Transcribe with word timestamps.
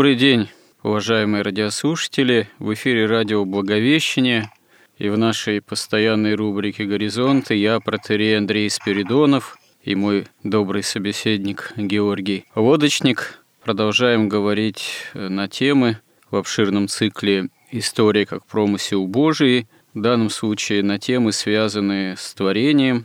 Добрый 0.00 0.16
день, 0.16 0.48
уважаемые 0.82 1.42
радиослушатели. 1.42 2.48
В 2.58 2.72
эфире 2.72 3.04
радио 3.04 3.44
«Благовещение» 3.44 4.50
и 4.96 5.10
в 5.10 5.18
нашей 5.18 5.60
постоянной 5.60 6.36
рубрике 6.36 6.86
«Горизонты» 6.86 7.54
я, 7.56 7.80
протерей 7.80 8.38
Андрей 8.38 8.70
Спиридонов 8.70 9.58
и 9.84 9.94
мой 9.94 10.26
добрый 10.42 10.82
собеседник 10.82 11.74
Георгий 11.76 12.46
Лодочник. 12.54 13.44
Продолжаем 13.62 14.30
говорить 14.30 14.90
на 15.12 15.48
темы 15.48 15.98
в 16.30 16.36
обширном 16.36 16.88
цикле 16.88 17.50
«История 17.70 18.24
как 18.24 18.46
промысел 18.46 19.06
Божий», 19.06 19.68
в 19.92 20.00
данном 20.00 20.30
случае 20.30 20.82
на 20.82 20.98
темы, 20.98 21.30
связанные 21.32 22.16
с 22.16 22.32
творением, 22.32 23.04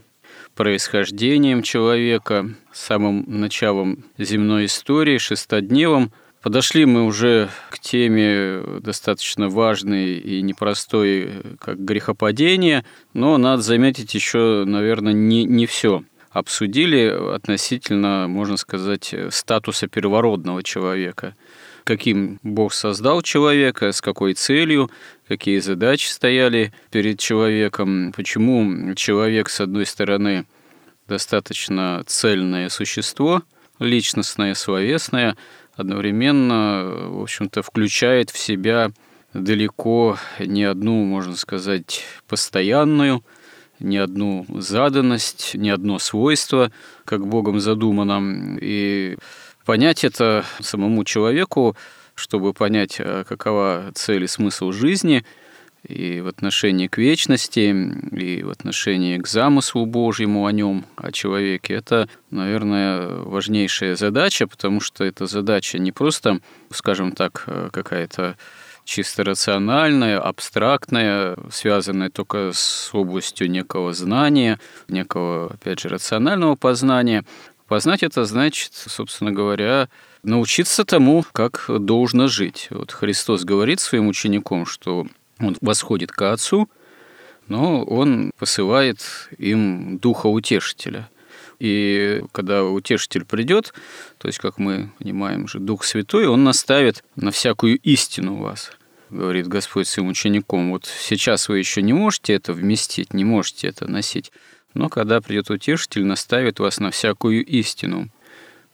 происхождением 0.56 1.62
человека, 1.62 2.56
самым 2.72 3.26
началом 3.28 4.06
земной 4.18 4.68
истории, 4.68 5.18
шестодневом– 5.18 6.14
Подошли 6.46 6.86
мы 6.86 7.06
уже 7.06 7.50
к 7.72 7.80
теме 7.80 8.62
достаточно 8.80 9.50
важной 9.50 10.20
и 10.20 10.44
непростой, 10.44 11.42
как 11.60 11.84
грехопадение, 11.84 12.86
но 13.16 13.40
надо 13.40 13.64
заметить 13.64 14.14
еще, 14.14 14.64
наверное, 14.64 15.12
не, 15.12 15.46
не 15.46 15.66
все 15.66 16.04
обсудили 16.30 17.08
относительно, 17.34 18.28
можно 18.28 18.58
сказать, 18.58 19.16
статуса 19.32 19.88
первородного 19.88 20.62
человека. 20.62 21.36
Каким 21.84 22.38
Бог 22.44 22.74
создал 22.74 23.24
человека, 23.24 23.92
с 23.92 24.00
какой 24.00 24.36
целью, 24.36 24.92
какие 25.28 25.58
задачи 25.58 26.06
стояли 26.06 26.72
перед 26.92 27.18
человеком, 27.18 28.14
почему 28.16 28.94
человек, 28.94 29.50
с 29.50 29.62
одной 29.62 29.88
стороны, 29.88 30.46
достаточно 31.08 32.04
цельное 32.06 32.70
существо, 32.70 33.42
личностное, 33.80 34.54
словесное, 34.54 35.36
одновременно, 35.76 37.10
в 37.10 37.22
общем-то, 37.22 37.62
включает 37.62 38.30
в 38.30 38.38
себя 38.38 38.92
далеко 39.34 40.18
не 40.40 40.64
одну, 40.64 41.04
можно 41.04 41.36
сказать, 41.36 42.04
постоянную, 42.28 43.24
не 43.80 43.98
одну 43.98 44.46
заданность, 44.50 45.56
не 45.56 45.70
одно 45.70 46.00
свойство, 46.00 46.72
как 47.04 47.28
Богом 47.28 47.60
задумано. 47.60 48.58
И 48.62 49.18
понять 49.66 50.04
это 50.04 50.46
самому 50.62 51.04
человеку, 51.04 51.76
чтобы 52.14 52.54
понять, 52.54 52.98
а 53.00 53.26
какова 53.26 53.92
цель 53.94 54.24
и 54.24 54.28
смысл 54.28 54.72
жизни– 54.72 55.26
и 55.88 56.22
в 56.22 56.28
отношении 56.28 56.88
к 56.88 56.98
вечности, 56.98 57.74
и 58.12 58.44
в 58.44 58.50
отношении 58.50 59.18
к 59.18 59.28
замыслу 59.28 59.86
Божьему 59.86 60.46
о 60.46 60.52
нем, 60.52 60.86
о 60.96 61.12
человеке. 61.12 61.76
Это, 61.76 62.10
наверное, 62.32 63.08
важнейшая 63.08 63.96
задача, 63.96 64.48
потому 64.48 64.82
что 64.82 65.04
эта 65.04 65.26
задача 65.26 65.78
не 65.78 65.92
просто, 65.92 66.40
скажем 66.72 67.12
так, 67.12 67.48
какая-то 67.72 68.38
чисто 68.84 69.24
рациональная, 69.24 70.20
абстрактная, 70.20 71.38
связанная 71.52 72.10
только 72.10 72.52
с 72.54 72.90
областью 72.94 73.50
некого 73.50 73.94
знания, 73.94 74.60
некого, 74.88 75.54
опять 75.54 75.80
же, 75.80 75.90
рационального 75.90 76.56
познания. 76.56 77.26
Познать 77.68 78.04
это 78.04 78.26
значит, 78.26 78.74
собственно 78.74 79.32
говоря, 79.32 79.90
научиться 80.22 80.86
тому, 80.86 81.26
как 81.32 81.66
должно 81.68 82.28
жить. 82.28 82.68
Вот 82.70 82.92
Христос 82.92 83.44
говорит 83.44 83.80
своим 83.80 84.08
ученикам, 84.08 84.68
что 84.68 85.08
он 85.40 85.58
восходит 85.62 86.12
к 86.12 86.22
Отцу, 86.32 86.70
но 87.48 87.84
он 87.84 88.32
посылает 88.38 89.30
им 89.38 89.98
Духа 90.00 90.28
Утешителя. 90.28 91.10
И 91.60 92.24
когда 92.32 92.64
Утешитель 92.64 93.26
придет, 93.26 93.74
то 94.18 94.28
есть, 94.28 94.40
как 94.40 94.58
мы 94.58 94.92
понимаем 95.00 95.48
же, 95.48 95.60
Дух 95.60 95.84
Святой, 95.84 96.28
он 96.28 96.44
наставит 96.44 97.04
на 97.16 97.32
всякую 97.32 97.78
истину 97.80 98.36
вас, 98.38 98.72
говорит 99.10 99.48
Господь 99.48 99.88
своим 99.88 100.10
учеником. 100.10 100.72
Вот 100.72 100.86
сейчас 100.86 101.48
вы 101.48 101.60
еще 101.60 101.82
не 101.82 101.94
можете 101.94 102.34
это 102.34 102.52
вместить, 102.52 103.14
не 103.14 103.24
можете 103.24 103.68
это 103.68 103.90
носить, 103.90 104.32
но 104.74 104.90
когда 104.90 105.22
придет 105.22 105.50
Утешитель, 105.50 106.04
наставит 106.04 106.60
вас 106.60 106.80
на 106.80 106.92
всякую 106.92 107.46
истину. 107.46 108.10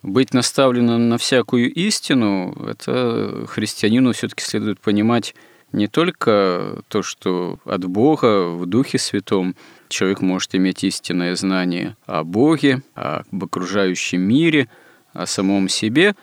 Быть 0.01 0.33
наставленным 0.33 1.09
на 1.09 1.19
всякую 1.19 1.71
истину, 1.71 2.55
это 2.67 3.45
христианину 3.47 4.13
все-таки 4.13 4.43
следует 4.43 4.79
понимать 4.79 5.35
не 5.71 5.87
только 5.87 6.83
то, 6.87 7.01
что 7.01 7.59
от 7.65 7.85
Бога 7.85 8.47
в 8.47 8.65
Духе 8.65 8.97
Святом 8.97 9.55
человек 9.87 10.21
может 10.21 10.53
иметь 10.55 10.83
истинное 10.83 11.35
знание 11.35 11.95
о 12.05 12.23
Боге, 12.23 12.81
об 12.93 13.43
окружающем 13.43 14.21
мире, 14.21 14.67
о 15.13 15.25
самом 15.25 15.69
себе, 15.69 16.15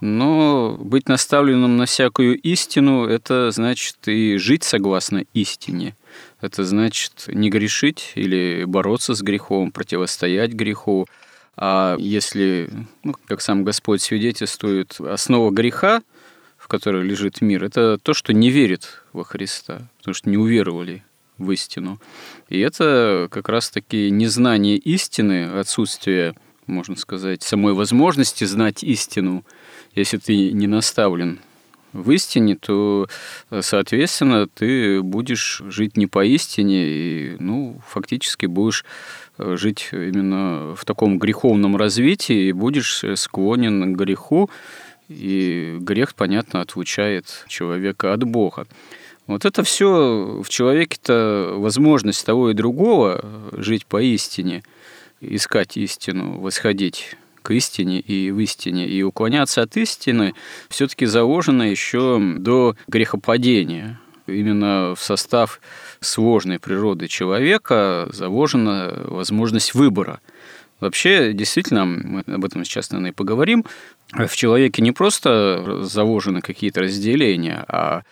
но 0.00 0.76
быть 0.78 1.08
наставленным 1.08 1.76
на 1.76 1.86
всякую 1.86 2.38
истину– 2.40 3.06
это 3.06 3.50
значит 3.50 3.96
и 4.06 4.36
жить 4.36 4.62
согласно 4.62 5.24
истине. 5.32 5.96
Это 6.40 6.64
значит 6.64 7.24
не 7.28 7.48
грешить 7.48 8.12
или 8.14 8.64
бороться 8.66 9.14
с 9.14 9.22
грехом, 9.22 9.72
противостоять 9.72 10.52
греху. 10.52 11.06
А 11.56 11.96
если, 11.98 12.68
ну, 13.02 13.14
как 13.26 13.40
сам 13.40 13.64
Господь 13.64 14.02
свидетельствует, 14.02 15.00
основа 15.00 15.50
греха– 15.50 16.02
в 16.66 16.68
которой 16.68 17.04
лежит 17.04 17.42
мир, 17.42 17.62
это 17.62 17.96
то, 17.96 18.12
что 18.12 18.32
не 18.32 18.50
верит 18.50 19.04
во 19.12 19.22
Христа, 19.22 19.88
потому 19.98 20.14
что 20.14 20.28
не 20.28 20.36
уверовали 20.36 21.04
в 21.38 21.52
истину. 21.52 22.00
И 22.48 22.58
это 22.58 23.28
как 23.30 23.48
раз-таки 23.48 24.10
незнание 24.10 24.76
истины, 24.76 25.44
отсутствие, 25.60 26.34
можно 26.66 26.96
сказать, 26.96 27.44
самой 27.44 27.74
возможности 27.74 28.42
знать 28.42 28.82
истину. 28.82 29.44
Если 29.94 30.16
ты 30.16 30.50
не 30.50 30.66
наставлен 30.66 31.38
в 31.92 32.10
истине, 32.10 32.56
то, 32.56 33.06
соответственно, 33.60 34.48
ты 34.48 35.00
будешь 35.02 35.62
жить 35.68 35.96
не 35.96 36.08
по 36.08 36.24
истине 36.24 36.88
и, 36.88 37.36
ну, 37.38 37.80
фактически 37.86 38.46
будешь 38.46 38.84
жить 39.38 39.90
именно 39.92 40.74
в 40.74 40.84
таком 40.84 41.20
греховном 41.20 41.76
развитии 41.76 42.48
и 42.48 42.52
будешь 42.52 43.04
склонен 43.14 43.94
к 43.94 43.96
греху, 43.96 44.50
и 45.08 45.76
грех, 45.80 46.14
понятно, 46.14 46.60
отлучает 46.60 47.44
человека 47.48 48.12
от 48.12 48.24
Бога. 48.24 48.66
Вот 49.26 49.44
это 49.44 49.62
все 49.64 50.40
в 50.42 50.48
человеке-то 50.48 51.54
возможность 51.56 52.24
того 52.24 52.50
и 52.50 52.54
другого 52.54 53.50
жить 53.52 53.86
по 53.86 54.00
истине, 54.00 54.62
искать 55.20 55.76
истину, 55.76 56.38
восходить 56.38 57.16
к 57.42 57.50
истине 57.52 58.00
и 58.00 58.30
в 58.30 58.38
истине, 58.38 58.88
и 58.88 59.02
уклоняться 59.02 59.62
от 59.62 59.76
истины 59.76 60.34
все-таки 60.68 61.06
заложено 61.06 61.62
еще 61.64 62.20
до 62.38 62.76
грехопадения. 62.88 64.00
Именно 64.26 64.94
в 64.96 65.02
состав 65.02 65.60
сложной 66.00 66.58
природы 66.58 67.06
человека 67.06 68.08
заложена 68.12 68.92
возможность 69.06 69.74
выбора– 69.74 70.20
Вообще, 70.78 71.32
действительно, 71.32 71.86
мы 71.86 72.20
об 72.26 72.44
этом 72.44 72.64
сейчас, 72.64 72.90
наверное, 72.90 73.12
и 73.12 73.14
поговорим, 73.14 73.64
в 74.12 74.36
человеке 74.36 74.82
не 74.82 74.92
просто 74.92 75.82
заложены 75.82 76.40
какие-то 76.40 76.82
разделения, 76.82 77.64
а 77.68 78.02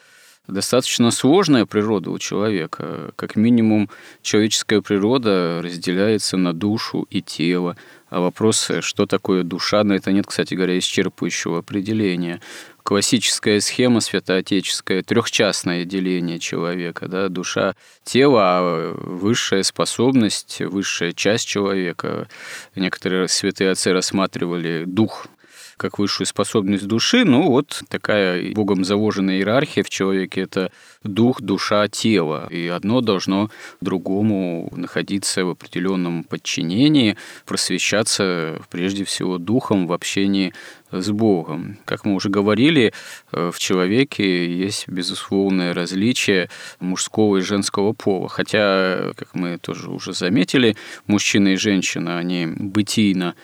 достаточно 0.47 1.11
сложная 1.11 1.67
природа 1.67 2.11
у 2.11 2.19
человека. 2.19 3.13
Как 3.17 3.37
минимум, 3.37 3.89
человеческая 4.23 4.83
природа 4.83 5.61
разделяется 5.63 6.37
на 6.37 6.53
душу 6.53 7.07
и 7.11 7.23
тело. 7.23 7.77
А 8.11 8.21
вопрос, 8.21 8.71
что 8.81 9.07
такое 9.07 9.43
душа, 9.43 9.83
на 9.85 9.95
это 9.95 10.13
нет, 10.13 10.27
кстати 10.27 10.55
говоря, 10.55 10.77
исчерпывающего 10.79 11.59
определения 11.59 12.41
классическая 12.85 13.61
схема 13.61 14.01
святоотеческая, 14.01 15.03
трехчастное 15.03 15.85
деление 15.87 16.39
человека, 16.39 17.09
да, 17.09 17.29
душа, 17.29 17.75
тело, 18.05 18.41
а 18.43 18.95
высшая 18.95 19.63
способность, 19.63 20.61
высшая 20.61 21.13
часть 21.13 21.49
человека. 21.49 22.29
Некоторые 22.77 23.27
святые 23.29 23.71
отцы 23.71 23.93
рассматривали 23.93 24.85
дух 24.87 25.27
как 25.77 25.99
высшую 25.99 26.27
способность 26.27 26.87
души. 26.87 27.25
Ну, 27.25 27.49
вот 27.49 27.83
такая 27.89 28.53
Богом 28.53 28.85
заложенная 28.85 29.37
иерархия 29.37 29.83
в 29.83 29.91
человеке– 29.91 30.41
это 30.43 30.71
дух, 31.03 31.41
душа, 31.41 31.89
тело. 31.89 32.47
И 32.51 32.69
одно 32.69 33.01
должно 33.01 33.51
другому 33.81 34.73
находиться 34.77 35.45
в 35.45 35.51
определенном 35.51 36.25
подчинении, 36.25 37.17
просвещаться 37.47 38.61
прежде 38.71 39.05
всего 39.05 39.39
духом 39.39 39.87
в 39.87 39.93
общении 39.93 40.53
с 41.01 41.11
Богом. 41.11 41.79
Как 41.85 42.05
мы 42.05 42.15
уже 42.15 42.29
говорили, 42.29 42.93
э, 43.33 43.51
в 43.53 43.59
человеке 43.59 44.53
есть 44.53 44.89
безусловное 44.89 45.75
различие 45.75 46.49
мужского 46.81 47.39
и 47.39 47.41
женского 47.41 47.93
пола. 47.93 48.29
Хотя, 48.29 49.13
как 49.17 49.35
мы 49.35 49.59
тоже 49.59 49.91
уже 49.91 50.13
заметили, 50.13 50.77
мужчина 51.07 51.49
и 51.49 51.57
женщина, 51.57 52.19
они 52.19 52.47
бытийно 52.47 53.35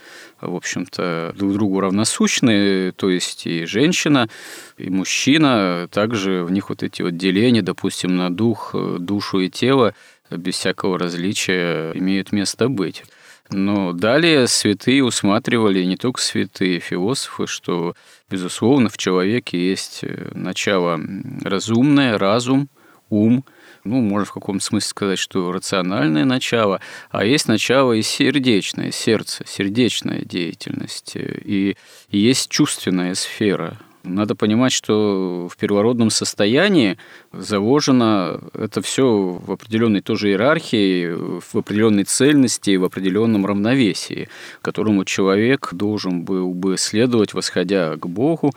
в 0.40 0.54
общем-то, 0.54 1.34
друг 1.36 1.52
другу 1.52 1.80
равносущны, 1.80 2.92
то 2.92 3.10
есть 3.10 3.46
и 3.46 3.66
женщина, 3.66 4.28
и 4.76 4.90
мужчина, 4.90 5.88
также 5.90 6.44
в 6.44 6.50
них 6.50 6.68
вот 6.68 6.82
эти 6.82 7.02
вот 7.02 7.16
деления, 7.16 7.62
допустим, 7.62 8.16
на 8.16 8.34
дух, 8.34 8.74
душу 8.74 9.40
и 9.40 9.48
тело, 9.48 9.94
без 10.30 10.54
всякого 10.54 10.98
различия 10.98 11.92
имеют 11.92 12.32
место 12.32 12.68
быть. 12.68 13.04
Но 13.50 13.92
далее 13.92 14.46
святые 14.46 15.04
усматривали, 15.04 15.82
не 15.82 15.96
только 15.96 16.20
святые 16.20 16.78
философы, 16.78 17.46
что, 17.48 17.94
безусловно, 18.30 18.88
в 18.88 18.96
человеке 18.96 19.58
есть 19.58 20.04
начало 20.32 21.00
разумное, 21.42 22.16
разум, 22.18 22.68
ум– 23.08 23.44
ну, 23.84 24.00
можно 24.00 24.26
в 24.26 24.32
каком-то 24.32 24.64
смысле 24.64 24.88
сказать, 24.88 25.18
что 25.18 25.52
рациональное 25.52 26.24
начало, 26.24 26.80
а 27.10 27.24
есть 27.24 27.48
начало 27.48 27.92
и 27.92 28.02
сердечное, 28.02 28.90
сердце, 28.90 29.44
сердечная 29.46 30.22
деятельность, 30.24 31.12
и 31.16 31.76
есть 32.10 32.50
чувственная 32.50 33.14
сфера. 33.14 33.78
Надо 34.02 34.34
понимать, 34.34 34.72
что 34.72 35.48
в 35.52 35.56
первородном 35.58 36.08
состоянии 36.08 36.96
заложено 37.32 38.40
это 38.54 38.80
все 38.80 39.38
в 39.44 39.52
определенной 39.52 40.00
тоже 40.00 40.30
иерархии, 40.30 41.10
в 41.10 41.54
определенной 41.54 42.04
цельности, 42.04 42.76
в 42.76 42.84
определенном 42.84 43.44
равновесии, 43.44 44.30
которому 44.62 45.04
человек 45.04 45.68
должен 45.72 46.22
был 46.22 46.54
бы 46.54 46.78
следовать, 46.78 47.34
восходя 47.34 47.96
к 47.96 48.06
Богу, 48.06 48.52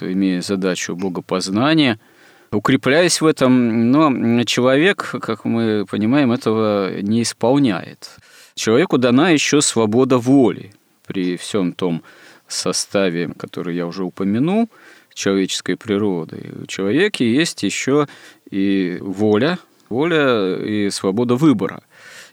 имея 0.00 0.42
задачу 0.42 0.96
богопознания– 0.96 2.00
укрепляясь 2.50 3.20
в 3.20 3.26
этом, 3.26 3.90
но 3.90 4.44
человек, 4.44 5.14
как 5.20 5.44
мы 5.44 5.86
понимаем, 5.90 6.32
этого 6.32 7.00
не 7.00 7.22
исполняет. 7.22 8.10
Человеку 8.54 8.98
дана 8.98 9.30
еще 9.30 9.60
свобода 9.60 10.18
воли 10.18 10.72
при 11.06 11.36
всем 11.36 11.72
том 11.72 12.02
составе, 12.46 13.30
который 13.36 13.76
я 13.76 13.86
уже 13.86 14.04
упомянул, 14.04 14.68
человеческой 15.14 15.76
природы. 15.76 16.54
У 16.62 16.66
человека 16.66 17.24
есть 17.24 17.62
еще 17.62 18.06
и 18.50 18.98
воля, 19.00 19.58
воля 19.88 20.56
и 20.56 20.90
свобода 20.90 21.34
выбора. 21.34 21.82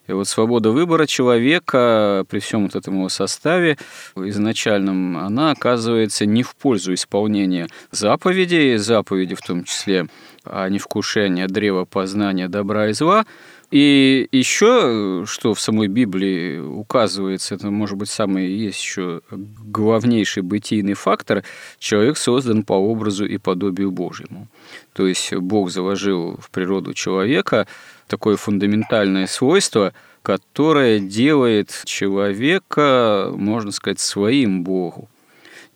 И 0.07 0.11
вот 0.11 0.27
свобода 0.27 0.71
выбора 0.71 1.05
человека 1.07 2.25
при 2.29 2.39
всем 2.39 2.63
вот 2.63 2.75
этом 2.75 2.95
его 2.95 3.09
составе 3.09 3.77
изначальном, 4.15 5.17
она 5.17 5.51
оказывается 5.51 6.25
не 6.25 6.43
в 6.43 6.55
пользу 6.55 6.93
исполнения 6.93 7.67
заповедей, 7.91 8.77
заповеди 8.77 9.35
в 9.35 9.41
том 9.41 9.63
числе 9.63 10.07
а 10.45 10.69
не 10.69 10.77
вкушение 10.77 11.47
древа 11.47 11.85
познания 11.85 12.47
добра 12.47 12.89
и 12.89 12.93
зла. 12.93 13.25
И 13.71 14.27
еще, 14.31 15.23
что 15.27 15.55
в 15.55 15.59
самой 15.59 15.87
Библии 15.87 16.59
указывается, 16.59 17.55
это 17.55 17.71
может 17.71 17.97
быть 17.97 18.09
самый 18.09 18.47
есть 18.47 18.79
еще 18.79 19.21
главнейший 19.31 20.43
бытийный 20.43 20.93
фактор, 20.93 21.43
человек 21.79 22.17
создан 22.17 22.63
по 22.63 22.73
образу 22.73 23.25
и 23.25 23.37
подобию 23.37 23.89
Божьему. 23.89 24.47
То 24.93 25.07
есть 25.07 25.33
Бог 25.33 25.71
заложил 25.71 26.37
в 26.39 26.51
природу 26.51 26.93
человека 26.93 27.67
такое 28.07 28.37
фундаментальное 28.37 29.27
свойство, 29.27 29.93
которое 30.21 30.99
делает 30.99 31.81
человека, 31.85 33.31
можно 33.35 33.71
сказать, 33.71 33.99
своим 33.99 34.63
Богу, 34.63 35.09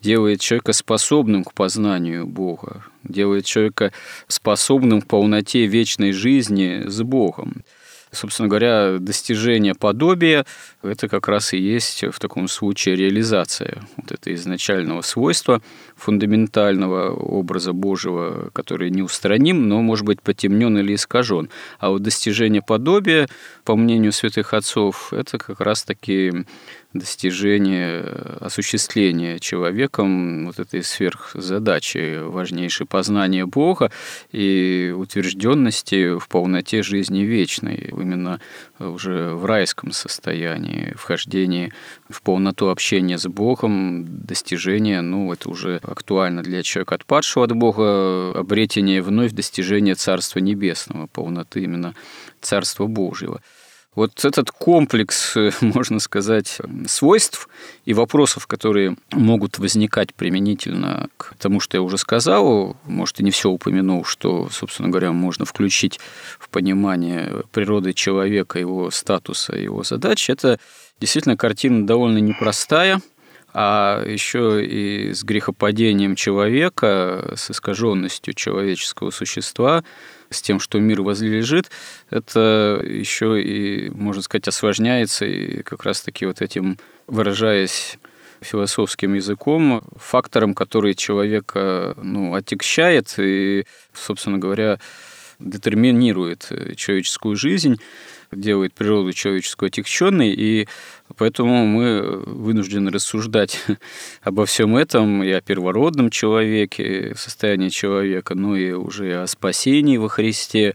делает 0.00 0.40
человека 0.40 0.72
способным 0.72 1.44
к 1.44 1.52
познанию 1.52 2.26
Бога, 2.26 2.84
делает 3.04 3.44
человека 3.44 3.92
способным 4.26 5.02
к 5.02 5.06
полноте 5.06 5.66
вечной 5.66 6.12
жизни 6.12 6.84
с 6.86 7.02
Богом 7.02 7.62
собственно 8.12 8.48
говоря, 8.48 8.98
достижение 8.98 9.74
подобия– 9.74 10.46
это 10.82 11.08
как 11.08 11.28
раз 11.28 11.52
и 11.52 11.58
есть 11.58 12.04
в 12.04 12.18
таком 12.18 12.48
случае 12.48 12.96
реализация 12.96 13.82
вот 13.96 14.12
этого 14.12 14.34
изначального 14.34 15.02
свойства, 15.02 15.62
фундаментального 15.96 17.10
образа 17.14 17.72
Божьего, 17.72 18.50
который 18.52 18.90
неустраним, 18.90 19.68
но 19.68 19.82
может 19.82 20.04
быть 20.04 20.22
потемнен 20.22 20.78
или 20.78 20.94
искажен. 20.94 21.50
А 21.78 21.90
вот 21.90 22.02
достижение 22.02 22.62
подобия, 22.62 23.28
по 23.64 23.76
мнению 23.76 24.12
святых 24.12 24.54
отцов, 24.54 25.12
это 25.12 25.38
как 25.38 25.60
раз-таки 25.60 26.44
достижение, 26.92 28.00
осуществления 28.40 29.38
человеком 29.38 30.46
вот 30.46 30.58
этой 30.58 30.82
сверхзадачи, 30.82 32.18
важнейшей 32.22 32.86
познания 32.86 33.46
Бога 33.46 33.92
и 34.32 34.92
утвержденности 34.96 36.18
в 36.18 36.28
полноте 36.28 36.82
жизни 36.82 37.20
вечной, 37.20 37.90
именно 37.92 38.40
уже 38.78 39.34
в 39.34 39.44
райском 39.44 39.92
состоянии, 39.92 40.92
вхождении 40.96 41.72
в 42.08 42.22
полноту 42.22 42.68
общения 42.68 43.18
с 43.18 43.26
Богом, 43.26 44.24
достижение, 44.26 45.00
ну, 45.00 45.32
это 45.32 45.48
уже 45.48 45.76
актуально 45.82 46.42
для 46.42 46.62
человека 46.62 46.96
отпадшего 46.96 47.44
от 47.44 47.52
Бога, 47.52 48.32
обретение 48.32 49.00
вновь 49.00 49.32
достижения 49.32 49.94
Царства 49.94 50.40
Небесного, 50.40 51.06
полноты 51.06 51.62
именно 51.62 51.94
Царства 52.40 52.86
Божьего. 52.86 53.40
Вот 53.96 54.24
этот 54.24 54.52
комплекс, 54.52 55.36
э, 55.36 55.50
можно 55.60 55.98
сказать, 55.98 56.58
свойств 56.86 57.48
и 57.84 57.92
вопросов, 57.92 58.46
которые 58.46 58.96
могут 59.10 59.58
возникать 59.58 60.14
применительно 60.14 61.08
к 61.16 61.34
тому, 61.38 61.58
что 61.58 61.76
я 61.76 61.82
уже 61.82 61.98
сказал, 61.98 62.76
может, 62.84 63.18
и 63.20 63.24
не 63.24 63.32
все 63.32 63.50
упомянул, 63.50 64.04
что, 64.04 64.48
собственно 64.50 64.90
говоря, 64.90 65.12
можно 65.12 65.44
включить 65.44 65.98
в 66.38 66.48
понимание 66.50 67.42
природы 67.50 67.92
человека, 67.92 68.60
его 68.60 68.90
статуса, 68.90 69.56
его 69.56 69.82
задач, 69.82 70.30
это 70.30 70.60
действительно 71.00 71.36
картина 71.36 71.84
довольно 71.84 72.18
непростая, 72.18 73.00
а 73.52 74.04
еще 74.06 74.64
и 74.64 75.12
с 75.12 75.24
грехопадением 75.24 76.14
человека, 76.16 77.32
с 77.36 77.50
искаженностью 77.50 78.34
человеческого 78.34 79.10
существа– 79.10 79.84
с 80.30 80.40
тем, 80.42 80.60
что 80.60 80.78
мир 80.78 81.02
возлежит, 81.02 81.70
это 82.08 82.80
еще 82.84 83.42
и, 83.42 83.90
можно 83.90 84.22
сказать, 84.22 84.48
осложняется 84.48 85.26
и 85.26 85.62
как 85.62 85.84
раз-таки 85.84 86.24
вот 86.24 86.40
этим, 86.40 86.78
выражаясь 87.06 87.98
философским 88.40 89.14
языком, 89.14 89.82
фактором, 89.96 90.54
который 90.54 90.94
человека 90.94 91.94
ну, 92.02 92.34
отягчает 92.34 93.12
и, 93.18 93.66
собственно 93.92 94.38
говоря, 94.38 94.78
детерминирует 95.40 96.50
человеческую 96.76 97.36
жизнь 97.36 97.80
делает 98.32 98.74
природу 98.74 99.12
человеческую 99.12 99.68
отягченной, 99.68 100.30
и 100.30 100.68
поэтому 101.16 101.66
мы 101.66 102.22
вынуждены 102.26 102.90
рассуждать 102.90 103.64
обо 104.22 104.46
всем 104.46 104.76
этом 104.76 105.22
и 105.22 105.30
о 105.30 105.40
первородном 105.40 106.10
человеке, 106.10 107.14
состоянии 107.16 107.68
человека, 107.68 108.34
ну 108.34 108.54
и 108.54 108.72
уже 108.72 109.22
о 109.22 109.26
спасении 109.26 109.96
во 109.96 110.08
Христе, 110.08 110.74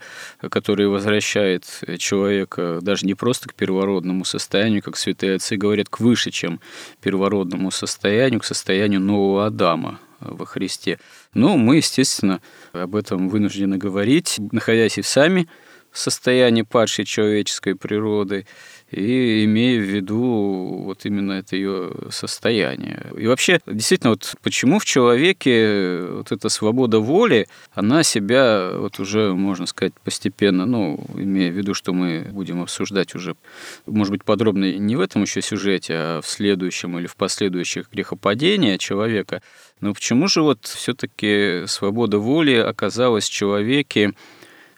который 0.50 0.88
возвращает 0.88 1.66
человека 1.98 2.80
даже 2.82 3.06
не 3.06 3.14
просто 3.14 3.50
к 3.50 3.54
первородному 3.54 4.26
состоянию, 4.26 4.84
как 4.84 4.98
святые 4.98 5.36
отцы 5.36 5.56
говорят, 5.56 5.90
к 5.90 6.00
выше, 6.00 6.32
чем 6.32 6.60
первородному 7.02 7.72
состоянию, 7.72 8.42
к 8.42 8.46
состоянию 8.46 9.00
нового 9.00 9.46
Адама 9.46 10.00
во 10.20 10.46
Христе. 10.46 11.00
Но 11.34 11.58
мы, 11.58 11.78
естественно, 11.78 12.42
об 12.74 12.96
этом 12.96 13.30
вынуждены 13.30 13.78
говорить, 13.78 14.40
находясь 14.52 14.98
и 14.98 15.02
сами 15.02 15.48
состоянии 15.98 16.64
падшей 16.64 17.06
человеческой 17.06 17.76
природы 17.76 18.46
и 18.92 19.44
имея 19.46 19.80
в 19.80 19.84
виду 19.84 20.84
вот 20.86 21.06
именно 21.06 21.34
это 21.34 21.56
ее 21.56 21.92
состояние. 22.12 23.06
И 23.18 23.28
вообще, 23.28 23.60
действительно, 23.66 24.12
вот 24.12 24.36
почему 24.44 24.80
в 24.80 24.86
человеке 24.86 26.02
вот 26.12 26.32
эта 26.32 26.50
свобода 26.50 27.00
воли, 27.00 27.48
она 27.74 28.04
себя 28.04 28.72
вот 28.74 29.00
уже, 29.00 29.34
можно 29.34 29.66
сказать, 29.66 29.94
постепенно, 30.04 30.66
ну, 30.66 31.04
имея 31.16 31.52
в 31.52 31.56
виду, 31.56 31.74
что 31.74 31.94
мы 31.94 32.28
будем 32.32 32.62
обсуждать 32.62 33.16
уже, 33.16 33.36
может 33.86 34.12
быть, 34.12 34.24
подробно 34.24 34.72
не 34.74 34.96
в 34.96 35.02
этом 35.02 35.24
еще 35.24 35.42
сюжете, 35.42 35.94
а 35.96 36.22
в 36.22 36.28
следующем 36.28 36.98
или 37.00 37.08
в 37.08 37.16
последующих 37.16 37.90
грехопадения 37.92 38.78
человека, 38.78 39.42
но 39.82 39.94
почему 39.94 40.28
же 40.28 40.42
вот 40.42 40.66
все-таки 40.66 41.64
свобода 41.68 42.20
воли 42.20 42.56
оказалась 42.56 43.28
в 43.28 43.34
человеке 43.34 44.14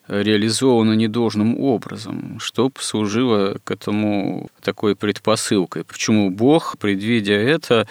реализовано 0.07 0.93
недолжным 0.93 1.59
образом, 1.59 2.39
что 2.39 2.69
послужило 2.69 3.57
к 3.63 3.71
этому 3.71 4.49
такой 4.61 4.95
предпосылкой. 4.95 5.83
Почему 5.83 6.29
Бог, 6.29 6.77
предвидя 6.77 7.33
это, 7.33 7.87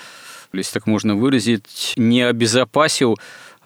если 0.52 0.74
так 0.74 0.86
можно 0.86 1.14
выразить, 1.14 1.94
не 1.96 2.22
обезопасил 2.22 3.16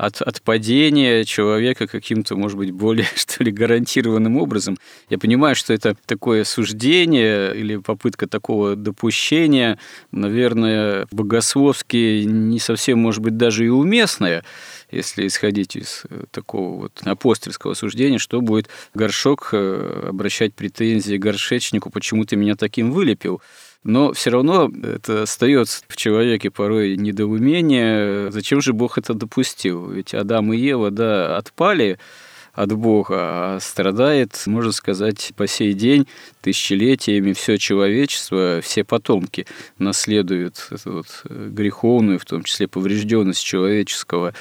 от, 0.00 0.22
от 0.22 0.40
падения 0.40 1.24
человека 1.24 1.86
каким-то, 1.86 2.34
может 2.34 2.56
быть, 2.56 2.70
более, 2.70 3.06
что 3.14 3.44
ли, 3.44 3.52
гарантированным 3.52 4.38
образом. 4.38 4.78
Я 5.10 5.18
понимаю, 5.18 5.54
что 5.54 5.74
это 5.74 5.94
такое 6.06 6.44
суждение 6.44 7.54
или 7.54 7.76
попытка 7.76 8.26
такого 8.26 8.76
допущения, 8.76 9.78
наверное, 10.10 11.06
богословски 11.10 12.24
не 12.24 12.58
совсем, 12.58 12.98
может 12.98 13.22
быть, 13.22 13.36
даже 13.36 13.66
и 13.66 13.68
уместная, 13.68 14.42
если 14.90 15.26
исходить 15.26 15.76
из 15.76 16.04
э, 16.08 16.24
такого 16.30 16.82
вот 16.82 17.00
апостольского 17.04 17.74
суждения, 17.74 18.18
что 18.18 18.40
будет 18.40 18.68
горшок 18.94 19.50
э, 19.52 20.06
обращать 20.08 20.54
претензии 20.54 21.16
горшечнику, 21.16 21.90
почему 21.90 22.24
ты 22.24 22.36
меня 22.36 22.56
таким 22.56 22.92
вылепил. 22.92 23.40
Но 23.82 24.12
все 24.12 24.30
равно 24.30 24.70
это 24.82 25.22
остается 25.22 25.82
в 25.88 25.96
человеке 25.96 26.50
порой 26.50 26.96
недоумение, 26.96 28.30
зачем 28.30 28.60
же 28.60 28.74
Бог 28.74 28.98
это 28.98 29.14
допустил? 29.14 29.90
Ведь 29.90 30.12
Адам 30.12 30.52
и 30.52 30.58
Ева, 30.58 30.90
да, 30.90 31.38
отпали 31.38 31.98
от 32.52 32.72
Бога, 32.72 33.16
а 33.16 33.58
страдает, 33.60 34.42
можно 34.46 34.72
сказать, 34.72 35.32
по 35.36 35.46
сей 35.46 35.72
день 35.72 36.06
тысячелетиями 36.40 37.32
все 37.32 37.58
человечество, 37.58 38.60
все 38.62 38.84
потомки 38.84 39.46
наследуют 39.78 40.66
эту 40.70 40.92
вот 40.92 41.22
греховную, 41.24 42.18
в 42.18 42.24
том 42.24 42.42
числе 42.42 42.68
поврежденность 42.68 43.42
человеческого 43.42 44.28
э, 44.30 44.32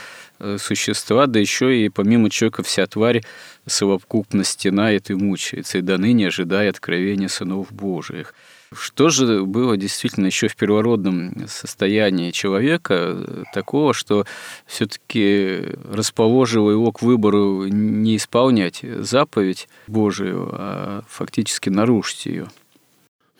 существа, 0.58 1.27
да 1.27 1.39
еще 1.39 1.86
и 1.86 1.89
помимо 1.89 2.29
человека 2.29 2.63
вся 2.63 2.88
тварь 2.88 3.24
совокупно 3.65 4.43
стенает 4.43 5.10
и 5.10 5.13
мучается, 5.13 5.77
и 5.77 5.81
до 5.81 5.98
ныне 5.98 6.27
ожидая 6.27 6.69
откровения 6.69 7.27
сынов 7.27 7.72
Божиих. 7.72 8.34
Что 8.72 9.10
же 9.10 9.46
было 9.46 9.77
действительно 9.77 10.27
еще 10.27 10.48
в 10.48 10.55
первородном 10.55 11.48
состоянии 11.48 12.29
человека 12.29 12.93
э, 12.93 13.43
такого, 13.51 13.96
что 13.96 14.25
все-таки 14.67 15.75
расположило 15.91 16.69
его 16.69 16.91
к 16.91 17.01
выбору 17.01 17.65
не 17.65 18.17
исполнять 18.17 18.81
заповедь 18.84 19.67
Божию, 19.88 20.50
а 20.53 21.03
фактически 21.08 21.69
нарушить 21.69 22.27
ее? 22.27 22.48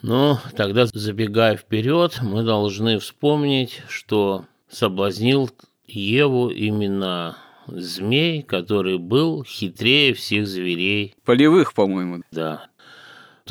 Ну, 0.01 0.39
тогда, 0.56 0.88
забегая 0.88 1.58
вперед, 1.58 2.20
мы 2.24 2.44
должны 2.44 2.98
вспомнить, 2.98 3.84
что 3.88 4.46
соблазнил 4.70 5.51
Еву 5.96 6.50
именно 6.50 7.38
змей, 7.67 8.41
который 8.41 8.98
был 8.98 9.43
хитрее 9.43 10.13
всех 10.13 10.48
зверей. 10.48 11.13
Полевых, 11.25 11.74
по-моему. 11.74 12.24
Да 12.31 12.69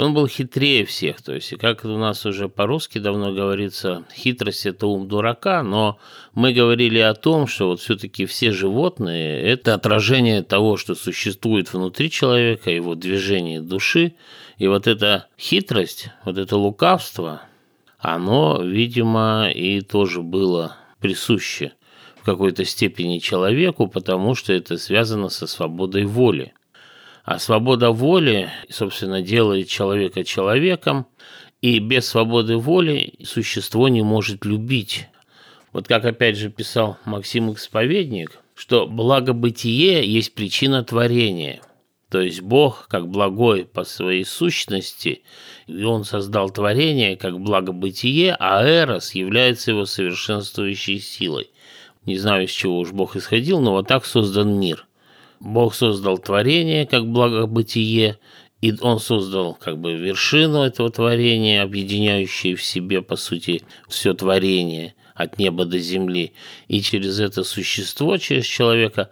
он 0.01 0.15
был 0.15 0.27
хитрее 0.27 0.85
всех. 0.85 1.23
То 1.23 1.35
есть, 1.35 1.57
как 1.59 1.85
у 1.85 1.89
нас 1.89 2.25
уже 2.27 2.49
по-русски 2.49 2.99
давно 2.99 3.33
говорится, 3.33 4.05
хитрость– 4.15 4.67
это 4.67 4.87
ум 4.87 5.09
дурака, 5.09 5.63
но 5.63 5.99
мы 6.35 6.53
говорили 6.53 6.99
о 6.99 7.15
том, 7.15 7.47
что 7.47 7.69
вот 7.69 7.81
все-таки 7.81 8.27
все 8.27 8.53
животные– 8.53 9.43
это 9.43 9.75
отражение 9.75 10.43
того, 10.43 10.77
что 10.77 10.95
существует 10.95 11.73
внутри 11.73 12.11
человека, 12.11 12.71
его 12.71 12.95
движение 12.95 13.61
души. 13.61 14.15
И 14.59 14.67
вот 14.67 14.87
эта 14.87 15.27
хитрость, 15.39 16.11
вот 16.25 16.39
это 16.39 16.57
лукавство, 16.57 17.43
оно, 17.99 18.63
видимо, 18.63 19.51
и 19.53 19.81
тоже 19.81 20.23
было 20.23 20.77
присуще 21.01 21.73
какой-то 22.29 22.67
степени 22.67 23.21
человеку, 23.21 23.89
потому 23.89 24.35
что 24.35 24.53
это 24.53 24.77
связано 24.77 25.31
со 25.31 25.47
свободой 25.47 26.05
воли. 26.05 26.53
А 27.25 27.39
свобода 27.39 27.91
воли, 27.91 28.51
собственно, 28.69 29.23
делает 29.23 29.69
человека 29.69 30.25
человеком, 30.25 31.07
и 31.63 31.79
без 31.79 32.07
свободы 32.07 32.59
воли 32.59 33.15
существо 33.25 33.89
не 33.89 34.03
может 34.03 34.45
любить. 34.45 35.09
Вот 35.73 35.89
как 35.89 36.05
опять 36.05 36.37
же 36.37 36.51
писал 36.51 36.99
Максим 37.07 37.51
Исповедник, 37.53 38.39
что 38.55 38.87
благобытие 38.87 40.07
есть 40.07 40.35
причина 40.35 40.85
творения. 40.85 41.63
То 42.11 42.21
есть 42.21 42.43
Бог, 42.43 42.89
как 42.89 43.09
благой 43.09 43.65
по 43.65 43.85
своей 43.85 44.25
сущности, 44.25 45.23
и 45.67 45.83
Он 45.83 46.05
создал 46.05 46.51
творение 46.51 47.17
как 47.17 47.41
благобытие, 47.41 48.37
а 48.39 48.67
Эрос 48.67 49.15
является 49.15 49.71
его 49.71 49.87
совершенствующей 49.87 51.01
силой. 51.01 51.51
Не 52.09 52.17
знаю, 52.17 52.47
из 52.47 52.51
чего 52.51 52.79
уж 52.79 52.93
Бог 52.93 53.17
исходил, 53.17 53.61
но 53.61 53.73
вот 53.73 53.87
так 53.87 54.07
создан 54.07 54.59
мир. 54.59 54.87
Бог 55.41 55.75
создал 55.75 56.17
творение 56.17 56.87
как 56.87 57.07
благобытие, 57.07 58.17
и 58.63 58.73
он 58.81 58.99
создал 58.99 59.53
как 59.53 59.77
бы 59.77 59.93
вершину 59.93 60.63
этого 60.63 60.89
творения, 60.89 61.63
объединяющее 61.63 62.57
в 62.57 62.63
себе, 62.63 63.03
по 63.03 63.17
сути, 63.17 63.63
все 63.91 64.15
творение 64.15 64.95
от 65.15 65.39
неба 65.39 65.67
до 65.67 65.79
земли. 65.79 66.33
И 66.67 66.81
через 66.81 67.21
это 67.21 67.45
существо, 67.45 68.17
через 68.17 68.47
человека, 68.47 69.11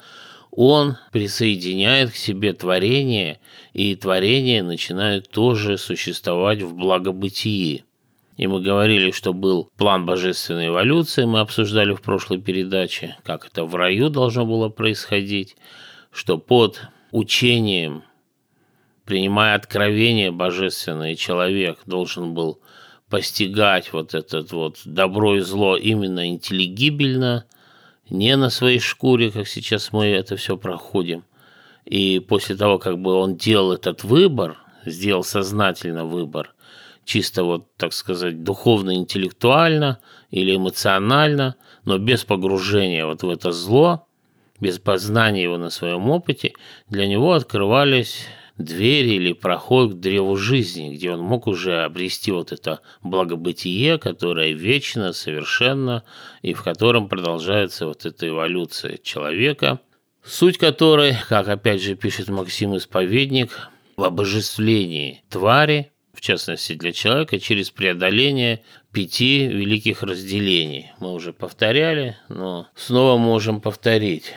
он 0.51 0.97
присоединяет 1.13 2.13
к 2.13 2.17
себе 2.17 2.55
творение, 2.55 3.41
и 3.75 3.95
творение 3.95 4.63
начинает 4.63 5.29
тоже 5.29 5.77
существовать 5.77 6.63
в 6.63 6.75
благобытии. 6.75 7.85
И 8.37 8.47
мы 8.47 8.61
говорили, 8.61 9.11
что 9.13 9.33
был 9.33 9.71
план 9.77 10.05
божественной 10.05 10.69
эволюции, 10.69 11.25
мы 11.25 11.41
обсуждали 11.41 11.95
в 11.95 12.03
прошлой 12.03 12.41
передаче, 12.41 13.17
как 13.25 13.47
это 13.47 13.65
в 13.65 13.75
раю 13.75 14.11
должно 14.11 14.45
было 14.45 14.69
происходить 14.69 15.57
что 16.17 16.39
под 16.39 16.81
учением, 17.13 18.03
принимая 19.05 19.55
откровение 19.55 20.31
божественное, 20.31 21.15
человек 21.15 21.81
должен 21.85 22.33
был 22.33 22.59
постигать 23.11 23.93
вот 23.93 24.15
этот 24.15 24.51
вот 24.51 24.81
добро 24.87 25.37
и 25.37 25.41
зло 25.41 25.77
именно 25.77 26.27
интеллигибельно, 26.27 27.45
не 28.09 28.35
на 28.37 28.49
своей 28.49 28.79
шкуре, 28.79 29.31
как 29.31 29.47
сейчас 29.47 29.93
мы 29.93 30.07
это 30.07 30.37
все 30.37 30.57
проходим. 30.57 31.25
И 31.85 32.19
после 32.19 32.57
того, 32.57 32.79
как 32.79 32.99
бы 32.99 33.13
он 33.13 33.37
делал 33.37 33.73
этот 33.73 34.03
выбор, 34.03 34.57
сделал 34.87 35.23
сознательно 35.23 36.07
выбор, 36.07 36.55
чисто 37.07 37.45
вот, 37.45 37.75
так 37.77 37.93
сказать, 37.93 38.43
духовно-интеллектуально 38.43 40.01
или 40.31 40.57
эмоционально, 40.57 41.57
но 41.85 41.99
без 41.99 42.25
погружения 42.25 43.07
вот 43.07 43.23
в 43.23 43.31
это 43.31 43.53
зло, 43.53 44.07
без 44.61 44.79
познания 44.79 45.45
его 45.45 45.57
на 45.57 45.71
своем 45.71 46.11
опыте, 46.11 46.53
для 46.91 47.07
него 47.07 47.33
открывались 47.33 48.27
двери 48.59 49.11
или 49.11 49.33
проход 49.35 49.93
к 49.93 50.01
древу 50.01 50.37
жизни, 50.37 50.95
где 50.95 51.13
он 51.13 51.21
мог 51.21 51.47
уже 51.47 51.85
обрести 51.85 52.33
вот 52.33 52.53
это 52.53 52.81
благобытие, 53.03 53.99
которое 53.99 54.53
вечно, 54.53 55.13
совершенно, 55.13 56.03
и 56.43 56.55
в 56.55 56.63
котором 56.65 57.09
продолжается 57.09 57.87
вот 57.87 58.05
эта 58.05 58.27
эволюция 58.29 58.97
человека, 58.97 59.79
суть 60.25 60.59
которой, 60.59 61.15
как 61.29 61.49
опять 61.49 61.83
же 61.83 61.95
пишет 61.95 62.29
Максим 62.29 62.77
Исповедник, 62.77 63.53
в 63.97 64.05
обожествлении 64.05 65.23
твари, 65.31 65.93
частности 66.27 66.75
для 66.75 66.93
человека, 66.93 67.39
через 67.39 67.71
преодоление 67.71 68.63
пяти 68.93 69.47
великих 69.47 70.03
разделений. 70.03 70.93
Мы 71.01 71.13
уже 71.13 71.33
повторяли, 71.33 72.17
но 72.29 72.69
снова 72.75 73.17
можем 73.17 73.61
повторить 73.61 74.33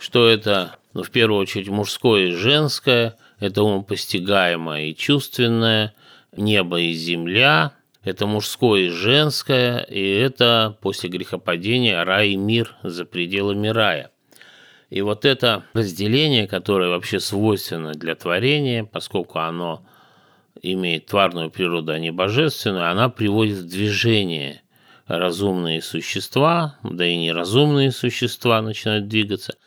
что 0.00 0.28
это, 0.28 0.76
ну, 0.94 1.02
в 1.02 1.10
первую 1.10 1.40
очередь, 1.40 1.68
мужское 1.68 2.28
и 2.28 2.32
женское, 2.32 3.16
это 3.38 3.62
умопостигаемое 3.62 4.86
и 4.86 4.96
чувственное, 4.96 5.94
небо 6.34 6.80
и 6.80 6.92
земля, 6.94 7.74
это 8.02 8.26
мужское 8.26 8.84
и 8.84 8.88
женское, 8.88 9.80
и 9.82 10.00
это 10.00 10.78
после 10.80 11.10
грехопадения 11.10 12.02
рай 12.02 12.30
и 12.30 12.36
мир 12.36 12.76
за 12.82 13.04
пределами 13.04 13.68
рая. 13.68 14.10
И 14.88 15.02
вот 15.02 15.24
это 15.24 15.64
разделение, 15.74 16.48
которое 16.48 16.88
вообще 16.88 17.20
свойственно 17.20 17.92
для 17.92 18.14
творения, 18.14 18.84
поскольку 18.84 19.38
оно 19.38 19.86
имеет 20.62 21.06
тварную 21.06 21.50
природу, 21.50 21.92
а 21.92 21.98
не 21.98 22.10
божественную, 22.10 22.90
она 22.90 23.08
приводит 23.08 23.58
в 23.58 23.68
движение 23.68 24.62
разумные 25.06 25.82
существа, 25.82 26.78
да 26.82 27.06
и 27.06 27.16
неразумные 27.16 27.90
существа 27.90 28.62
начинают 28.62 29.08
двигаться– 29.08 29.56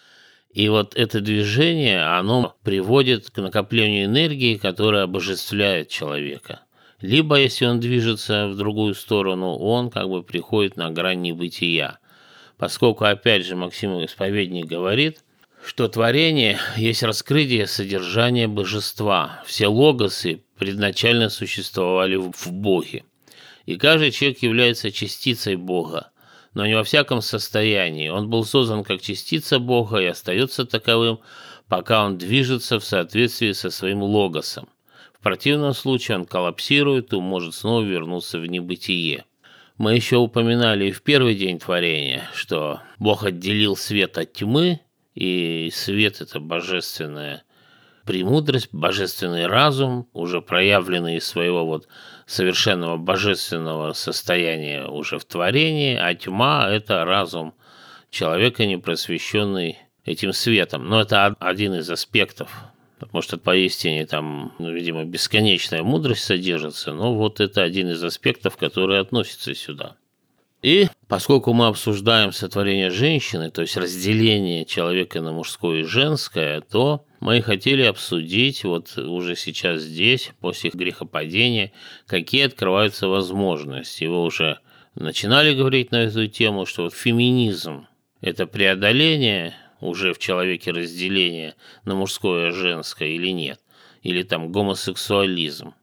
и 0.53 0.69
вот 0.69 0.95
это 0.95 1.19
движение, 1.19 2.03
оно 2.03 2.55
приводит 2.63 3.31
к 3.31 3.41
накоплению 3.41 4.05
энергии, 4.05 4.57
которая 4.57 5.03
обожествляет 5.03 5.89
человека. 5.89 6.61
Либо, 7.01 7.37
если 7.37 7.65
он 7.65 7.79
движется 7.79 8.47
в 8.47 8.55
другую 8.55 8.93
сторону, 8.93 9.55
он 9.55 9.89
как 9.89 10.07
бы 10.07 10.21
приходит 10.21 10.77
на 10.77 10.91
грань 10.91 11.21
небытия. 11.21 11.99
Поскольку, 12.57 13.03
опять 13.05 13.45
же, 13.45 13.55
Максим 13.55 14.05
Исповедник 14.05 14.67
говорит, 14.67 15.23
что 15.65 15.87
творение 15.87 16.59
есть 16.77 17.01
раскрытие 17.01 17.65
содержания 17.65 18.47
божества. 18.47 19.41
Все 19.47 19.67
логосы 19.67 20.43
предначально 20.63 21.29
существовали 21.29 22.15
в 22.15 22.51
Боге. 22.51 23.03
И 23.65 23.75
каждый 23.75 24.11
человек 24.11 24.39
является 24.39 24.91
частицей 24.91 25.57
Бога 25.57 26.09
но 26.53 26.65
не 26.65 26.75
во 26.75 26.83
всяком 26.83 27.21
состоянии. 27.21 28.09
Он 28.09 28.29
был 28.29 28.45
создан 28.45 28.83
как 28.83 29.01
частица 29.01 29.59
Бога 29.59 29.97
и 29.97 30.05
остается 30.05 30.65
таковым, 30.65 31.19
пока 31.67 32.05
он 32.05 32.17
движется 32.17 32.79
в 32.79 32.85
соответствии 32.85 33.53
со 33.53 33.71
своим 33.71 34.03
логосом. 34.03 34.69
В 35.13 35.23
противном 35.23 35.73
случае 35.73 36.17
он 36.17 36.25
коллапсирует 36.25 37.11
и 37.13 37.15
может 37.19 37.55
снова 37.55 37.81
вернуться 37.81 38.39
в 38.39 38.45
небытие. 38.45 39.25
Мы 39.77 39.95
еще 39.95 40.17
упоминали 40.17 40.91
в 40.91 41.01
первый 41.01 41.33
день 41.33 41.57
творения, 41.57 42.29
что 42.35 42.81
Бог 42.99 43.23
отделил 43.23 43.75
свет 43.75 44.17
от 44.17 44.33
тьмы, 44.33 44.81
и 45.15 45.71
свет– 45.73 46.17
это 46.21 46.39
божественная 46.39 47.43
премудрость, 48.05 48.69
божественный 48.71 49.47
разум, 49.47 50.07
уже 50.13 50.41
проявленный 50.41 51.17
из 51.17 51.25
своего 51.25 51.65
вот 51.65 51.87
совершенного 52.25 52.97
божественного 52.97 53.93
состояния 53.93 54.85
уже 54.85 55.19
в 55.19 55.25
творении, 55.25 55.95
а 55.95 56.13
тьма– 56.15 56.69
это 56.71 57.05
разум 57.05 57.53
человека, 58.09 58.65
не 58.65 58.77
просвещенный 58.77 59.79
этим 60.05 60.33
светом. 60.33 60.87
Но 60.87 61.01
это 61.01 61.35
один 61.39 61.75
из 61.75 61.89
аспектов, 61.89 62.51
потому 62.99 63.21
что 63.21 63.37
поистине 63.37 64.05
там, 64.05 64.53
ну, 64.59 64.71
видимо, 64.71 65.05
бесконечная 65.05 65.83
мудрость 65.83 66.23
содержится, 66.23 66.93
но 66.93 67.13
вот 67.13 67.39
это 67.39 67.63
один 67.63 67.89
из 67.89 68.03
аспектов, 68.03 68.57
который 68.57 68.99
относится 68.99 69.53
сюда. 69.55 69.97
И 70.63 70.87
поскольку 71.09 71.51
мы 71.51 71.67
обсуждаем 71.67 72.31
сотворение 72.31 72.89
женщины, 72.89 73.51
то 73.51 73.61
есть 73.61 73.75
разделение 73.75 74.63
человека 74.63 75.21
на 75.21 75.33
мужское 75.33 75.81
и 75.81 75.83
женское, 75.83 76.61
то 76.61 77.05
мы 77.19 77.41
хотели 77.41 77.83
обсудить 77.83 78.63
вот 78.63 78.97
уже 78.97 79.35
сейчас 79.35 79.81
здесь, 79.81 80.31
после 80.39 80.71
грехопадения, 80.73 81.73
какие 82.07 82.45
открываются 82.45 83.09
возможности. 83.09 84.05
Вы 84.05 84.23
уже 84.23 84.59
начинали 84.95 85.53
говорить 85.53 85.91
на 85.91 86.03
эту 86.03 86.27
тему, 86.27 86.65
что 86.65 86.83
вот 86.83 86.93
феминизм– 86.93 87.87
это 88.21 88.47
преодоление 88.47 89.53
уже 89.81 90.13
в 90.13 90.17
человеке 90.17 90.71
разделения 90.71 91.55
на 91.83 91.93
мужское 91.95 92.49
и 92.49 92.53
женское 92.53 93.09
или 93.09 93.31
нет, 93.31 93.59
или 94.01 94.23
там 94.23 94.49
гомосексуализм. 94.49 95.73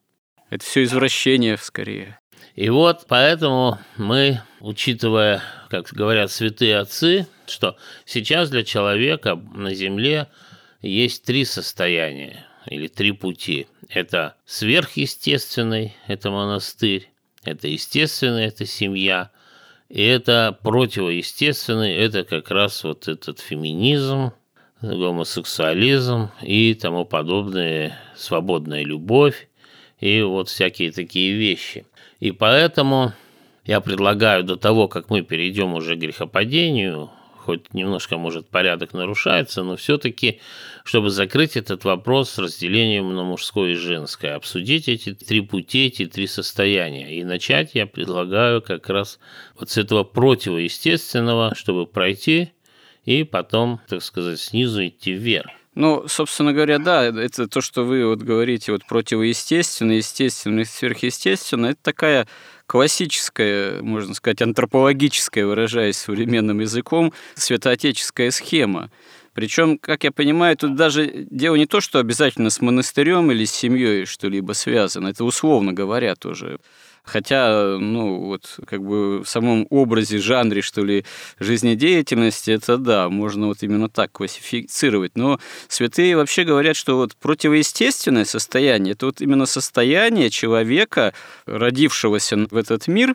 Это 0.48 0.64
все 0.64 0.84
извращение 0.84 1.58
скорее. 1.58 2.19
И 2.60 2.68
вот 2.68 3.06
поэтому 3.08 3.78
мы, 3.96 4.42
учитывая, 4.60 5.42
как 5.70 5.94
говорят 5.94 6.30
святые 6.30 6.76
отцы, 6.76 7.26
что 7.46 7.78
сейчас 8.04 8.50
для 8.50 8.64
человека 8.64 9.34
на 9.54 9.72
Земле 9.72 10.28
есть 10.82 11.24
три 11.24 11.46
состояния 11.46 12.44
или 12.66 12.86
три 12.86 13.12
пути. 13.12 13.66
Это 13.88 14.36
сверхъестественный, 14.44 15.94
это 16.06 16.30
монастырь, 16.30 17.10
это 17.44 17.66
естественный, 17.66 18.44
это 18.44 18.66
семья, 18.66 19.30
и 19.88 20.02
это 20.02 20.58
противоестественный, 20.62 21.94
это 21.94 22.24
как 22.24 22.50
раз 22.50 22.84
вот 22.84 23.08
этот 23.08 23.40
феминизм, 23.40 24.32
гомосексуализм 24.82 26.28
и 26.42 26.74
тому 26.74 27.06
подобное, 27.06 27.98
свободная 28.14 28.84
любовь 28.84 29.48
и 29.98 30.20
вот 30.20 30.50
всякие 30.50 30.92
такие 30.92 31.32
вещи. 31.32 31.86
И 32.20 32.32
поэтому 32.32 33.14
я 33.64 33.80
предлагаю 33.80 34.44
до 34.44 34.56
того, 34.56 34.88
как 34.88 35.10
мы 35.10 35.22
перейдем 35.22 35.74
уже 35.74 35.96
к 35.96 35.98
грехопадению, 35.98 37.10
хоть 37.36 37.72
немножко, 37.72 38.18
может, 38.18 38.46
порядок 38.48 38.92
нарушается, 38.92 39.62
но 39.62 39.76
все-таки, 39.76 40.40
чтобы 40.84 41.08
закрыть 41.08 41.56
этот 41.56 41.84
вопрос 41.84 42.30
с 42.30 42.38
разделением 42.38 43.14
на 43.14 43.24
мужское 43.24 43.70
и 43.70 43.74
женское, 43.74 44.34
обсудить 44.34 44.88
эти 44.88 45.14
три 45.14 45.40
пути, 45.40 45.86
эти 45.86 46.06
три 46.06 46.26
состояния. 46.26 47.18
И 47.18 47.24
начать 47.24 47.70
я 47.74 47.86
предлагаю 47.86 48.60
как 48.60 48.90
раз 48.90 49.18
вот 49.58 49.70
с 49.70 49.78
этого 49.78 50.04
противоестественного, 50.04 51.54
чтобы 51.54 51.86
пройти 51.86 52.52
и 53.06 53.24
потом, 53.24 53.80
так 53.88 54.02
сказать, 54.02 54.38
снизу 54.38 54.86
идти 54.86 55.12
вверх. 55.12 55.50
Ну, 55.74 56.08
собственно 56.08 56.52
говоря, 56.52 56.78
да, 56.78 57.04
это 57.04 57.46
то, 57.46 57.60
что 57.60 57.84
вы 57.84 58.04
вот 58.04 58.20
говорите, 58.22 58.72
вот 58.72 58.84
противоестественно, 58.86 59.92
естественно, 59.92 60.64
сверхъестественно, 60.64 61.66
это 61.66 61.78
такая 61.80 62.26
классическая, 62.66 63.80
можно 63.80 64.14
сказать, 64.14 64.42
антропологическая, 64.42 65.46
выражаясь 65.46 65.96
современным 65.96 66.58
языком, 66.60 67.12
святоотеческая 67.34 68.32
схема. 68.32 68.90
Причем, 69.32 69.78
как 69.78 70.02
я 70.02 70.10
понимаю, 70.10 70.56
тут 70.56 70.74
даже 70.74 71.06
дело 71.30 71.54
не 71.54 71.66
то, 71.66 71.80
что 71.80 72.00
обязательно 72.00 72.50
с 72.50 72.60
монастырем 72.60 73.30
или 73.30 73.44
с 73.44 73.52
семьей 73.52 74.06
что-либо 74.06 74.52
связано. 74.54 75.08
Это 75.08 75.24
условно 75.24 75.72
говоря 75.72 76.16
тоже. 76.16 76.58
Хотя, 77.04 77.78
ну, 77.78 78.20
вот 78.26 78.58
как 78.66 78.82
бы 78.82 79.22
в 79.22 79.28
самом 79.28 79.66
образе, 79.70 80.18
жанре, 80.18 80.62
что 80.62 80.84
ли, 80.84 81.04
жизнедеятельности, 81.38 82.50
это 82.50 82.76
да, 82.76 83.08
можно 83.08 83.46
вот 83.46 83.62
именно 83.62 83.88
так 83.88 84.12
классифицировать. 84.12 85.16
Но 85.16 85.40
святые 85.68 86.16
вообще 86.16 86.44
говорят, 86.44 86.76
что 86.76 86.96
вот 86.96 87.16
противоестественное 87.16 88.24
состояние, 88.24 88.92
это 88.92 89.06
вот 89.06 89.20
именно 89.20 89.46
состояние 89.46 90.30
человека, 90.30 91.14
родившегося 91.46 92.46
в 92.50 92.56
этот 92.56 92.86
мир, 92.86 93.14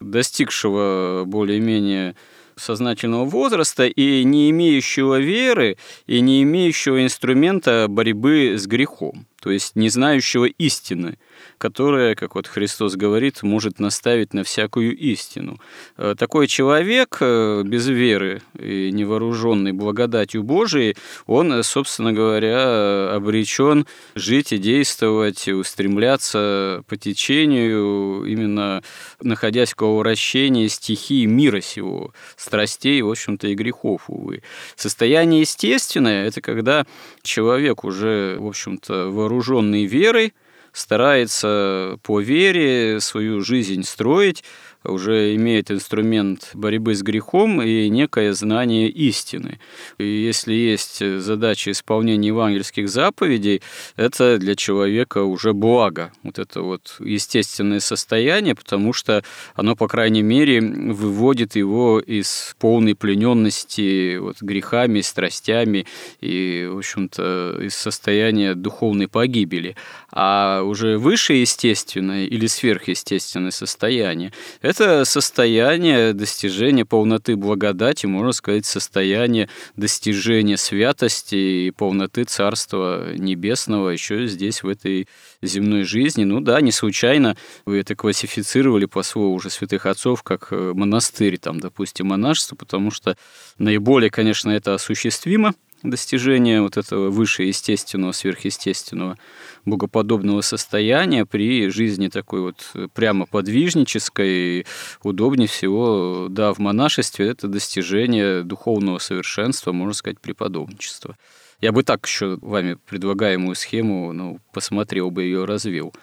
достигшего 0.00 1.24
более-менее 1.26 2.16
сознательного 2.56 3.24
возраста 3.24 3.86
и 3.86 4.24
не 4.24 4.50
имеющего 4.50 5.18
веры 5.18 5.76
и 6.06 6.20
не 6.20 6.42
имеющего 6.42 7.04
инструмента 7.04 7.86
борьбы 7.88 8.54
с 8.58 8.66
грехом, 8.66 9.26
то 9.42 9.50
есть 9.50 9.76
не 9.76 9.90
знающего 9.90 10.46
истины 10.46 11.18
которая, 11.58 12.14
как 12.14 12.34
вот 12.34 12.46
Христос 12.46 12.96
говорит, 12.96 13.42
может 13.42 13.78
наставить 13.78 14.34
на 14.34 14.44
всякую 14.44 14.96
истину. 14.96 15.58
Э, 15.96 16.14
такой 16.18 16.46
человек 16.46 17.18
э, 17.20 17.62
без 17.64 17.86
веры 17.86 18.42
и 18.58 18.90
невооруженный 18.92 19.72
благодатью 19.72 20.42
Божией, 20.42 20.96
он, 21.26 21.62
собственно 21.62 22.12
говоря, 22.12 23.14
обречен 23.14 23.86
жить 24.14 24.52
и 24.52 24.58
действовать, 24.58 25.48
и 25.48 25.52
устремляться 25.52 26.82
по 26.88 26.96
течению, 26.96 28.24
именно 28.24 28.82
находясь 29.20 29.72
в 29.72 29.76
коловращении 29.76 30.66
стихии 30.68 31.26
мира 31.26 31.60
сего, 31.60 32.12
страстей, 32.36 33.02
в 33.02 33.10
общем-то, 33.10 33.48
и 33.48 33.54
грехов, 33.54 34.04
увы. 34.08 34.42
Состояние 34.76 35.40
естественное– 35.40 36.26
это 36.28 36.40
когда 36.40 36.86
человек 37.22 37.84
уже, 37.84 38.36
в 38.38 38.46
общем-то, 38.46 39.10
вооруженный 39.10 39.86
верой, 39.86 40.32
старается 40.76 41.98
по 42.02 42.20
вере 42.20 43.00
свою 43.00 43.40
жизнь 43.40 43.82
строить, 43.82 44.44
уже 44.88 45.34
имеет 45.34 45.70
инструмент 45.70 46.50
борьбы 46.54 46.94
с 46.94 47.02
грехом 47.02 47.62
и 47.62 47.88
некое 47.88 48.32
знание 48.32 48.88
истины. 48.88 49.60
И 49.98 50.04
если 50.04 50.52
есть 50.54 50.98
задача 51.20 51.70
исполнения 51.70 52.28
евангельских 52.28 52.88
заповедей, 52.88 53.62
это 53.96 54.38
для 54.38 54.54
человека 54.54 55.22
уже 55.24 55.52
благо. 55.52 56.12
Вот 56.22 56.38
это 56.38 56.62
вот 56.62 56.96
естественное 57.00 57.80
состояние, 57.80 58.54
потому 58.54 58.92
что 58.92 59.22
оно, 59.54 59.76
по 59.76 59.88
крайней 59.88 60.22
мере, 60.22 60.60
выводит 60.60 61.56
его 61.56 62.00
из 62.00 62.54
полной 62.58 62.94
плененности 62.94 64.16
вот, 64.16 64.42
грехами, 64.42 65.00
страстями 65.00 65.86
и, 66.20 66.68
в 66.70 66.78
общем-то, 66.78 67.58
из 67.62 67.74
состояния 67.74 68.54
духовной 68.54 69.08
погибели. 69.08 69.76
А 70.12 70.62
уже 70.62 70.98
выше 70.98 71.34
естественное 71.34 72.26
или 72.26 72.46
сверхъестественное 72.46 73.50
состояние– 73.50 74.32
это 74.60 74.75
это 74.78 75.04
состояние 75.04 76.12
достижения 76.12 76.84
полноты 76.84 77.36
благодати, 77.36 78.06
можно 78.06 78.32
сказать, 78.32 78.66
состояние 78.66 79.48
достижения 79.74 80.56
святости 80.56 81.34
и 81.34 81.70
полноты 81.70 82.24
Царства 82.24 83.14
Небесного 83.14 83.90
еще 83.90 84.26
здесь, 84.26 84.62
в 84.62 84.68
этой 84.68 85.08
земной 85.40 85.84
жизни. 85.84 86.24
Ну 86.24 86.40
да, 86.40 86.60
не 86.60 86.72
случайно 86.72 87.36
вы 87.64 87.78
это 87.78 87.94
классифицировали 87.94 88.84
по 88.84 89.02
слову 89.02 89.34
уже 89.34 89.48
святых 89.48 89.86
отцов 89.86 90.22
как 90.22 90.48
э, 90.50 90.72
монастырь, 90.74 91.38
там, 91.38 91.58
допустим, 91.58 92.08
монашество, 92.08 92.56
потому 92.56 92.90
что 92.90 93.16
наиболее, 93.58 94.10
конечно, 94.10 94.50
это 94.50 94.74
осуществимо– 94.74 95.54
достижения 95.90 96.60
вот 96.62 96.76
этого 96.76 97.10
выше 97.10 97.44
естественного, 97.44 98.12
сверхъестественного, 98.12 99.16
богоподобного 99.64 100.40
состояния 100.40 101.24
при 101.26 101.68
жизни 101.68 102.08
такой 102.08 102.40
вот 102.40 102.72
прямо 102.94 103.26
подвижнической, 103.26 104.66
удобнее 105.02 105.48
всего, 105.48 106.28
да, 106.30 106.52
в 106.52 106.58
монашестве 106.58 107.28
это 107.28 107.48
достижение 107.48 108.42
духовного 108.42 108.98
совершенства, 108.98 109.72
можно 109.72 109.94
сказать, 109.94 110.20
преподобничества. 110.20 111.16
Я 111.60 111.72
бы 111.72 111.82
так 111.82 112.06
еще 112.06 112.38
вами 112.42 112.76
предлагаемую 112.86 113.54
схему, 113.54 114.12
ну, 114.12 114.38
посмотрел 114.52 115.10
бы 115.10 115.22
ее, 115.22 115.46
развил. 115.46 115.94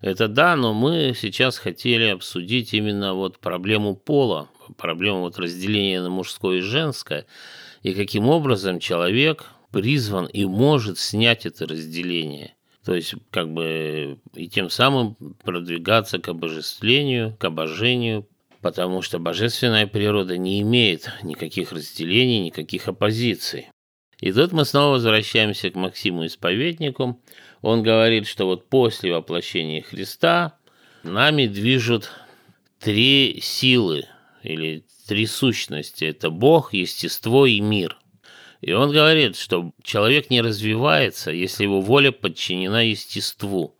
Это 0.00 0.28
да, 0.28 0.54
но 0.56 0.74
мы 0.74 1.12
сейчас 1.16 1.58
хотели 1.58 2.04
обсудить 2.04 2.72
именно 2.72 3.14
вот 3.14 3.38
проблему 3.38 3.96
пола, 3.96 4.48
проблему 4.76 5.20
вот 5.20 5.38
разделения 5.38 6.00
на 6.00 6.10
мужское 6.10 6.58
и 6.58 6.60
женское– 6.60 7.26
и 7.82 7.94
каким 7.94 8.28
образом 8.28 8.80
человек 8.80 9.46
призван 9.70 10.26
и 10.26 10.44
может 10.44 10.98
снять 10.98 11.46
это 11.46 11.66
разделение. 11.66 12.54
То 12.84 12.94
есть, 12.94 13.14
как 13.30 13.52
бы, 13.52 14.18
и 14.34 14.48
тем 14.48 14.70
самым 14.70 15.14
продвигаться 15.44 16.18
к 16.18 16.28
обожествлению, 16.28 17.36
к 17.38 17.44
обожению, 17.44 18.26
потому 18.62 19.02
что 19.02 19.18
божественная 19.18 19.86
природа 19.86 20.38
не 20.38 20.60
имеет 20.62 21.10
никаких 21.22 21.72
разделений, 21.72 22.40
никаких 22.40 22.88
оппозиций. 22.88 23.68
И 24.20 24.32
тут 24.32 24.52
мы 24.52 24.64
снова 24.64 24.94
возвращаемся 24.94 25.70
к 25.70 25.76
Максиму 25.76 26.26
Исповеднику. 26.26 27.20
Он 27.62 27.82
говорит, 27.82 28.26
что 28.26 28.46
вот 28.46 28.68
после 28.68 29.12
воплощения 29.12 29.82
Христа 29.82 30.58
нами 31.04 31.46
движут 31.46 32.10
три 32.80 33.38
силы 33.42 34.06
или 34.42 34.84
три 35.08 35.26
сущности. 35.26 36.04
Это 36.04 36.30
Бог, 36.30 36.74
естество 36.74 37.46
и 37.46 37.60
мир. 37.60 37.96
И 38.60 38.72
он 38.72 38.92
говорит, 38.92 39.36
что 39.36 39.72
человек 39.82 40.30
не 40.30 40.42
развивается, 40.42 41.30
если 41.30 41.64
его 41.64 41.80
воля 41.80 42.12
подчинена 42.12 42.82
естеству. 42.82 43.74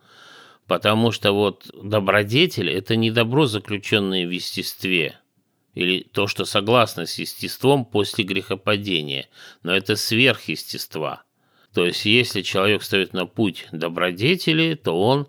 Потому 0.67 1.12
что 1.12 1.33
вот 1.33 1.69
добродетель– 1.75 2.71
это 2.71 2.97
не 2.97 3.11
добро, 3.11 3.47
заключенное 3.47 4.27
в 4.27 4.31
естестве, 4.31 5.19
или 5.75 6.01
то, 6.01 6.27
что 6.27 6.45
согласно 6.45 7.07
с 7.07 7.19
естеством 7.19 7.85
после 7.85 8.25
грехопадения, 8.25 9.29
но 9.62 9.75
это 9.75 9.97
сверхъестества. 9.97 11.23
То 11.75 11.85
есть, 11.85 12.07
если 12.07 12.43
человек 12.43 12.83
встает 12.83 13.12
на 13.12 13.27
путь 13.27 13.67
добродетели, 13.73 14.75
то 14.75 14.99
он 14.99 15.29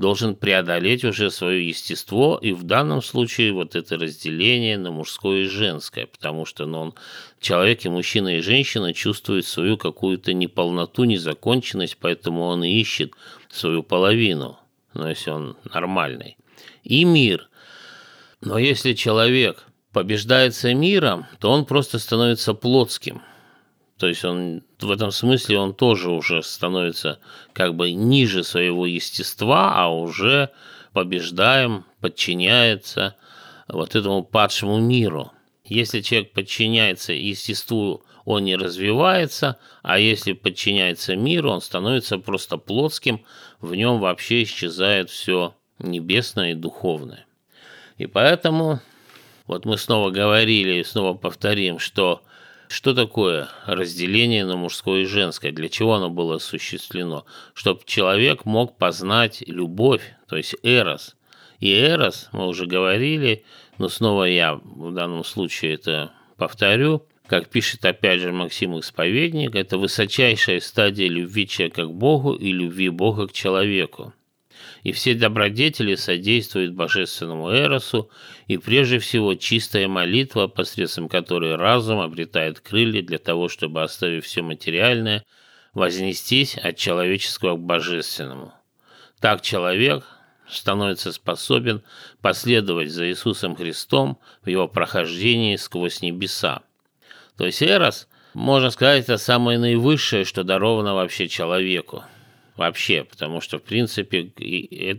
должен 0.00 0.34
преодолеть 0.34 1.04
уже 1.04 1.30
свое 1.30 1.68
естество, 1.68 2.38
и 2.40 2.52
в 2.52 2.62
данном 2.62 3.02
случае 3.02 3.52
вот 3.52 3.76
это 3.76 3.98
разделение 3.98 4.78
на 4.78 4.90
мужское 4.90 5.42
и 5.42 5.46
женское, 5.46 6.06
потому 6.06 6.46
что 6.46 6.64
ну, 6.64 6.80
он, 6.80 6.94
человек 7.38 7.84
и 7.84 7.90
мужчина, 7.90 8.38
и 8.38 8.40
женщина 8.40 8.94
чувствуют 8.94 9.44
свою 9.44 9.76
какую-то 9.76 10.32
неполноту, 10.32 11.04
незаконченность, 11.04 11.98
поэтому 12.00 12.44
он 12.44 12.64
ищет 12.64 13.12
свою 13.50 13.82
половину, 13.82 14.58
ну, 14.94 15.06
если 15.06 15.32
он 15.32 15.58
нормальный. 15.70 16.38
И 16.82 17.04
мир. 17.04 17.50
Но 18.40 18.56
если 18.56 18.94
человек 18.94 19.66
побеждается 19.92 20.72
миром, 20.72 21.26
то 21.40 21.50
он 21.50 21.66
просто 21.66 21.98
становится 21.98 22.54
плотским– 22.54 23.20
то 24.00 24.06
есть 24.06 24.24
он 24.24 24.62
в 24.80 24.90
этом 24.90 25.10
смысле 25.10 25.58
он 25.58 25.74
тоже 25.74 26.10
уже 26.10 26.42
становится 26.42 27.18
как 27.52 27.74
бы 27.74 27.92
ниже 27.92 28.44
своего 28.44 28.86
естества, 28.86 29.74
а 29.76 29.94
уже 29.94 30.48
побеждаем, 30.94 31.84
подчиняется 32.00 33.14
вот 33.68 33.94
этому 33.94 34.22
падшему 34.24 34.78
миру. 34.78 35.32
Если 35.66 36.00
человек 36.00 36.32
подчиняется 36.32 37.12
естеству, 37.12 38.02
он 38.24 38.44
не 38.44 38.56
развивается, 38.56 39.58
а 39.82 39.98
если 39.98 40.32
подчиняется 40.32 41.14
миру, 41.14 41.50
он 41.50 41.60
становится 41.60 42.16
просто 42.16 42.56
плотским, 42.56 43.20
в 43.60 43.74
нем 43.74 44.00
вообще 44.00 44.44
исчезает 44.44 45.10
все 45.10 45.54
небесное 45.78 46.52
и 46.52 46.54
духовное. 46.54 47.26
И 47.98 48.06
поэтому, 48.06 48.80
вот 49.46 49.66
мы 49.66 49.76
снова 49.76 50.08
говорили 50.08 50.76
и 50.76 50.84
снова 50.84 51.12
повторим, 51.12 51.78
что 51.78 52.22
что 52.70 52.94
такое 52.94 53.48
разделение 53.66 54.44
на 54.44 54.56
мужское 54.56 55.00
и 55.00 55.04
женское? 55.04 55.50
Для 55.50 55.68
чего 55.68 55.94
оно 55.94 56.08
было 56.08 56.36
осуществлено? 56.36 57.26
Чтобы 57.52 57.80
человек 57.84 58.44
мог 58.44 58.78
познать 58.78 59.42
любовь, 59.44 60.02
то 60.28 60.36
есть 60.36 60.54
эрос. 60.62 61.16
И 61.58 61.72
эрос, 61.74 62.28
мы 62.30 62.46
уже 62.46 62.66
говорили, 62.66 63.44
но 63.78 63.88
снова 63.88 64.22
я 64.22 64.54
в 64.54 64.94
данном 64.94 65.24
случае 65.24 65.74
это 65.74 66.12
повторю, 66.36 67.04
как 67.26 67.48
пишет 67.48 67.84
опять 67.84 68.20
же 68.20 68.30
Максим 68.30 68.78
Исповедник, 68.78 69.56
это 69.56 69.76
высочайшая 69.76 70.60
стадия 70.60 71.08
любви 71.08 71.48
человека 71.48 71.86
к 71.86 71.92
Богу 71.92 72.34
и 72.34 72.52
любви 72.52 72.88
Бога 72.88 73.26
к 73.26 73.32
человеку 73.32 74.14
и 74.82 74.92
все 74.92 75.14
добродетели 75.14 75.94
содействуют 75.94 76.74
божественному 76.74 77.50
эросу, 77.52 78.10
и 78.46 78.56
прежде 78.56 78.98
всего 78.98 79.34
чистая 79.34 79.88
молитва, 79.88 80.46
посредством 80.46 81.08
которой 81.08 81.56
разум 81.56 82.00
обретает 82.00 82.60
крылья 82.60 83.02
для 83.02 83.18
того, 83.18 83.48
чтобы, 83.48 83.82
оставив 83.82 84.24
все 84.24 84.42
материальное, 84.42 85.24
вознестись 85.74 86.56
от 86.56 86.76
человеческого 86.76 87.56
к 87.56 87.60
божественному. 87.60 88.52
Так 89.20 89.42
человек 89.42 90.04
становится 90.48 91.12
способен 91.12 91.82
последовать 92.22 92.90
за 92.90 93.08
Иисусом 93.08 93.54
Христом 93.54 94.18
в 94.42 94.48
его 94.48 94.66
прохождении 94.66 95.56
сквозь 95.56 96.02
небеса. 96.02 96.62
То 97.36 97.46
есть 97.46 97.62
Эрос, 97.62 98.08
можно 98.34 98.70
сказать, 98.70 99.04
это 99.04 99.18
самое 99.18 99.58
наивысшее, 99.58 100.24
что 100.24 100.42
даровано 100.42 100.94
вообще 100.94 101.28
человеку 101.28 102.04
вообще, 102.60 103.04
потому 103.04 103.40
что, 103.40 103.58
в 103.58 103.62
принципе, 103.62 104.30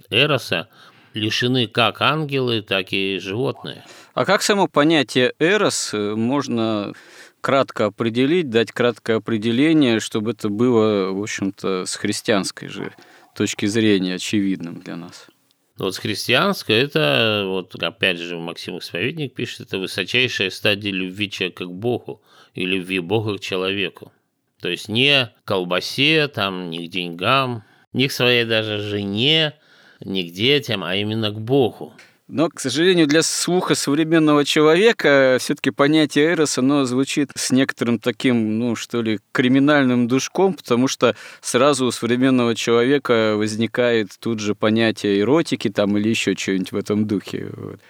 Эроса 0.09 0.67
лишены 1.13 1.67
как 1.67 2.01
ангелы, 2.01 2.63
так 2.63 2.91
и 2.91 3.19
животные. 3.19 3.83
А 4.13 4.25
как 4.25 4.41
само 4.41 4.67
понятие 4.67 5.33
Эрос 5.39 5.93
э, 5.93 6.15
можно 6.15 6.93
кратко 7.39 7.85
определить, 7.85 8.49
дать 8.49 8.71
краткое 8.71 9.17
определение, 9.17 9.99
чтобы 9.99 10.31
это 10.31 10.49
было, 10.49 11.11
в 11.11 11.21
общем-то, 11.21 11.85
с 11.85 11.95
христианской 11.95 12.67
же 12.67 12.93
точки 13.35 13.67
зрения 13.67 14.15
очевидным 14.15 14.81
для 14.81 14.95
нас? 14.95 15.27
Вот 15.77 15.93
с 15.95 15.99
христианской 15.99 16.75
это, 16.75 17.43
вот 17.45 17.75
опять 17.75 18.17
же 18.17 18.37
Максим 18.37 18.79
Исповедник 18.79 19.33
пишет, 19.35 19.61
это 19.61 19.77
высочайшая 19.77 20.49
стадия 20.49 20.91
любви 20.91 21.29
человека 21.29 21.65
к 21.65 21.71
Богу 21.71 22.21
и 22.55 22.65
любви 22.65 22.99
Бога 22.99 23.37
к 23.37 23.41
человеку. 23.41 24.11
То 24.61 24.69
есть 24.69 24.89
не 24.89 25.31
колбасе, 25.43 26.27
там, 26.27 26.69
не 26.69 26.87
к 26.87 26.91
деньгам, 26.91 27.63
не 27.93 28.07
к 28.07 28.11
своей 28.11 28.45
даже 28.45 28.79
жене, 28.79 29.53
не 29.99 30.29
к 30.29 30.33
детям, 30.33 30.83
а 30.83 30.95
именно 30.95 31.31
к 31.31 31.39
Богу. 31.39 31.93
Но, 32.27 32.47
к 32.47 32.61
сожалению, 32.61 33.07
для 33.07 33.23
слуха 33.23 33.75
современного 33.75 34.45
человека 34.45 35.35
все-таки 35.41 35.69
понятие 35.69 36.27
эрос, 36.27 36.57
оно 36.57 36.85
звучит 36.85 37.31
с 37.35 37.51
некоторым 37.51 37.99
таким, 37.99 38.57
ну, 38.57 38.77
что 38.77 39.01
ли, 39.01 39.19
криминальным 39.33 40.07
душком, 40.07 40.53
потому 40.53 40.87
что 40.87 41.13
сразу 41.41 41.87
у 41.87 41.91
современного 41.91 42.55
человека 42.55 43.33
возникает 43.35 44.11
тут 44.17 44.39
же 44.39 44.55
понятие 44.55 45.19
эротики 45.19 45.69
там 45.69 45.97
или 45.97 46.07
еще 46.07 46.33
что-нибудь 46.37 46.71
в 46.71 46.77
этом 46.77 47.05
духе. 47.05 47.49
Вот. 47.51 47.81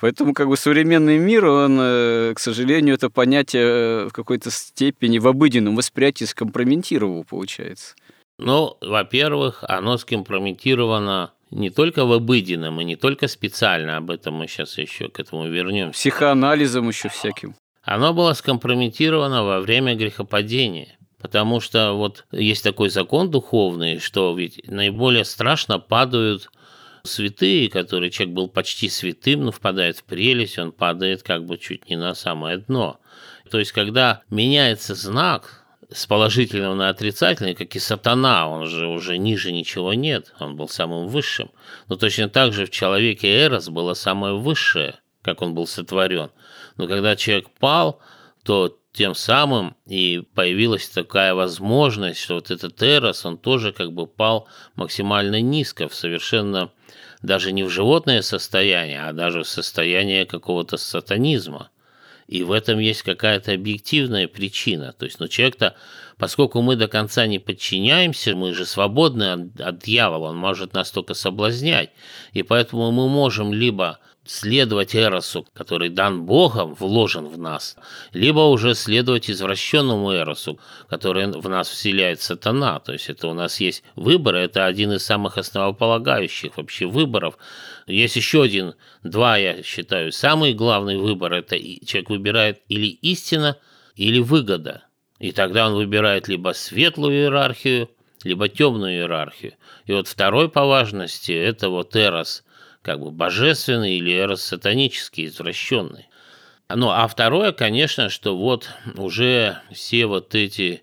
Поэтому 0.00 0.32
как 0.32 0.48
бы 0.48 0.56
современный 0.56 1.18
мир, 1.18 1.44
он, 1.44 1.78
э, 1.80 2.32
к 2.34 2.38
сожалению, 2.38 2.94
это 2.94 3.10
понятие 3.10 3.64
э, 3.64 4.08
в 4.08 4.12
какой-то 4.12 4.50
степени 4.50 5.18
в 5.18 5.28
обыденном 5.28 5.76
восприятии 5.76 6.24
скомпрометировало, 6.24 7.22
получается. 7.22 7.94
Ну, 8.38 8.78
во-первых, 8.80 9.62
оно 9.68 9.98
скомпрометировано 9.98 11.32
не 11.50 11.68
только 11.68 12.06
в 12.06 12.12
обыденном 12.12 12.80
и 12.80 12.84
не 12.84 12.96
только 12.96 13.28
специально, 13.28 13.98
об 13.98 14.10
этом 14.10 14.34
мы 14.34 14.48
сейчас 14.48 14.78
еще 14.78 15.08
к 15.08 15.20
этому 15.20 15.46
вернемся. 15.48 15.98
Психоанализом 15.98 16.88
еще 16.88 17.10
всяким. 17.10 17.54
Оно 17.82 18.14
было 18.14 18.32
скомпрометировано 18.32 19.44
во 19.44 19.60
время 19.60 19.94
грехопадения. 19.94 20.96
Потому 21.20 21.60
что 21.60 21.92
вот 21.92 22.24
есть 22.32 22.64
такой 22.64 22.88
закон 22.88 23.30
духовный, 23.30 23.98
что 23.98 24.34
ведь 24.34 24.62
наиболее 24.66 25.26
страшно 25.26 25.78
падают 25.78 26.50
святые, 27.02 27.68
который 27.68 28.10
человек 28.10 28.34
был 28.34 28.48
почти 28.48 28.88
святым, 28.88 29.44
но 29.44 29.52
впадает 29.52 29.98
в 29.98 30.04
прелесть, 30.04 30.58
он 30.58 30.72
падает 30.72 31.22
как 31.22 31.44
бы 31.44 31.58
чуть 31.58 31.88
не 31.88 31.96
на 31.96 32.14
самое 32.14 32.58
дно. 32.58 33.00
То 33.50 33.58
есть, 33.58 33.72
когда 33.72 34.22
меняется 34.30 34.94
знак 34.94 35.64
с 35.92 36.06
положительного 36.06 36.74
на 36.74 36.88
отрицательный, 36.88 37.54
как 37.54 37.74
и 37.74 37.80
сатана, 37.80 38.48
он 38.48 38.66
же 38.66 38.86
уже 38.86 39.18
ниже 39.18 39.52
ничего 39.52 39.92
нет, 39.94 40.32
он 40.38 40.56
был 40.56 40.68
самым 40.68 41.08
высшим. 41.08 41.50
Но 41.88 41.96
точно 41.96 42.28
так 42.28 42.52
же 42.52 42.66
в 42.66 42.70
человеке 42.70 43.44
Эрос 43.44 43.68
было 43.68 43.94
самое 43.94 44.34
высшее, 44.34 45.00
как 45.22 45.42
он 45.42 45.54
был 45.54 45.66
сотворен. 45.66 46.30
Но 46.76 46.86
когда 46.86 47.16
человек 47.16 47.48
пал, 47.58 48.00
то 48.44 48.79
тем 48.92 49.14
самым 49.14 49.76
и 49.86 50.22
появилась 50.34 50.88
такая 50.88 51.34
возможность, 51.34 52.20
что 52.20 52.34
вот 52.34 52.50
этот 52.50 52.82
Эрос, 52.82 53.24
он 53.24 53.38
тоже 53.38 53.72
как 53.72 53.92
бы 53.92 54.06
пал 54.06 54.48
максимально 54.74 55.40
низко, 55.40 55.88
в 55.88 55.94
совершенно 55.94 56.70
даже 57.22 57.52
не 57.52 57.62
в 57.62 57.70
животное 57.70 58.22
состояние, 58.22 59.02
а 59.02 59.12
даже 59.12 59.42
в 59.42 59.48
состояние 59.48 60.26
какого-то 60.26 60.76
сатанизма. 60.76 61.70
И 62.26 62.44
в 62.44 62.52
этом 62.52 62.78
есть 62.78 63.02
какая-то 63.02 63.52
объективная 63.52 64.28
причина. 64.28 64.94
То 64.96 65.04
есть, 65.04 65.18
ну, 65.18 65.26
человек-то, 65.26 65.74
поскольку 66.16 66.62
мы 66.62 66.76
до 66.76 66.86
конца 66.86 67.26
не 67.26 67.40
подчиняемся, 67.40 68.36
мы 68.36 68.54
же 68.54 68.66
свободны 68.66 69.32
от, 69.32 69.60
от 69.60 69.78
дьявола, 69.80 70.28
он 70.28 70.36
может 70.36 70.72
нас 70.72 70.92
только 70.92 71.14
соблазнять. 71.14 71.90
И 72.32 72.44
поэтому 72.44 72.92
мы 72.92 73.08
можем 73.08 73.52
либо 73.52 73.98
следовать 74.30 74.94
Эросу, 74.94 75.44
который 75.52 75.88
дан 75.88 76.24
Богом, 76.24 76.74
вложен 76.74 77.26
в 77.26 77.36
нас, 77.36 77.76
либо 78.12 78.40
уже 78.40 78.74
следовать 78.74 79.28
извращенному 79.28 80.14
Эросу, 80.14 80.60
который 80.88 81.26
в 81.26 81.48
нас 81.48 81.68
вселяет 81.68 82.20
сатана. 82.20 82.78
То 82.78 82.92
есть 82.92 83.10
это 83.10 83.26
у 83.26 83.34
нас 83.34 83.58
есть 83.58 83.82
выбор, 83.96 84.36
это 84.36 84.66
один 84.66 84.92
из 84.92 85.04
самых 85.04 85.36
основополагающих 85.36 86.56
вообще 86.56 86.86
выборов. 86.86 87.38
Есть 87.88 88.16
еще 88.16 88.42
один, 88.42 88.74
два, 89.02 89.36
я 89.36 89.64
считаю, 89.64 90.12
самый 90.12 90.54
главный 90.54 90.96
выбор, 90.96 91.32
это 91.32 91.58
человек 91.58 92.10
выбирает 92.10 92.60
или 92.68 92.86
истина, 92.86 93.58
или 93.96 94.20
выгода. 94.20 94.84
И 95.18 95.32
тогда 95.32 95.66
он 95.66 95.74
выбирает 95.74 96.28
либо 96.28 96.52
светлую 96.54 97.14
иерархию, 97.14 97.90
либо 98.22 98.48
темную 98.48 98.92
иерархию. 98.92 99.54
И 99.86 99.92
вот 99.92 100.06
второй 100.06 100.48
по 100.48 100.66
важности– 100.66 101.32
это 101.32 101.68
вот 101.68 101.96
Эрос– 101.96 102.44
как 102.82 103.00
бы 103.00 103.10
божественный 103.10 103.96
или 103.96 104.12
эрос-сатанический, 104.12 105.26
извращенный. 105.26 106.06
Ну, 106.68 106.90
а 106.90 107.06
второе, 107.08 107.52
конечно, 107.52 108.08
что 108.10 108.36
вот 108.36 108.70
уже 108.96 109.58
все 109.72 110.06
вот 110.06 110.34
эти 110.34 110.82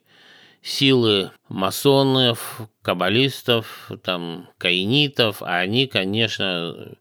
силы 0.62 1.32
масонов, 1.48 2.62
каббалистов, 2.82 3.90
там, 4.04 4.50
каинитов, 4.58 5.42
они, 5.42 5.88
конечно, 5.88 6.98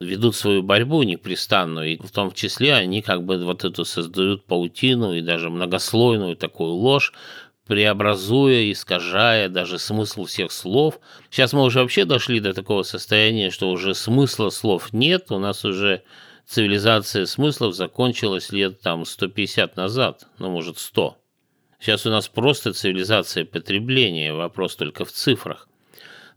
ведут 0.00 0.36
свою 0.36 0.62
борьбу 0.62 1.02
непрестанную, 1.02 1.94
и 1.94 1.96
в 1.96 2.10
том 2.10 2.32
числе 2.32 2.74
они 2.74 3.02
как 3.02 3.24
бы 3.24 3.42
вот 3.44 3.64
эту 3.64 3.84
создают 3.84 4.44
паутину 4.44 5.14
и 5.14 5.22
даже 5.22 5.50
многослойную 5.50 6.36
такую 6.36 6.72
ложь, 6.72 7.12
преобразуя, 7.68 8.72
искажая 8.72 9.48
даже 9.48 9.78
смысл 9.78 10.24
всех 10.24 10.50
слов. 10.50 10.98
Сейчас 11.30 11.52
мы 11.52 11.62
уже 11.62 11.80
вообще 11.80 12.04
дошли 12.06 12.40
до 12.40 12.54
такого 12.54 12.82
состояния, 12.82 13.50
что 13.50 13.70
уже 13.70 13.94
смысла 13.94 14.50
слов 14.50 14.92
нет, 14.92 15.30
у 15.30 15.38
нас 15.38 15.64
уже 15.64 16.02
цивилизация 16.46 17.26
смыслов 17.26 17.74
закончилась 17.74 18.50
лет 18.50 18.80
там 18.80 19.04
150 19.04 19.76
назад, 19.76 20.26
ну, 20.38 20.50
может, 20.50 20.78
100. 20.78 21.18
Сейчас 21.78 22.06
у 22.06 22.10
нас 22.10 22.26
просто 22.26 22.72
цивилизация 22.72 23.44
потребления, 23.44 24.32
вопрос 24.32 24.74
только 24.74 25.04
в 25.04 25.12
цифрах. 25.12 25.68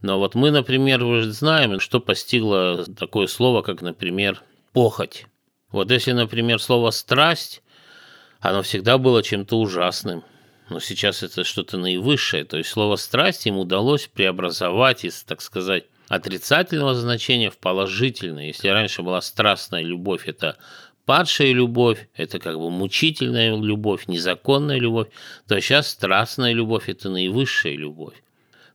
Но 0.02 0.20
вот 0.20 0.36
мы, 0.36 0.52
например, 0.52 1.04
уже 1.04 1.32
знаем, 1.32 1.80
что 1.80 2.02
постигло 2.02 2.86
такое 2.86 3.28
слово, 3.28 3.62
как, 3.62 3.82
например, 3.82 4.44
похоть. 4.74 5.28
Вот 5.72 5.90
если, 5.92 6.12
например, 6.12 6.60
слово 6.60 6.92
«страсть», 6.92 7.64
оно 8.42 8.64
всегда 8.64 8.98
было 8.98 9.24
чем-то 9.24 9.58
ужасным, 9.58 10.24
но 10.72 10.80
сейчас 10.80 11.22
это 11.22 11.44
что-то 11.44 11.78
наивысшее. 11.78 12.46
То 12.46 12.58
есть 12.58 12.70
слово 12.70 12.96
«страсть» 12.96 13.46
им 13.46 13.58
удалось 13.58 14.08
преобразовать 14.08 15.04
из, 15.04 15.22
так 15.24 15.42
сказать, 15.42 15.84
отрицательного 16.08 16.96
значения 16.96 17.50
в 17.50 17.58
положительное. 17.58 18.48
Если 18.48 18.70
раньше 18.70 19.02
была 19.04 19.22
страстная 19.22 19.84
любовь, 19.84 20.30
это 20.30 20.58
падшая 21.06 21.52
любовь, 21.52 22.08
это 22.16 22.40
как 22.40 22.58
бы 22.58 22.72
мучительная 22.72 23.56
любовь, 23.58 24.08
незаконная 24.08 24.80
любовь, 24.80 25.10
то 25.46 25.60
сейчас 25.60 25.90
страстная 25.90 26.54
любовь– 26.54 26.86
это 26.88 27.10
наивысшая 27.10 27.76
любовь. 27.76 28.16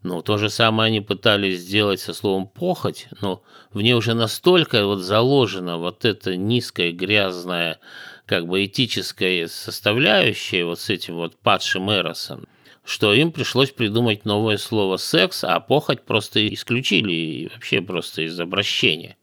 Ну, 0.02 0.20
то 0.20 0.37
же 0.37 0.50
самое 0.50 0.88
они 0.88 1.00
пытались 1.00 1.61
сделать 1.61 2.00
со 2.00 2.12
словом 2.12 2.46
«похоть», 2.46 3.09
но 3.22 3.42
в 3.72 3.80
ней 3.80 3.94
уже 3.94 4.12
настолько 4.12 4.85
вот 4.85 4.98
заложена 4.98 5.78
вот 5.78 6.04
эта 6.04 6.37
низкая, 6.37 6.92
грязная, 6.92 7.80
как 8.27 8.47
бы 8.47 8.65
этическая 8.65 9.47
составляющая 9.47 10.65
вот 10.65 10.81
с 10.81 10.91
этим 10.91 11.15
вот 11.15 11.37
падшим 11.39 11.91
Эросом, 11.91 12.47
что 12.85 13.15
им 13.15 13.33
пришлось 13.33 13.71
придумать 13.71 14.25
новое 14.25 14.59
слово 14.59 14.97
«секс», 14.97 15.45
а 15.45 15.59
похоть 15.61 16.03
просто 16.03 16.47
исключили 16.53 17.12
и 17.12 17.49
вообще 17.49 17.81
просто 17.81 18.23
из 18.23 18.39
обращения. 18.39 19.17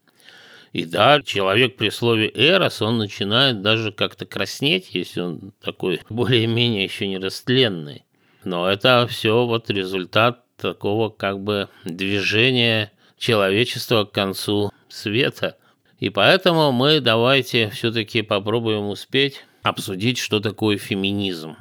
И 0.72 0.86
да, 0.86 1.22
человек 1.22 1.78
при 1.78 1.90
слове 1.90 2.32
«эрос», 2.34 2.82
он 2.82 2.98
начинает 2.98 3.62
даже 3.62 3.92
как-то 3.92 4.26
краснеть, 4.26 4.90
если 4.94 5.22
он 5.22 5.54
такой 5.62 6.02
более-менее 6.10 6.84
еще 6.84 7.08
не 7.08 7.20
растленный. 7.20 8.06
Но 8.44 8.70
это 8.70 9.08
все 9.08 9.46
вот 9.46 9.70
результат 9.70 10.44
такого 10.58 11.10
как 11.10 11.40
бы 11.40 11.70
движения 11.86 12.92
человечества 13.18 14.06
к 14.06 14.12
концу 14.12 14.72
света. 14.90 15.58
И 16.04 16.10
поэтому 16.10 16.74
мы 16.74 17.00
давайте 17.00 17.70
все-таки 17.70 18.24
попробуем 18.24 18.90
успеть 18.90 19.46
обсудить, 19.62 20.18
что 20.18 20.42
такое 20.42 20.78
феминизм. 20.78 21.56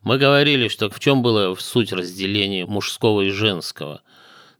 Мы 0.00 0.16
говорили, 0.16 0.68
что 0.68 0.88
в 0.88 0.98
чем 0.98 1.20
было 1.20 1.54
суть 1.56 1.92
разделения 1.92 2.64
мужского 2.64 3.20
и 3.20 3.28
женского. 3.28 4.00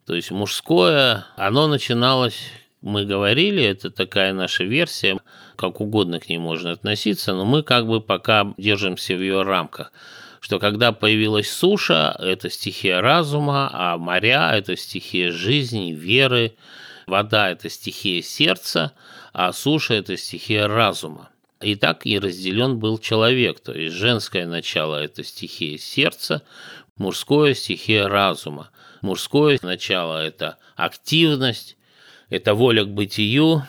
То 0.04 0.14
есть 0.14 0.32
мужское, 0.32 1.24
оно 1.36 1.66
начиналось 1.66 2.50
мы 2.82 3.06
говорили, 3.06 3.64
это 3.64 3.90
такая 3.90 4.34
наша 4.34 4.64
версия, 4.64 5.18
как 5.56 5.80
угодно 5.80 6.20
к 6.20 6.28
ней 6.28 6.36
можно 6.36 6.72
относиться, 6.72 7.32
но 7.32 7.46
мы 7.46 7.62
как 7.62 7.86
бы 7.86 8.02
пока 8.02 8.52
держимся 8.58 9.14
в 9.14 9.20
ее 9.20 9.44
рамках 9.44 9.92
что 10.40 10.60
когда 10.60 10.92
появилась 10.92 11.50
суша, 11.50 12.14
это 12.20 12.50
стихия 12.50 13.00
разума, 13.00 13.68
а 13.72 13.98
моря– 13.98 14.52
это 14.54 14.76
стихия 14.76 15.32
жизни, 15.32 15.92
веры, 15.92 16.54
вода– 17.06 17.50
это 17.52 17.70
стихия 17.70 18.20
сердца, 18.22 18.92
а 19.32 19.52
суша– 19.52 19.94
это 19.94 20.16
стихия 20.16 20.66
разума. 20.66 21.30
И 21.60 21.74
так 21.74 22.04
и 22.04 22.18
разделен 22.18 22.78
был 22.78 22.98
человек, 22.98 23.60
то 23.60 23.72
есть 23.72 23.94
женское 23.94 24.46
начало– 24.46 24.96
это 25.02 25.24
стихия 25.24 25.78
сердца, 25.78 26.42
мужское– 26.96 27.54
стихия 27.54 28.08
разума. 28.08 28.70
Мужское 29.02 29.58
начало– 29.62 30.18
это 30.26 30.58
активность, 30.74 31.76
это 32.28 32.54
воля 32.54 32.84
к 32.84 32.88
бытию, 32.88 33.66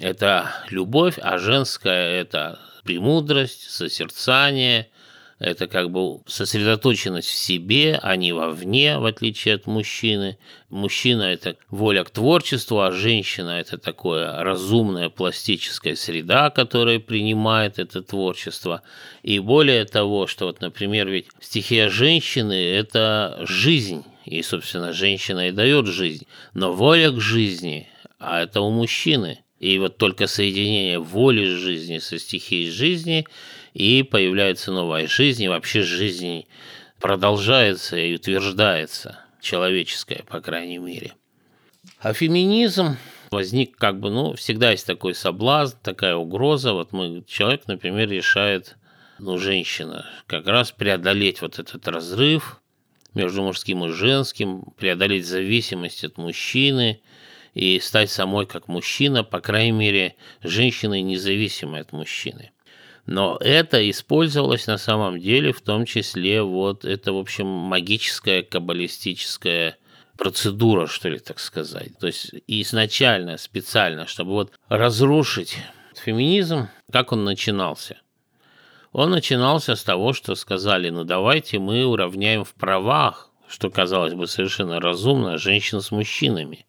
это 0.00 0.50
любовь, 0.70 1.18
а 1.20 1.38
женское– 1.38 2.20
это 2.20 2.60
премудрость, 2.84 3.68
созерцание, 3.68 4.88
это 5.38 5.66
как 5.66 5.90
бы 5.90 6.20
сосредоточенность 6.26 7.28
в 7.28 7.36
себе, 7.36 7.98
а 8.02 8.16
не 8.16 8.32
вовне, 8.32 8.98
в 8.98 9.04
отличие 9.04 9.56
от 9.56 9.66
мужчины. 9.66 10.38
Мужчина– 10.70 11.22
это 11.24 11.56
воля 11.68 12.04
к 12.04 12.10
творчеству, 12.10 12.80
а 12.80 12.90
женщина– 12.90 13.50
это 13.60 13.76
такое 13.76 14.42
разумная 14.42 15.10
пластическая 15.10 15.94
среда, 15.94 16.48
которая 16.48 17.00
принимает 17.00 17.78
это 17.78 18.02
творчество. 18.02 18.82
И 19.22 19.38
более 19.38 19.84
того, 19.84 20.26
что 20.26 20.46
вот, 20.46 20.62
например, 20.62 21.08
ведь 21.08 21.28
стихия 21.40 21.90
женщины– 21.90 22.54
это 22.72 23.44
жизнь, 23.46 24.04
и, 24.24 24.40
собственно, 24.42 24.94
женщина 24.94 25.48
и 25.48 25.52
дает 25.52 25.86
жизнь. 25.86 26.26
Но 26.54 26.72
воля 26.72 27.10
к 27.10 27.20
жизни, 27.20 27.88
а 28.18 28.42
это 28.42 28.62
у 28.62 28.70
мужчины. 28.70 29.40
И 29.60 29.78
вот 29.78 29.98
только 29.98 30.26
соединение 30.26 30.98
воли 30.98 31.46
жизни 31.46 31.98
со 31.98 32.18
стихией 32.18 32.70
жизни– 32.70 33.26
и 33.76 34.02
появляется 34.02 34.72
новая 34.72 35.06
жизнь, 35.06 35.44
и 35.44 35.48
вообще 35.48 35.82
жизнь 35.82 36.46
продолжается 36.98 37.98
и 37.98 38.14
утверждается, 38.14 39.18
человеческая, 39.42 40.24
по 40.26 40.40
крайней 40.40 40.78
мере. 40.78 41.12
А 42.00 42.14
феминизм 42.14 42.96
возник 43.30 43.76
как 43.76 44.00
бы, 44.00 44.08
ну, 44.08 44.34
всегда 44.34 44.70
есть 44.70 44.86
такой 44.86 45.14
соблазн, 45.14 45.76
такая 45.82 46.16
угроза. 46.16 46.72
Вот 46.72 46.92
мы, 46.92 47.22
человек, 47.28 47.64
например, 47.66 48.08
решает, 48.08 48.78
ну, 49.18 49.36
женщина, 49.36 50.06
как 50.26 50.46
раз 50.46 50.72
преодолеть 50.72 51.42
вот 51.42 51.58
этот 51.58 51.86
разрыв 51.86 52.62
между 53.12 53.42
мужским 53.42 53.84
и 53.84 53.90
женским, 53.90 54.72
преодолеть 54.78 55.26
зависимость 55.26 56.02
от 56.02 56.16
мужчины 56.16 57.02
и 57.52 57.78
стать 57.80 58.10
самой 58.10 58.46
как 58.46 58.68
мужчина, 58.68 59.22
по 59.22 59.40
крайней 59.40 59.72
мере, 59.72 60.16
женщиной 60.42 61.02
независимой 61.02 61.82
от 61.82 61.92
мужчины. 61.92 62.52
Но 63.06 63.38
это 63.40 63.88
использовалось 63.88 64.66
на 64.66 64.78
самом 64.78 65.20
деле 65.20 65.52
в 65.52 65.60
том 65.60 65.84
числе 65.84 66.42
вот 66.42 66.84
это, 66.84 67.12
в 67.12 67.18
общем, 67.18 67.46
магическая 67.46 68.42
каббалистическая 68.42 69.78
процедура, 70.18 70.86
что 70.86 71.08
ли, 71.08 71.18
так 71.20 71.38
сказать. 71.38 71.96
То 71.98 72.08
есть 72.08 72.32
изначально, 72.48 73.38
специально, 73.38 74.06
чтобы 74.06 74.32
вот 74.32 74.52
разрушить 74.68 75.56
феминизм, 76.04 76.68
как 76.90 77.12
он 77.12 77.24
начинался. 77.24 77.98
Он 78.92 79.10
начинался 79.10 79.76
с 79.76 79.84
того, 79.84 80.12
что 80.12 80.34
сказали, 80.34 80.90
ну 80.90 81.04
давайте 81.04 81.58
мы 81.58 81.84
уравняем 81.84 82.44
в 82.44 82.54
правах, 82.54 83.30
что 83.46 83.70
казалось 83.70 84.14
бы 84.14 84.26
совершенно 84.26 84.80
разумно, 84.80 85.38
женщин 85.38 85.80
с 85.80 85.90
мужчинами. 85.90 86.66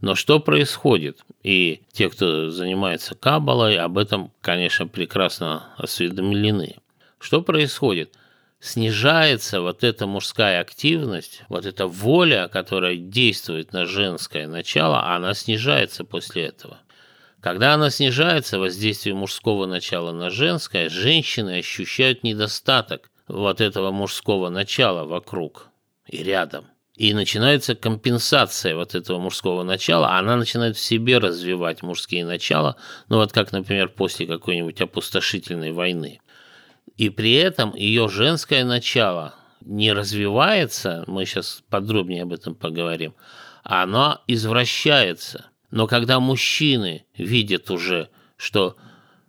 Но 0.00 0.14
что 0.14 0.40
происходит? 0.40 1.20
И 1.42 1.82
те, 1.92 2.08
кто 2.08 2.50
занимается 2.50 3.14
кабалой, 3.14 3.76
об 3.76 3.98
этом, 3.98 4.32
конечно, 4.40 4.86
прекрасно 4.86 5.74
осведомлены. 5.76 6.76
Что 7.18 7.42
происходит? 7.42 8.14
Снижается 8.60 9.60
вот 9.60 9.84
эта 9.84 10.06
мужская 10.06 10.60
активность, 10.60 11.42
вот 11.48 11.64
эта 11.64 11.86
воля, 11.86 12.48
которая 12.48 12.96
действует 12.96 13.72
на 13.72 13.86
женское 13.86 14.48
начало, 14.48 15.14
она 15.14 15.34
снижается 15.34 16.04
после 16.04 16.46
этого. 16.46 16.78
Когда 17.40 17.74
она 17.74 17.90
снижается, 17.90 18.58
воздействие 18.58 19.14
мужского 19.14 19.66
начала 19.66 20.12
на 20.12 20.28
женское, 20.30 20.88
женщины 20.88 21.58
ощущают 21.58 22.24
недостаток 22.24 23.10
вот 23.28 23.60
этого 23.60 23.92
мужского 23.92 24.48
начала 24.48 25.04
вокруг 25.04 25.68
и 26.08 26.22
рядом– 26.24 26.66
и 26.98 27.14
начинается 27.14 27.76
компенсация 27.76 28.74
вот 28.74 28.96
этого 28.96 29.20
мужского 29.20 29.62
начала, 29.62 30.16
она 30.18 30.34
начинает 30.36 30.76
в 30.76 30.80
себе 30.80 31.18
развивать 31.18 31.80
мужские 31.82 32.24
начала, 32.24 32.74
ну 33.08 33.18
вот 33.18 33.32
как, 33.32 33.52
например, 33.52 33.88
после 33.88 34.26
какой-нибудь 34.26 34.80
опустошительной 34.80 35.70
войны. 35.70 36.20
И 36.96 37.08
при 37.08 37.34
этом 37.34 37.72
ее 37.76 38.08
женское 38.08 38.64
начало 38.64 39.36
не 39.60 39.92
развивается, 39.92 41.04
мы 41.06 41.24
сейчас 41.24 41.62
подробнее 41.70 42.24
об 42.24 42.32
этом 42.32 42.56
поговорим, 42.56 43.14
а 43.62 43.84
оно 43.84 44.20
извращается. 44.26 45.46
Но 45.70 45.86
когда 45.86 46.18
мужчины 46.18 47.04
видят 47.16 47.70
уже, 47.70 48.08
что 48.36 48.74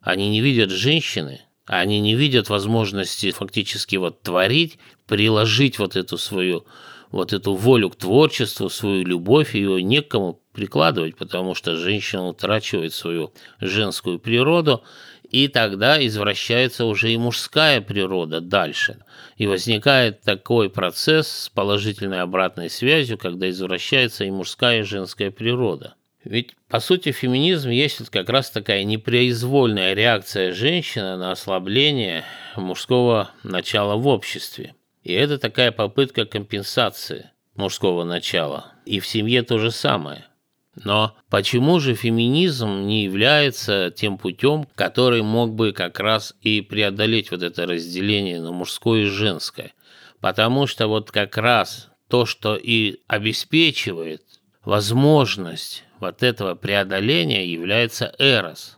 они 0.01 0.29
не 0.29 0.41
видят 0.41 0.71
женщины, 0.71 1.41
они 1.67 1.99
не 1.99 2.15
видят 2.15 2.49
возможности 2.49 3.29
фактически 3.29 3.97
вот 3.97 4.23
творить, 4.23 4.79
приложить 5.05 5.77
вот 5.77 5.95
эту 5.95 6.17
свою 6.17 6.65
вот 7.11 7.33
эту 7.33 7.53
волю 7.55 7.89
к 7.89 7.95
творчеству, 7.95 8.69
свою 8.69 9.03
любовь, 9.05 9.55
ее 9.55 9.81
некому 9.81 10.41
прикладывать, 10.53 11.15
потому 11.15 11.55
что 11.55 11.75
женщина 11.75 12.27
утрачивает 12.27 12.93
свою 12.93 13.33
женскую 13.59 14.19
природу, 14.19 14.83
и 15.29 15.47
тогда 15.47 16.03
извращается 16.05 16.85
уже 16.85 17.11
и 17.11 17.17
мужская 17.17 17.81
природа 17.81 18.41
дальше. 18.41 18.99
И 19.37 19.47
возникает 19.47 20.21
такой 20.21 20.69
процесс 20.69 21.27
с 21.27 21.49
положительной 21.49 22.21
обратной 22.21 22.69
связью, 22.69 23.17
когда 23.17 23.49
извращается 23.49 24.25
и 24.25 24.31
мужская, 24.31 24.79
и 24.79 24.83
женская 24.83 25.29
природа. 25.29 25.95
Ведь, 26.23 26.55
по 26.67 26.79
сути, 26.79 27.11
феминизм 27.11 27.69
есть 27.69 28.09
как 28.09 28.29
раз 28.29 28.51
такая 28.51 28.83
непроизвольная 28.83 29.93
реакция 29.93 30.51
женщины 30.51 31.15
на 31.15 31.31
ослабление 31.31 32.25
мужского 32.57 33.31
начала 33.43 33.95
в 33.95 34.07
обществе. 34.07 34.73
И 35.09 35.11
это 35.11 35.39
такая 35.39 35.71
попытка 35.71 36.27
компенсации 36.27 37.31
мужского 37.55 38.03
начала. 38.03 38.73
И 38.85 38.99
в 38.99 39.07
семье 39.07 39.41
то 39.41 39.57
же 39.57 39.71
самое. 39.71 40.27
Но 40.75 41.17
почему 41.31 41.79
же 41.79 41.95
феминизм 41.95 42.85
не 42.85 43.05
является 43.05 43.89
тем 43.89 44.19
путем, 44.19 44.67
который 44.75 45.23
мог 45.23 45.55
бы 45.55 45.71
как 45.71 45.99
раз 45.99 46.35
и 46.41 46.61
преодолеть 46.61 47.31
вот 47.31 47.41
это 47.41 47.65
разделение 47.65 48.39
на 48.39 48.51
мужское 48.51 49.01
и 49.01 49.05
женское? 49.05 49.73
Потому 50.19 50.67
что 50.67 50.87
вот 50.87 51.09
как 51.09 51.37
раз 51.37 51.89
то, 52.07 52.27
что 52.27 52.55
и 52.55 52.99
обеспечивает 53.07 54.21
возможность 54.63 55.85
вот 55.99 56.21
этого 56.21 56.53
преодоления, 56.53 57.51
является 57.51 58.13
эрос. 58.19 58.77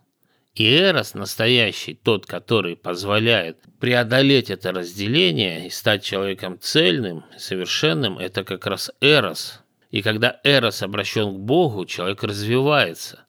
И 0.53 0.65
эрос 0.65 1.13
настоящий, 1.13 1.93
тот, 1.93 2.25
который 2.25 2.75
позволяет 2.75 3.59
преодолеть 3.79 4.49
это 4.49 4.73
разделение 4.73 5.67
и 5.67 5.69
стать 5.69 6.03
человеком 6.03 6.59
цельным, 6.59 7.23
совершенным, 7.37 8.17
это 8.17 8.43
как 8.43 8.67
раз 8.67 8.91
эрос. 8.99 9.61
И 9.91 10.01
когда 10.01 10.41
эрос 10.43 10.83
обращен 10.83 11.35
к 11.35 11.39
Богу, 11.39 11.85
человек 11.85 12.23
развивается 12.23 13.25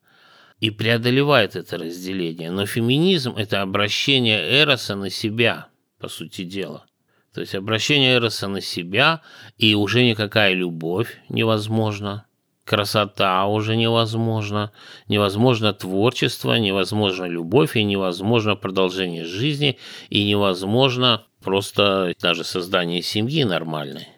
и 0.59 0.71
преодолевает 0.71 1.55
это 1.55 1.79
разделение. 1.79 2.51
Но 2.51 2.67
феминизм– 2.67 3.35
это 3.37 3.63
обращение 3.63 4.41
эроса 4.41 4.97
на 4.97 5.11
себя, 5.11 5.69
по 5.99 6.09
сути 6.09 6.43
дела. 6.43 6.87
То 7.33 7.41
есть 7.41 7.55
обращение 7.55 8.15
эроса 8.15 8.49
на 8.49 8.61
себя, 8.61 9.23
и 9.59 9.75
уже 9.75 10.05
никакая 10.05 10.55
любовь 10.55 11.19
невозможна 11.29 12.27
красота 12.65 13.47
уже 13.47 13.77
невозможна, 13.77 14.73
невозможно 15.09 15.73
творчество, 15.73 16.55
невозможно 16.55 17.25
любовь 17.25 17.77
и 17.77 17.85
невозможно 17.85 18.57
продолжение 18.57 19.25
жизни 19.25 19.79
и 20.11 20.25
невозможно 20.25 21.25
просто 21.43 22.15
даже 22.21 22.45
создание 22.45 23.03
семьи 23.03 23.45
нормальной. 23.45 24.09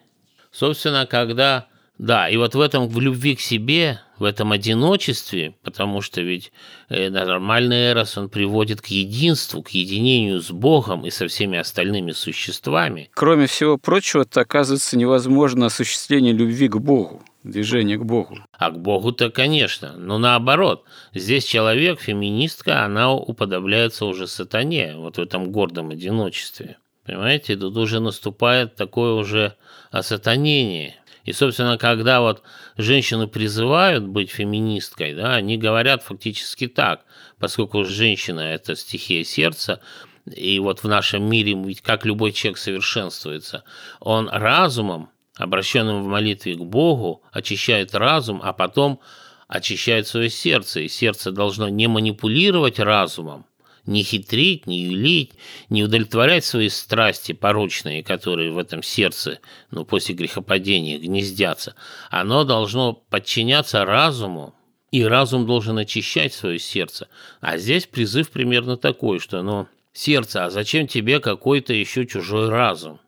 Собственно, 0.51 1.05
когда 1.05 1.67
да, 1.97 2.27
и 2.27 2.35
вот 2.35 2.55
в 2.55 2.59
этом, 2.59 2.89
в 2.89 2.99
любви 2.99 3.35
к 3.35 3.39
себе, 3.39 4.01
в 4.19 4.25
этом 4.25 4.51
одиночестве, 4.51 5.55
потому 5.63 6.01
что 6.01 6.21
ведь 6.21 6.51
э, 6.89 7.09
нормальный 7.09 7.91
эрос, 7.91 8.17
он 8.17 8.27
приводит 8.27 8.81
к 8.81 8.87
единству, 8.87 9.63
к 9.63 9.69
единению 9.69 10.41
с 10.41 10.51
Богом 10.51 11.05
и 11.05 11.09
со 11.09 11.27
всеми 11.27 11.57
остальными 11.57 12.11
существами. 12.11 13.09
Кроме 13.13 13.47
всего 13.47 13.77
прочего, 13.77 14.23
это 14.23 14.41
оказывается 14.41 14.97
невозможно 14.97 15.67
осуществление 15.67 16.33
любви 16.33 16.67
к 16.67 16.77
Богу 16.77 17.23
движение 17.45 17.97
к 17.97 18.03
Богу. 18.03 18.39
А 18.51 18.71
к 18.71 18.79
Богу-то, 18.79 19.29
конечно. 19.29 19.93
Но 19.97 20.17
наоборот, 20.17 20.83
здесь 21.13 21.45
человек, 21.45 21.99
феминистка, 22.01 22.83
она 22.83 23.13
уподобляется 23.13 24.05
уже 24.05 24.27
сатане, 24.27 24.95
вот 24.97 25.17
в 25.17 25.21
этом 25.21 25.51
гордом 25.51 25.91
одиночестве. 25.91 26.77
Понимаете, 27.05 27.55
тут 27.55 27.77
уже 27.77 27.99
наступает 27.99 28.75
такое 28.75 29.13
уже 29.13 29.55
осатанение. 29.91 30.95
И, 31.23 31.33
собственно, 31.33 31.77
когда 31.77 32.21
вот 32.21 32.43
женщину 32.77 33.27
призывают 33.27 34.03
быть 34.03 34.29
феминисткой, 34.29 35.13
да, 35.13 35.35
они 35.35 35.57
говорят 35.57 36.03
фактически 36.03 36.67
так, 36.67 37.05
поскольку 37.39 37.83
женщина– 37.83 38.39
это 38.41 38.75
стихия 38.75 39.23
сердца, 39.23 39.81
и 40.25 40.57
вот 40.59 40.79
в 40.83 40.87
нашем 40.87 41.23
мире, 41.29 41.53
ведь 41.53 41.81
как 41.81 42.05
любой 42.05 42.31
человек 42.31 42.57
совершенствуется, 42.57 43.63
он 43.99 44.29
разумом 44.29 45.09
обращенным 45.35 46.03
в 46.03 46.07
молитве 46.07 46.55
к 46.55 46.61
Богу, 46.61 47.23
очищает 47.31 47.93
разум, 47.93 48.41
а 48.43 48.53
потом 48.53 48.99
очищает 49.47 50.07
свое 50.07 50.29
сердце. 50.29 50.81
И 50.81 50.87
сердце 50.87 51.31
должно 51.31 51.69
не 51.69 51.87
манипулировать 51.87 52.79
разумом, 52.79 53.45
не 53.85 54.03
хитрить, 54.03 54.65
не 54.65 54.81
юлить, 54.81 55.33
не 55.69 55.83
удовлетворять 55.83 56.45
свои 56.45 56.69
страсти 56.69 57.33
порочные, 57.33 58.03
которые 58.03 58.51
в 58.51 58.57
этом 58.57 58.81
сердце, 58.81 59.39
ну, 59.71 59.85
после 59.85 60.15
грехопадения 60.15 60.97
гнездятся. 60.97 61.75
Оно 62.09 62.43
должно 62.43 62.93
подчиняться 62.93 63.85
разуму, 63.85 64.55
и 64.91 65.03
разум 65.03 65.45
должен 65.45 65.77
очищать 65.77 66.33
свое 66.33 66.57
сердце. 66.57 67.09
А 67.41 67.57
здесь 67.57 67.85
призыв 67.85 68.31
примерно 68.31 68.77
такой, 68.77 69.19
что, 69.19 69.41
ну, 69.41 69.67
сердце, 69.91 70.45
а 70.45 70.49
зачем 70.49 70.87
тебе 70.87 71.19
какой-то 71.19 71.73
еще 71.73 72.05
чужой 72.05 72.49
разум? 72.49 72.99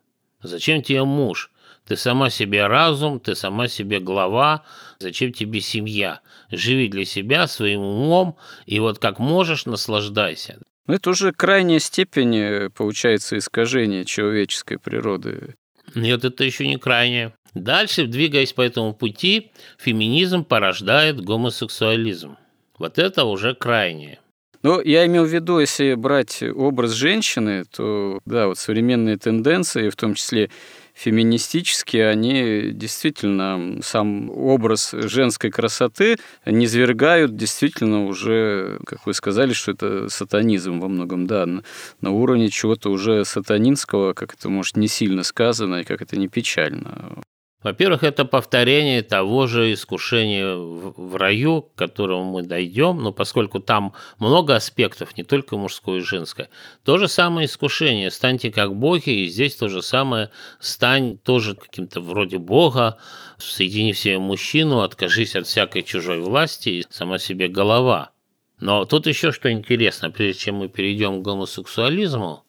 Зачем 0.42 0.82
тебе 0.82 1.04
муж? 1.04 1.50
Ты 1.88 1.96
сама 1.96 2.28
себе 2.28 2.66
разум, 2.66 3.18
ты 3.18 3.34
сама 3.34 3.66
себе 3.66 3.98
глава, 3.98 4.62
зачем 4.98 5.32
тебе 5.32 5.62
семья? 5.62 6.20
Живи 6.50 6.88
для 6.88 7.06
себя 7.06 7.46
своим 7.46 7.80
умом, 7.80 8.36
и 8.66 8.78
вот 8.78 8.98
как 8.98 9.18
можешь, 9.18 9.64
наслаждайся. 9.64 10.58
Ну, 10.86 10.94
это 10.94 11.08
уже 11.08 11.32
крайняя 11.32 11.78
степень, 11.78 12.36
э, 12.36 12.68
получается, 12.68 13.38
искажения 13.38 14.04
человеческой 14.04 14.78
природы. 14.78 15.54
Нет, 15.94 16.26
это 16.26 16.44
еще 16.44 16.66
не 16.66 16.76
крайняя. 16.76 17.32
Дальше, 17.54 18.06
двигаясь 18.06 18.52
по 18.52 18.60
этому 18.60 18.92
пути, 18.92 19.50
феминизм 19.78 20.44
порождает 20.44 21.22
гомосексуализм. 21.22 22.36
Вот 22.78 22.98
это 22.98 23.24
уже 23.24 23.54
крайнее. 23.54 24.18
Ну, 24.62 24.80
я 24.82 25.06
имел 25.06 25.24
в 25.24 25.32
виду, 25.32 25.60
если 25.60 25.94
брать 25.94 26.42
образ 26.42 26.92
женщины, 26.92 27.64
то, 27.64 28.18
да, 28.26 28.48
вот 28.48 28.58
современные 28.58 29.16
тенденции, 29.16 29.88
в 29.88 29.96
том 29.96 30.14
числе 30.14 30.50
феминистические, 30.98 32.08
они 32.08 32.72
действительно 32.72 33.80
сам 33.82 34.30
образ 34.30 34.90
женской 34.92 35.50
красоты 35.50 36.16
низвергают 36.44 37.36
действительно 37.36 38.06
уже, 38.06 38.80
как 38.84 39.06
вы 39.06 39.14
сказали, 39.14 39.52
что 39.52 39.72
это 39.72 40.08
сатанизм 40.08 40.80
во 40.80 40.88
многом, 40.88 41.28
да, 41.28 41.46
на, 41.46 41.62
на 42.00 42.10
уровне 42.10 42.48
чего-то 42.48 42.90
уже 42.90 43.24
сатанинского, 43.24 44.12
как 44.12 44.34
это 44.34 44.48
может 44.48 44.76
не 44.76 44.88
сильно 44.88 45.22
сказано 45.22 45.76
и 45.76 45.84
как 45.84 46.02
это 46.02 46.18
не 46.18 46.26
печально. 46.26 47.22
Во-первых, 47.68 48.02
это 48.02 48.24
повторение 48.24 49.02
того 49.02 49.46
же 49.46 49.74
искушения 49.74 50.54
в 50.56 51.16
раю, 51.16 51.60
к 51.60 51.74
которому 51.74 52.24
мы 52.24 52.42
дойдем, 52.42 53.02
но 53.02 53.12
поскольку 53.12 53.60
там 53.60 53.92
много 54.18 54.56
аспектов, 54.56 55.18
не 55.18 55.22
только 55.22 55.58
мужское 55.58 55.98
и 55.98 56.00
женское, 56.00 56.48
то 56.82 56.96
же 56.96 57.08
самое 57.08 57.44
искушение, 57.46 58.10
станьте 58.10 58.50
как 58.50 58.74
боги, 58.74 59.10
и 59.10 59.28
здесь 59.28 59.54
то 59.54 59.68
же 59.68 59.82
самое, 59.82 60.30
стань 60.60 61.18
тоже 61.18 61.56
каким-то 61.56 62.00
вроде 62.00 62.38
бога, 62.38 62.96
соедини 63.36 63.92
в 63.92 63.98
себе 63.98 64.18
мужчину, 64.18 64.80
откажись 64.80 65.36
от 65.36 65.46
всякой 65.46 65.82
чужой 65.82 66.20
власти, 66.20 66.68
и 66.70 66.86
сама 66.88 67.18
себе 67.18 67.48
голова. 67.48 68.12
Но 68.60 68.86
тут 68.86 69.06
еще 69.06 69.30
что 69.30 69.52
интересно, 69.52 70.10
прежде 70.10 70.40
чем 70.40 70.54
мы 70.54 70.68
перейдем 70.68 71.20
к 71.20 71.22
гомосексуализму, 71.22 72.44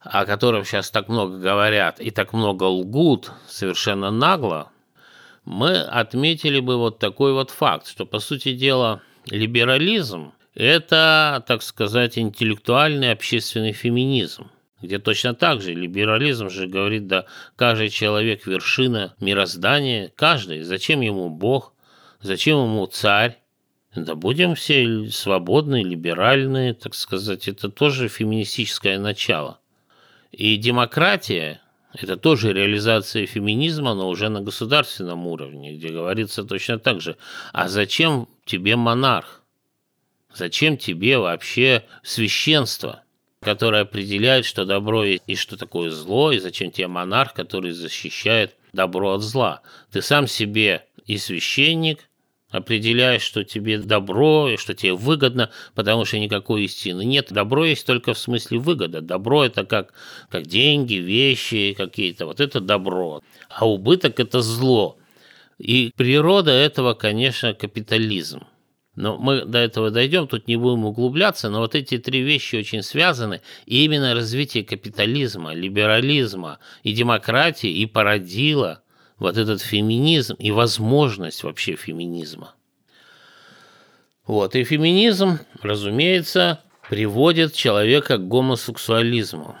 о 0.00 0.24
котором 0.24 0.64
сейчас 0.64 0.90
так 0.90 1.08
много 1.08 1.38
говорят 1.38 2.00
и 2.00 2.10
так 2.10 2.32
много 2.32 2.64
лгут 2.64 3.32
совершенно 3.46 4.10
нагло, 4.10 4.70
мы 5.44 5.78
отметили 5.78 6.60
бы 6.60 6.76
вот 6.76 6.98
такой 6.98 7.32
вот 7.32 7.50
факт, 7.50 7.86
что, 7.86 8.06
по 8.06 8.18
сути 8.18 8.52
дела, 8.52 9.02
либерализм– 9.26 10.32
это, 10.54 11.44
так 11.46 11.62
сказать, 11.62 12.18
интеллектуальный 12.18 13.12
общественный 13.12 13.72
феминизм, 13.72 14.50
где 14.80 14.98
точно 14.98 15.34
так 15.34 15.60
же 15.60 15.74
либерализм 15.74 16.48
же 16.50 16.66
говорит, 16.66 17.06
да, 17.06 17.26
каждый 17.56 17.90
человек– 17.90 18.46
вершина 18.46 19.14
мироздания, 19.20 20.12
каждый, 20.16 20.62
зачем 20.62 21.00
ему 21.00 21.28
Бог, 21.28 21.74
зачем 22.20 22.62
ему 22.64 22.86
царь, 22.86 23.38
да 23.94 24.14
будем 24.14 24.54
все 24.54 25.08
свободные, 25.10 25.84
либеральные, 25.84 26.74
так 26.74 26.94
сказать, 26.94 27.48
это 27.48 27.68
тоже 27.68 28.08
феминистическое 28.08 28.98
начало. 28.98 29.60
И 30.30 30.56
демократия– 30.56 31.60
это 31.92 32.16
тоже 32.16 32.52
реализация 32.52 33.26
феминизма, 33.26 33.94
но 33.94 34.08
уже 34.08 34.28
на 34.28 34.40
государственном 34.40 35.26
уровне, 35.26 35.74
где 35.74 35.88
говорится 35.88 36.44
точно 36.44 36.78
так 36.78 37.00
же. 37.00 37.16
А 37.52 37.68
зачем 37.68 38.28
тебе 38.44 38.76
монарх? 38.76 39.42
Зачем 40.32 40.76
тебе 40.76 41.18
вообще 41.18 41.84
священство, 42.04 43.02
которое 43.40 43.82
определяет, 43.82 44.44
что 44.44 44.64
добро 44.64 45.04
и 45.04 45.34
что 45.34 45.56
такое 45.56 45.90
зло, 45.90 46.30
и 46.30 46.38
зачем 46.38 46.70
тебе 46.70 46.86
монарх, 46.86 47.34
который 47.34 47.72
защищает 47.72 48.54
добро 48.72 49.14
от 49.14 49.22
зла? 49.22 49.62
Ты 49.90 50.02
сам 50.02 50.28
себе 50.28 50.86
и 51.06 51.18
священник, 51.18 52.08
определяешь, 52.50 53.22
что 53.22 53.44
тебе 53.44 53.78
добро, 53.78 54.50
что 54.56 54.74
тебе 54.74 54.94
выгодно, 54.94 55.50
потому 55.74 56.04
что 56.04 56.18
никакой 56.18 56.64
истины 56.64 57.04
нет. 57.04 57.32
Добро 57.32 57.64
есть 57.64 57.86
только 57.86 58.14
в 58.14 58.18
смысле 58.18 58.58
выгода. 58.58 59.00
Добро– 59.00 59.44
это 59.46 59.64
как, 59.64 59.92
как 60.28 60.46
деньги, 60.46 60.94
вещи 60.94 61.74
какие-то. 61.76 62.26
Вот 62.26 62.40
это 62.40 62.60
добро. 62.60 63.22
А 63.48 63.68
убыток– 63.68 64.18
это 64.20 64.40
зло. 64.40 64.98
И 65.58 65.92
природа 65.96 66.50
этого, 66.50 66.94
конечно, 66.94 67.54
капитализм. 67.54 68.46
Но 68.96 69.16
мы 69.16 69.44
до 69.44 69.58
этого 69.58 69.90
дойдем, 69.90 70.26
тут 70.26 70.48
не 70.48 70.56
будем 70.56 70.84
углубляться, 70.84 71.48
но 71.48 71.60
вот 71.60 71.74
эти 71.74 71.96
три 71.96 72.22
вещи 72.22 72.56
очень 72.56 72.82
связаны. 72.82 73.40
И 73.66 73.84
именно 73.84 74.14
развитие 74.14 74.64
капитализма, 74.64 75.54
либерализма 75.54 76.58
и 76.82 76.92
демократии 76.92 77.70
и 77.70 77.86
породило– 77.86 78.82
вот 79.20 79.36
этот 79.36 79.60
феминизм 79.60 80.34
и 80.34 80.50
возможность 80.50 81.44
вообще 81.44 81.76
феминизма. 81.76 82.54
Вот, 84.26 84.56
и 84.56 84.64
феминизм, 84.64 85.38
разумеется, 85.62 86.60
приводит 86.88 87.54
человека 87.54 88.16
к 88.16 88.26
гомосексуализму. 88.26 89.56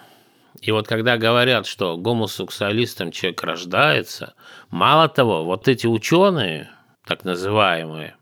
И 0.60 0.72
вот 0.72 0.88
когда 0.88 1.16
говорят, 1.16 1.66
что 1.66 1.96
гомосексуалистом 1.96 3.12
человек 3.12 3.42
рождается, 3.42 4.34
мало 4.70 5.08
того, 5.08 5.44
вот 5.44 5.68
эти 5.68 5.86
ученые, 5.86 6.70
так 7.06 7.24
называемые, 7.24 8.16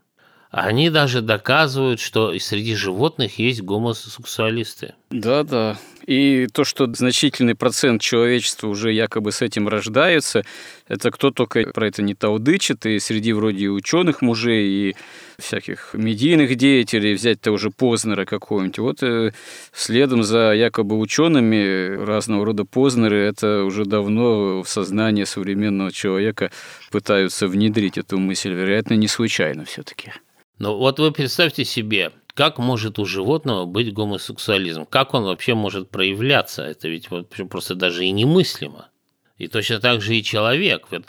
они 0.51 0.89
даже 0.89 1.21
доказывают, 1.21 1.99
что 1.99 2.37
среди 2.39 2.73
животных 2.73 3.37
есть 3.37 3.61
гомосексуалисты. 3.61 4.95
Да-да. 5.11 5.77
И 6.07 6.47
то, 6.51 6.63
что 6.63 6.91
значительный 6.91 7.53
процент 7.53 8.01
человечества 8.01 8.67
уже 8.67 8.91
якобы 8.91 9.31
с 9.31 9.43
этим 9.43 9.67
рождается, 9.67 10.43
это 10.87 11.11
кто 11.11 11.29
только 11.29 11.69
про 11.71 11.87
это 11.87 12.01
не 12.01 12.15
таудычит, 12.15 12.87
и 12.87 12.97
среди 12.97 13.31
вроде 13.31 13.67
ученых 13.67 14.23
мужей, 14.23 14.67
и 14.67 14.95
всяких 15.37 15.91
медийных 15.93 16.55
деятелей, 16.55 17.13
взять 17.13 17.39
того 17.41 17.57
же 17.57 17.69
Познера 17.69 18.25
какого-нибудь. 18.25 18.79
Вот 18.79 19.03
э, 19.03 19.33
следом 19.71 20.23
за 20.23 20.53
якобы 20.53 20.97
учеными 20.97 21.95
разного 22.03 22.43
рода 22.43 22.65
Познеры, 22.65 23.19
это 23.19 23.63
уже 23.63 23.85
давно 23.85 24.63
в 24.63 24.67
сознание 24.67 25.27
современного 25.27 25.91
человека 25.91 26.49
пытаются 26.89 27.47
внедрить 27.47 27.99
эту 27.99 28.17
мысль, 28.17 28.51
вероятно, 28.51 28.95
не 28.95 29.07
случайно 29.07 29.65
все-таки. 29.65 30.11
Ну 30.59 30.75
вот 30.75 30.99
вы 30.99 31.13
представьте 31.13 31.63
себе, 31.63 32.11
как 32.33 32.57
может 32.57 32.99
у 32.99 33.05
животного 33.05 33.65
быть 33.65 33.93
гомосексуализм? 33.93 34.85
Как 34.85 35.13
он 35.13 35.23
вообще 35.23 35.53
может 35.53 35.89
проявляться? 35.89 36.63
Это 36.63 36.89
ведь 36.89 37.09
вот 37.09 37.33
просто 37.49 37.75
даже 37.75 38.05
и 38.05 38.11
немыслимо. 38.11 38.89
И 39.37 39.47
точно 39.47 39.79
так 39.79 40.01
же 40.01 40.17
и 40.17 40.23
человек. 40.23 40.87
Вот, 40.91 41.05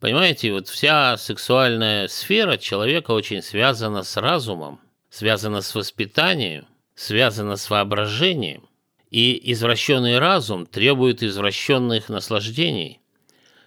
понимаете, 0.00 0.52
вот 0.52 0.68
вся 0.68 1.16
сексуальная 1.16 2.08
сфера 2.08 2.58
человека 2.58 3.12
очень 3.12 3.40
связана 3.40 4.02
с 4.02 4.18
разумом, 4.18 4.80
связана 5.08 5.62
с 5.62 5.74
воспитанием, 5.74 6.66
связана 6.94 7.56
с 7.56 7.70
воображением. 7.70 8.68
И 9.10 9.50
извращенный 9.50 10.18
разум 10.18 10.66
требует 10.66 11.22
извращенных 11.22 12.10
наслаждений. 12.10 13.00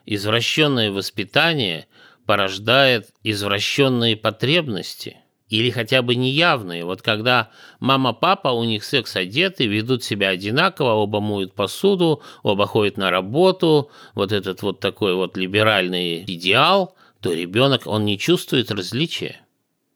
Извращенное 0.06 0.92
воспитание 0.92 1.88
порождает 2.28 3.10
извращенные 3.24 4.16
потребности– 4.16 5.18
или 5.54 5.70
хотя 5.70 6.02
бы 6.02 6.16
неявные. 6.16 6.84
Вот 6.84 7.04
когда 7.04 7.52
мама-папа, 7.80 8.48
у 8.48 8.64
них 8.64 8.84
секс 8.84 9.16
одеты, 9.16 9.68
ведут 9.68 10.04
себя 10.04 10.30
одинаково, 10.30 10.94
оба 10.94 11.20
моют 11.20 11.54
посуду, 11.54 12.24
оба 12.42 12.66
ходят 12.66 12.98
на 12.98 13.12
работу, 13.12 13.92
вот 14.16 14.32
этот 14.32 14.64
вот 14.64 14.80
такой 14.80 15.14
вот 15.14 15.38
либеральный 15.38 16.24
идеал, 16.24 16.96
то 17.22 17.32
ребенок, 17.32 17.86
он 17.86 18.04
не 18.04 18.18
чувствует 18.18 18.72
различия. 18.72 19.42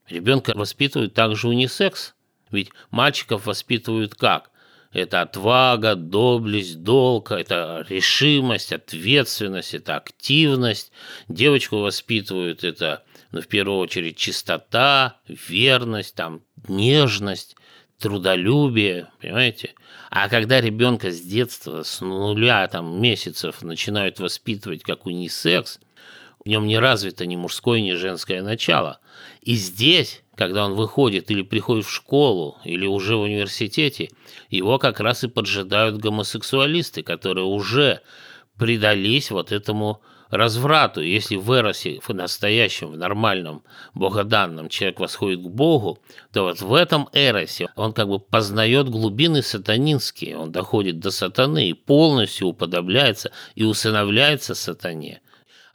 Ребенка 0.08 0.53
воспитывают 0.55 1.16
также 1.16 1.47
унисекс. 1.47 2.14
Ведь 2.51 2.70
мальчиков 2.91 3.47
воспитывают 3.47 4.14
как? 4.14 4.51
Это 4.93 5.22
отвага, 5.22 5.95
доблесть, 5.95 6.84
долг, 6.84 7.32
это 7.32 7.84
решимость, 7.89 8.72
ответственность, 8.72 9.74
это 9.74 9.95
активность. 9.95 10.91
Девочку 11.28 11.80
воспитывают 11.80 12.64
это 12.64 13.03
но 13.32 13.41
в 13.41 13.47
первую 13.47 13.80
очередь 13.80 14.17
чистота, 14.17 15.17
верность, 15.28 16.15
там, 16.15 16.41
нежность, 16.67 17.55
трудолюбие, 17.99 19.09
понимаете? 19.21 19.73
А 20.09 20.30
когда 20.30 20.61
ребенка 20.61 21.11
с 21.11 21.21
детства, 21.21 21.84
с 21.84 22.01
нуля 22.01 22.67
там, 22.67 23.01
месяцев 23.01 23.61
начинают 23.61 24.19
воспитывать 24.19 24.84
как 24.84 25.05
унисекс, 25.05 25.80
в 26.43 26.49
нем 26.49 26.65
не 26.65 26.80
развито 26.80 27.25
ни 27.25 27.36
мужское, 27.36 27.82
ни 27.82 27.91
женское 27.93 28.41
начало. 28.41 28.99
И 29.41 29.55
здесь, 29.55 30.23
когда 30.36 30.65
он 30.65 30.75
выходит 30.75 31.30
или 31.30 31.41
приходит 31.41 31.86
в 31.86 31.91
школу, 31.93 32.57
или 32.63 32.86
уже 32.86 33.17
в 33.17 33.21
университете, 33.21 34.09
его 34.49 34.78
как 34.80 34.99
раз 34.99 35.23
и 35.23 35.28
поджидают 35.28 35.97
гомосексуалисты, 35.97 37.03
которые 37.03 37.45
уже 37.45 38.01
предались 38.57 39.32
вот 39.32 39.51
этому 39.51 40.01
разврату. 40.30 41.01
Если 41.01 41.36
в 41.36 41.51
эросе, 41.51 41.99
в 42.01 42.13
настоящем, 42.13 42.91
в 42.91 42.97
нормальном, 42.97 43.63
богоданном 43.93 44.69
человек 44.69 44.99
восходит 44.99 45.41
к 45.41 45.47
Богу, 45.47 45.99
то 46.32 46.43
вот 46.43 46.61
в 46.61 46.73
этом 46.73 47.09
эросе 47.13 47.69
он 47.75 47.93
как 47.93 48.07
бы 48.07 48.19
познает 48.19 48.89
глубины 48.89 49.41
сатанинские, 49.41 50.38
он 50.38 50.51
доходит 50.51 50.99
до 50.99 51.11
сатаны 51.11 51.69
и 51.69 51.73
полностью 51.73 52.47
уподобляется 52.47 53.32
и 53.55 53.63
усыновляется 53.63 54.55
сатане. 54.55 55.21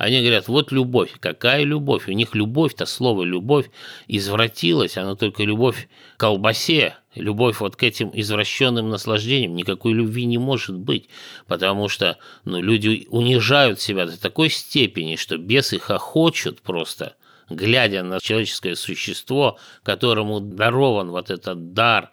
Они 0.03 0.21
говорят, 0.21 0.49
вот 0.49 0.73
любовь. 0.73 1.13
Какая 1.21 1.63
любовь? 1.63 2.09
У 2.09 2.11
них 2.11 2.35
любовь-то, 2.35 2.87
слово 2.87 3.23
любовь 3.23 3.71
извратилась, 4.09 4.97
она 4.97 5.15
только 5.15 5.45
любовь 5.45 5.89
к 6.17 6.21
колбасе, 6.21 6.97
любовь 7.15 7.61
вот 7.61 7.77
к 7.77 7.85
этим 7.85 8.11
извращенным 8.13 8.89
наслаждениям. 8.89 9.55
Никакой 9.55 9.93
любви 9.93 10.25
не 10.25 10.39
может 10.39 10.77
быть, 10.77 11.09
потому 11.47 11.89
что 11.89 12.19
ну, 12.45 12.61
люди 12.61 13.07
унижают 13.11 13.81
себя 13.81 14.07
до 14.07 14.21
такой 14.21 14.51
степени, 14.51 15.15
что 15.15 15.39
бесы 15.39 15.79
хохочут 15.79 16.63
просто– 16.63 17.15
глядя 17.55 18.03
на 18.03 18.21
человеческое 18.21 18.75
существо, 18.77 19.59
которому 19.83 20.41
дарован 20.41 21.11
вот 21.11 21.31
этот 21.31 21.75
дар 21.75 22.11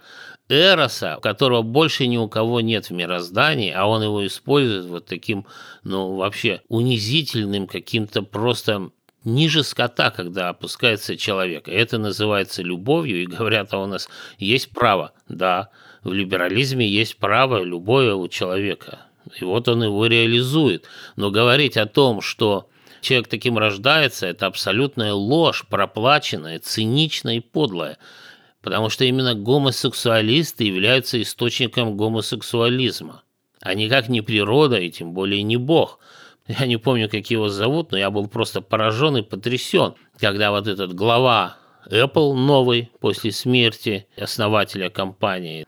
Эроса, 0.50 1.20
которого 1.22 1.62
больше 1.62 2.08
ни 2.08 2.18
у 2.18 2.28
кого 2.28 2.60
нет 2.60 2.90
в 2.90 2.94
мироздании, 2.94 3.72
а 3.72 3.86
он 3.86 4.02
его 4.02 4.26
использует 4.26 4.86
вот 4.86 5.06
таким, 5.06 5.46
ну, 5.84 6.16
вообще 6.16 6.62
унизительным 6.68 7.68
каким-то 7.68 8.24
просто 8.24 8.90
ниже 9.24 9.64
скота, 9.64 10.10
когда 10.10 10.50
опускается 10.50 11.18
человек. 11.18 11.68
Это 11.68 12.00
называется 12.00 12.64
любовью, 12.64 13.22
и 13.22 13.28
говорят, 13.28 13.74
а 13.74 13.80
у 13.80 13.86
нас 13.86 14.10
есть 14.40 14.72
право. 14.72 15.14
Да, 15.28 15.70
в 16.04 16.14
либерализме 16.14 16.88
есть 16.88 17.18
право 17.18 17.62
любое 17.64 18.16
у 18.16 18.28
человека. 18.28 19.00
И 19.40 19.44
вот 19.44 19.68
он 19.68 19.84
его 19.84 20.08
реализует. 20.08 20.86
Но 21.16 21.30
говорить 21.30 21.78
о 21.78 21.86
том, 21.86 22.22
что 22.22 22.70
человек 23.02 23.28
таким 23.28 23.60
рождается, 23.60 24.26
это 24.26 24.48
абсолютная 24.48 25.14
ложь, 25.14 25.66
проплаченная, 25.70 26.58
циничная 26.60 27.36
и 27.36 27.40
подлая 27.40 28.00
потому 28.62 28.90
что 28.90 29.06
именно 29.06 29.36
гомосексуалисты 29.36 30.66
являются 30.66 31.22
источником 31.22 31.96
гомосексуализма, 31.96 33.24
а 33.62 33.74
никак 33.74 34.10
не 34.10 34.22
природа 34.22 34.78
и 34.78 34.90
тем 34.90 35.14
более 35.14 35.44
не 35.44 35.58
Бог. 35.58 36.00
Я 36.48 36.66
не 36.66 36.78
помню, 36.78 37.10
как 37.10 37.30
его 37.30 37.50
зовут, 37.50 37.92
но 37.92 37.98
я 37.98 38.10
был 38.10 38.28
просто 38.28 38.62
поражен 38.62 39.18
и 39.18 39.22
потрясен, 39.22 39.94
когда 40.20 40.52
вот 40.52 40.68
этот 40.68 40.94
глава 40.94 41.58
Apple 41.90 42.34
новый 42.34 42.92
после 43.00 43.32
смерти 43.32 44.08
основателя 44.18 44.90
компании, 44.90 45.68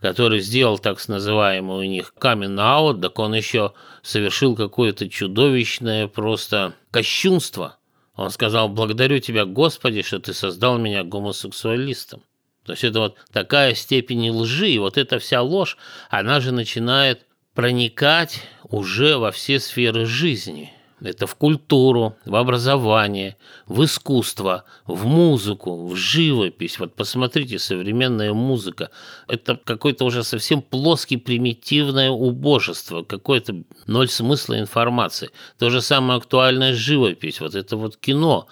который 0.00 0.40
сделал 0.40 0.78
так 0.78 1.06
называемый 1.08 1.78
у 1.78 1.82
них 1.88 2.14
камин 2.18 2.58
аут, 2.58 3.00
так 3.00 3.18
он 3.18 3.34
еще 3.34 3.72
совершил 4.02 4.56
какое-то 4.56 5.08
чудовищное 5.08 6.08
просто 6.08 6.74
кощунство– 6.90 7.76
он 8.18 8.30
сказал, 8.30 8.68
благодарю 8.68 9.20
тебя, 9.20 9.44
Господи, 9.44 10.02
что 10.02 10.18
ты 10.18 10.34
создал 10.34 10.76
меня 10.76 11.04
гомосексуалистом. 11.04 12.22
То 12.64 12.72
есть 12.72 12.82
это 12.82 12.98
вот 12.98 13.16
такая 13.32 13.74
степень 13.74 14.28
лжи, 14.30 14.70
и 14.70 14.78
вот 14.78 14.98
эта 14.98 15.20
вся 15.20 15.40
ложь, 15.40 15.78
она 16.10 16.40
же 16.40 16.50
начинает 16.50 17.26
проникать 17.54 18.42
уже 18.64 19.18
во 19.18 19.30
все 19.30 19.60
сферы 19.60 20.04
жизни– 20.04 20.72
это 21.00 21.26
в 21.26 21.34
культуру, 21.34 22.16
в 22.24 22.34
образование, 22.34 23.36
в 23.66 23.84
искусство, 23.84 24.64
в 24.86 25.06
музыку, 25.06 25.86
в 25.86 25.96
живопись. 25.96 26.78
Вот 26.78 26.94
посмотрите, 26.94 27.58
современная 27.58 28.32
музыка. 28.32 28.90
Это 29.28 29.58
какое-то 29.62 30.04
уже 30.04 30.24
совсем 30.24 30.62
плоский 30.62 31.16
примитивное 31.16 32.10
убожество, 32.10 33.02
какое-то 33.02 33.62
ноль 33.86 34.08
смысла 34.08 34.58
информации. 34.58 35.30
То 35.58 35.70
же 35.70 35.80
самое 35.80 36.18
актуальная 36.18 36.74
живопись, 36.74 37.40
вот 37.40 37.54
это 37.54 37.76
вот 37.76 37.96
кино 37.96 38.48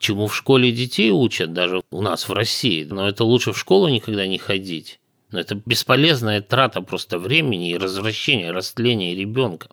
чему 0.00 0.26
в 0.26 0.34
школе 0.34 0.72
детей 0.72 1.10
учат, 1.10 1.52
даже 1.52 1.82
у 1.90 2.00
нас 2.00 2.28
в 2.28 2.32
России. 2.32 2.84
Но 2.84 3.08
это 3.08 3.22
лучше 3.24 3.52
в 3.52 3.58
школу 3.58 3.86
никогда 3.88 4.26
не 4.26 4.38
ходить. 4.38 4.98
Но 5.30 5.38
это 5.38 5.60
бесполезная 5.64 6.40
трата 6.40 6.80
просто 6.80 7.18
времени 7.18 7.70
и 7.70 7.76
развращение, 7.76 8.50
растление 8.50 9.14
ребенка. 9.14 9.68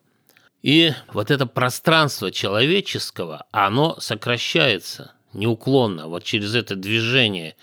И 0.63 0.91
вот 1.13 1.31
это 1.31 1.45
пространство 1.45 2.31
человеческого, 2.31 3.45
оно 3.51 3.97
сокращается 3.99 5.13
неуклонно, 5.33 6.07
вот 6.07 6.23
через 6.23 6.55
это 6.55 6.75
движение. 6.75 7.55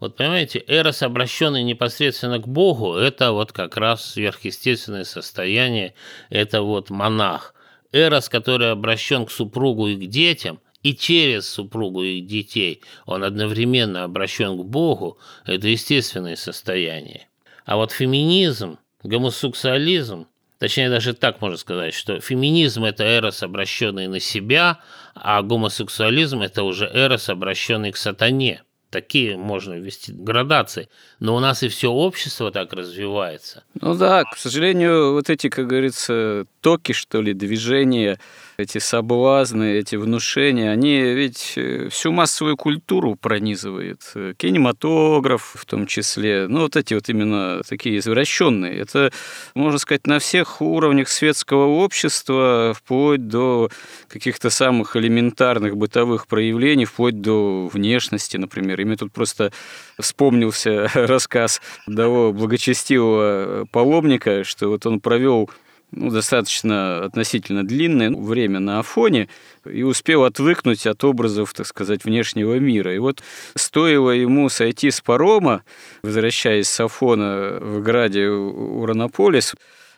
Вот 0.00 0.16
понимаете, 0.16 0.62
эрос, 0.66 1.02
обращенный 1.02 1.62
непосредственно 1.62 2.38
к 2.38 2.46
Богу, 2.46 2.94
это 2.94 3.32
вот 3.32 3.52
как 3.52 3.76
раз 3.76 4.12
сверхъестественное 4.12 5.04
состояние, 5.04 5.94
это 6.28 6.62
вот 6.62 6.90
монах. 6.90 7.54
Эрос, 7.92 8.28
который 8.28 8.70
обращен 8.70 9.26
к 9.26 9.30
супругу 9.30 9.88
и 9.88 9.96
к 9.96 10.08
детям, 10.08 10.60
и 10.82 10.94
через 10.94 11.48
супругу 11.48 12.02
и 12.02 12.20
детей 12.20 12.82
он 13.06 13.22
одновременно 13.22 14.04
обращен 14.04 14.58
к 14.58 14.64
Богу, 14.64 15.18
это 15.46 15.68
естественное 15.68 16.36
состояние. 16.36 17.28
А 17.64 17.76
вот 17.76 17.92
феминизм, 17.92 18.78
гомосексуализм, 19.04 20.26
Точнее, 20.62 20.90
даже 20.90 21.12
так 21.12 21.40
можно 21.40 21.58
сказать, 21.58 21.92
что 21.92 22.20
феминизм– 22.20 22.84
это 22.84 23.02
эрос, 23.02 23.42
обращенный 23.42 24.06
на 24.06 24.20
себя, 24.20 24.78
а 25.12 25.42
гомосексуализм– 25.42 26.40
это 26.42 26.62
уже 26.62 26.88
эрос, 26.94 27.28
обращенный 27.30 27.90
к 27.90 27.96
сатане. 27.96 28.62
такие 28.92 29.36
можно 29.36 29.74
ввести 29.74 30.12
градации. 30.12 30.88
Но 31.18 31.34
у 31.34 31.40
нас 31.40 31.64
и 31.64 31.68
все 31.68 31.90
общество 31.90 32.52
так 32.52 32.72
развивается. 32.74 33.64
Ну 33.80 33.96
да, 33.96 34.22
к 34.22 34.36
сожалению, 34.36 35.14
вот 35.14 35.30
эти, 35.30 35.48
как 35.48 35.66
говорится, 35.66 36.46
токи, 36.60 36.92
что 36.92 37.20
ли, 37.20 37.32
движения, 37.32 38.20
эти 38.56 38.78
соблазны, 38.78 39.74
эти 39.74 39.96
внушения, 39.96 40.70
они 40.70 41.00
ведь 41.00 41.54
э, 41.56 41.88
всю 41.90 42.12
массовую 42.12 42.56
культуру 42.56 43.16
пронизывают. 43.16 44.00
Кинематограф 44.36 45.54
в 45.58 45.64
том 45.64 45.86
числе. 45.86 46.46
Ну, 46.48 46.62
вот 46.62 46.76
эти 46.76 46.94
вот 46.94 47.08
именно 47.08 47.62
такие 47.68 47.98
извращенные. 47.98 48.76
Это, 48.76 49.12
можно 49.54 49.78
сказать, 49.78 50.06
на 50.06 50.18
всех 50.18 50.60
уровнях 50.60 51.08
светского 51.08 51.66
общества, 51.66 52.74
вплоть 52.76 53.26
до 53.26 53.70
каких-то 54.08 54.50
самых 54.50 54.96
элементарных 54.96 55.76
бытовых 55.76 56.26
проявлений, 56.26 56.84
вплоть 56.84 57.20
до 57.20 57.68
внешности, 57.68 58.36
например. 58.36 58.80
И 58.80 58.84
мне 58.84 58.96
тут 58.96 59.12
просто 59.12 59.52
вспомнился 59.98 60.88
рассказ 60.94 61.60
того 61.86 62.32
благочестивого 62.32 63.66
паломника, 63.70 64.44
что 64.44 64.68
вот 64.68 64.86
он 64.86 65.00
провел 65.00 65.50
ну, 65.92 66.10
достаточно 66.10 67.04
относительно 67.04 67.66
длинное 67.66 68.10
время 68.10 68.60
на 68.60 68.78
Афоне 68.78 69.28
и 69.70 69.82
успел 69.82 70.24
отвыкнуть 70.24 70.86
от 70.86 71.04
образов, 71.04 71.52
так 71.52 71.66
сказать, 71.66 72.04
внешнего 72.04 72.58
мира. 72.58 72.94
И 72.94 72.98
вот 72.98 73.22
стоило 73.54 74.10
ему 74.10 74.48
сойти 74.48 74.90
с 74.90 75.00
парома, 75.00 75.62
возвращаясь 76.02 76.68
с 76.68 76.80
Афона 76.80 77.58
в 77.60 77.82
граде 77.82 78.28
Уранополис, 78.28 79.54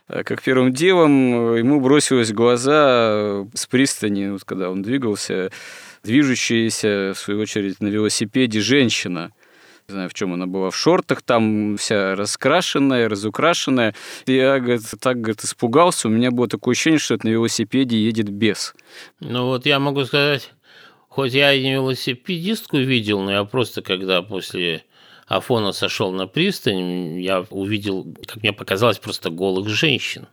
как 0.08 0.42
первым 0.42 0.72
делом 0.72 1.56
ему 1.56 1.80
бросилось 1.80 2.30
в 2.30 2.34
глаза 2.34 3.46
с 3.54 3.66
пристани, 3.66 4.30
вот 4.30 4.44
когда 4.44 4.70
он 4.70 4.82
двигался, 4.82 5.50
движущаяся, 6.02 7.12
в 7.14 7.18
свою 7.18 7.40
очередь, 7.40 7.80
на 7.80 7.86
велосипеде 7.86 8.60
женщина– 8.60 9.32
не 9.88 9.92
знаю, 9.92 10.08
в 10.08 10.14
чем 10.14 10.32
она 10.32 10.46
была, 10.46 10.70
в 10.70 10.76
шортах, 10.76 11.22
там 11.22 11.76
вся 11.76 12.14
раскрашенная, 12.14 13.08
разукрашенная. 13.08 13.94
Я, 14.26 14.58
говорит, 14.58 14.82
так, 15.00 15.20
говорит, 15.20 15.44
испугался, 15.44 16.08
у 16.08 16.10
меня 16.10 16.30
было 16.30 16.48
такое 16.48 16.72
ощущение, 16.72 16.98
что 16.98 17.14
это 17.14 17.26
на 17.26 17.30
велосипеде 17.30 17.98
едет 17.98 18.30
бес. 18.30 18.74
Ну 19.20 19.46
вот 19.46 19.66
я 19.66 19.78
могу 19.78 20.04
сказать, 20.04 20.52
хоть 21.08 21.34
я 21.34 21.52
и 21.52 21.62
не 21.62 21.74
велосипедистку 21.74 22.78
видел, 22.78 23.20
но 23.20 23.32
я 23.32 23.44
просто 23.44 23.82
когда 23.82 24.22
после 24.22 24.84
Афона 25.26 25.72
сошел 25.72 26.12
на 26.12 26.26
пристань, 26.26 27.20
я 27.20 27.44
увидел, 27.50 28.06
как 28.26 28.42
мне 28.42 28.52
показалось, 28.52 28.98
просто 28.98 29.30
голых 29.30 29.68
женщин. 29.68 30.28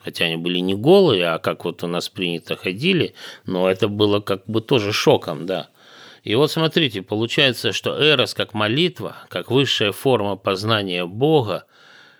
Хотя 0.00 0.26
они 0.26 0.36
были 0.36 0.58
не 0.58 0.74
голые, 0.74 1.28
а 1.28 1.38
как 1.38 1.64
вот 1.64 1.82
у 1.82 1.86
нас 1.86 2.10
принято 2.10 2.56
ходили, 2.56 3.14
но 3.46 3.70
это 3.70 3.88
было 3.88 4.20
как 4.20 4.44
бы 4.46 4.60
тоже 4.60 4.92
шоком, 4.92 5.46
да. 5.46 5.70
И 6.24 6.34
вот 6.36 6.50
смотрите, 6.50 7.02
получается, 7.02 7.72
что 7.72 8.02
эрос 8.02 8.32
как 8.32 8.54
молитва, 8.54 9.16
как 9.28 9.50
высшая 9.50 9.92
форма 9.92 10.36
познания 10.36 11.04
Бога, 11.04 11.66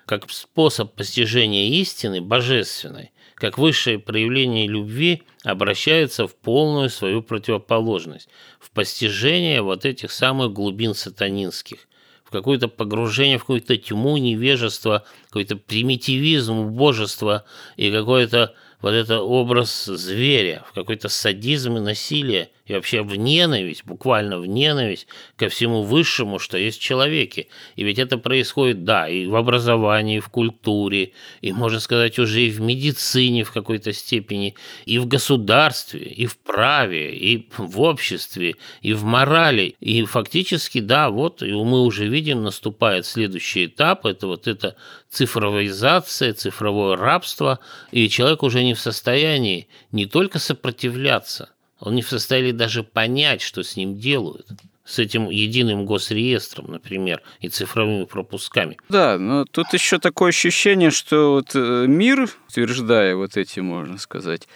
как 0.04 0.30
способ 0.30 0.94
постижения 0.94 1.70
истины 1.80 2.20
божественной, 2.20 3.12
как 3.34 3.56
высшее 3.56 3.98
проявление 3.98 4.68
любви 4.68 5.22
обращается 5.42 6.26
в 6.26 6.34
полную 6.36 6.90
свою 6.90 7.22
противоположность, 7.22 8.28
в 8.60 8.70
постижение 8.72 9.62
вот 9.62 9.86
этих 9.86 10.12
самых 10.12 10.52
глубин 10.52 10.94
сатанинских, 10.94 11.88
в 12.24 12.30
какое-то 12.30 12.68
погружение 12.68 13.38
в 13.38 13.42
какую-то 13.42 13.78
тьму, 13.78 14.18
невежество, 14.18 15.06
какой-то 15.28 15.56
примитивизм, 15.56 16.66
божество 16.66 17.44
и 17.78 17.90
какое-то 17.90 18.54
вот 18.82 18.92
это 18.92 19.22
образ 19.22 19.86
зверя, 19.86 20.62
в 20.68 20.74
какой-то 20.74 21.08
садизм 21.08 21.78
и 21.78 21.80
насилие, 21.80 22.50
и 22.66 22.72
вообще 22.72 23.02
в 23.02 23.14
ненависть, 23.14 23.84
буквально 23.84 24.38
в 24.38 24.46
ненависть 24.46 25.06
ко 25.36 25.48
всему 25.48 25.82
высшему, 25.82 26.38
что 26.38 26.56
есть 26.56 26.78
в 26.78 26.82
человеке. 26.82 27.48
И 27.76 27.84
ведь 27.84 27.98
это 27.98 28.16
происходит, 28.16 28.84
да, 28.84 29.06
и 29.08 29.26
в 29.26 29.36
образовании, 29.36 30.16
и 30.16 30.20
в 30.20 30.28
культуре, 30.28 31.12
и, 31.42 31.52
можно 31.52 31.78
сказать, 31.78 32.18
уже 32.18 32.40
и 32.42 32.50
в 32.50 32.60
медицине 32.62 33.44
в 33.44 33.52
какой-то 33.52 33.92
степени, 33.92 34.54
и 34.86 34.98
в 34.98 35.06
государстве, 35.06 36.00
и 36.00 36.24
в 36.24 36.38
праве, 36.38 37.14
и 37.14 37.48
в 37.58 37.80
обществе, 37.82 38.56
и 38.80 38.94
в 38.94 39.04
морали. 39.04 39.76
И 39.80 40.02
фактически, 40.04 40.80
да, 40.80 41.10
вот 41.10 41.42
и 41.42 41.52
мы 41.52 41.82
уже 41.82 42.06
видим, 42.06 42.42
наступает 42.42 43.04
следующий 43.04 43.66
этап, 43.66 44.06
это 44.06 44.26
вот 44.26 44.46
это 44.46 44.76
цифровизация, 45.10 46.32
цифровое 46.32 46.96
рабство, 46.96 47.60
и 47.92 48.08
человек 48.08 48.42
уже 48.42 48.64
не 48.64 48.72
в 48.72 48.80
состоянии 48.80 49.68
не 49.92 50.06
только 50.06 50.38
сопротивляться, 50.38 51.50
он 51.84 51.94
не 51.94 52.02
в 52.02 52.08
состоянии 52.08 52.52
даже 52.52 52.82
понять, 52.82 53.42
что 53.42 53.62
с 53.62 53.76
ним 53.76 53.98
делают 53.98 54.46
с 54.84 54.98
этим 54.98 55.30
единым 55.30 55.86
госреестром, 55.86 56.70
например, 56.70 57.22
и 57.40 57.48
цифровыми 57.48 58.04
пропусками. 58.04 58.76
Да, 58.88 59.18
но 59.18 59.44
тут 59.44 59.72
еще 59.72 59.98
такое 59.98 60.30
ощущение, 60.30 60.90
что 60.90 61.32
вот 61.32 61.52
э, 61.54 61.86
мир, 61.86 62.28
утверждая 62.48 63.16
вот 63.16 63.36
эти, 63.36 63.60
можно 63.60 63.98
сказать, 63.98 64.46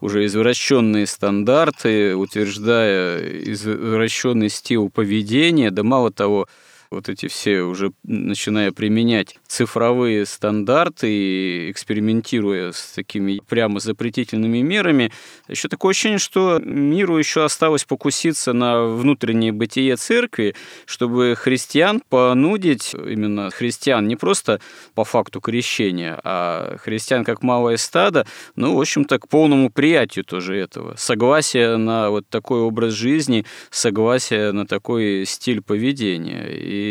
уже 0.00 0.24
извращенные 0.26 1.06
стандарты, 1.06 2.14
утверждая 2.16 3.18
извращенный 3.44 4.48
стил 4.48 4.90
поведения, 4.90 5.70
да 5.70 5.82
мало 5.82 6.10
того, 6.10 6.48
вот 6.94 7.08
эти 7.08 7.28
все 7.28 7.60
уже 7.62 7.92
начиная 8.02 8.72
применять 8.72 9.36
цифровые 9.46 10.26
стандарты 10.26 11.10
и 11.10 11.70
экспериментируя 11.70 12.72
с 12.72 12.92
такими 12.92 13.40
прямо 13.46 13.80
запретительными 13.80 14.58
мерами, 14.58 15.12
еще 15.48 15.68
такое 15.68 15.90
ощущение, 15.90 16.18
что 16.18 16.60
миру 16.64 17.18
еще 17.18 17.44
осталось 17.44 17.84
покуситься 17.84 18.52
на 18.52 18.84
внутреннее 18.84 19.52
бытие 19.52 19.96
церкви, 19.96 20.54
чтобы 20.86 21.34
христиан 21.36 22.02
понудить, 22.08 22.94
именно 22.94 23.50
христиан 23.50 24.06
не 24.08 24.16
просто 24.16 24.60
по 24.94 25.04
факту 25.04 25.40
крещения, 25.40 26.20
а 26.24 26.76
христиан 26.78 27.24
как 27.24 27.42
малое 27.42 27.76
стадо, 27.76 28.26
ну, 28.56 28.76
в 28.76 28.80
общем-то, 28.80 29.18
к 29.18 29.28
полному 29.28 29.70
приятию 29.70 30.24
тоже 30.24 30.56
этого. 30.56 30.94
Согласие 30.96 31.76
на 31.76 32.10
вот 32.10 32.28
такой 32.28 32.60
образ 32.60 32.92
жизни, 32.92 33.44
согласие 33.70 34.52
на 34.52 34.66
такой 34.66 35.24
стиль 35.26 35.60
поведения. 35.60 36.48
И 36.50 36.83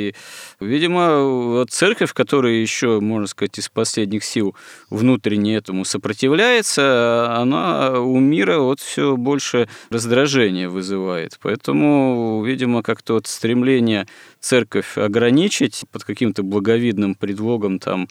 видимо, 0.59 1.23
вот 1.23 1.71
церковь, 1.71 2.13
которая 2.13 2.53
еще, 2.53 2.99
можно 2.99 3.27
сказать, 3.27 3.57
из 3.59 3.69
последних 3.69 4.23
сил 4.23 4.55
внутренне 4.89 5.55
этому 5.55 5.85
сопротивляется, 5.85 7.35
она 7.37 7.99
у 7.99 8.19
мира 8.19 8.59
вот 8.59 8.79
все 8.79 9.15
больше 9.17 9.67
раздражения 9.89 10.69
вызывает. 10.69 11.37
Поэтому, 11.41 12.43
видимо, 12.45 12.83
как-то 12.83 13.13
вот 13.13 13.27
стремление 13.27 14.07
церковь 14.39 14.97
ограничить 14.97 15.83
под 15.91 16.03
каким-то 16.03 16.43
благовидным 16.43 17.15
предлогом 17.15 17.79
там 17.79 18.07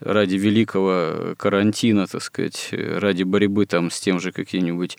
ради 0.00 0.36
великого 0.36 1.34
карантина, 1.36 2.06
так 2.06 2.22
сказать, 2.22 2.68
ради 2.72 3.22
борьбы 3.22 3.66
там 3.66 3.90
с 3.90 4.00
тем 4.00 4.20
же 4.20 4.32
каким-нибудь 4.32 4.98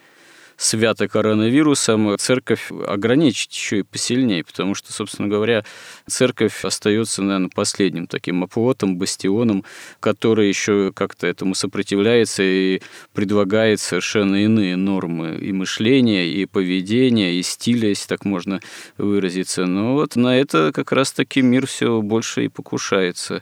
свято 0.58 1.08
коронавирусом, 1.08 2.18
церковь 2.18 2.72
ограничить 2.86 3.56
еще 3.56 3.80
и 3.80 3.84
посильнее, 3.84 4.44
потому 4.44 4.74
что, 4.74 4.92
собственно 4.92 5.28
говоря, 5.28 5.64
церковь 6.08 6.66
остается, 6.66 7.22
наверное, 7.22 7.50
последним 7.54 8.08
таким 8.08 8.44
оплотом, 8.44 8.98
бастионом, 8.98 9.64
который 10.00 10.48
еще 10.48 10.92
как-то 10.94 11.28
этому 11.28 11.54
сопротивляется 11.54 12.42
и 12.44 12.82
предлагает 13.14 13.80
совершенно 13.80 14.44
иные 14.44 14.76
нормы 14.76 15.38
и 15.40 15.52
мышления, 15.52 16.28
и 16.28 16.46
поведения, 16.46 17.36
и 17.36 17.44
стиля, 17.44 17.90
если 17.90 18.08
так 18.08 18.26
можно 18.26 18.60
выразиться. 18.98 19.66
Но 19.68 19.94
вот 19.94 20.16
на 20.16 20.38
это 20.38 20.72
как 20.74 20.92
раз-таки 20.92 21.42
мир 21.42 21.68
все 21.68 22.02
больше 22.02 22.46
и 22.46 22.48
покушается. 22.48 23.42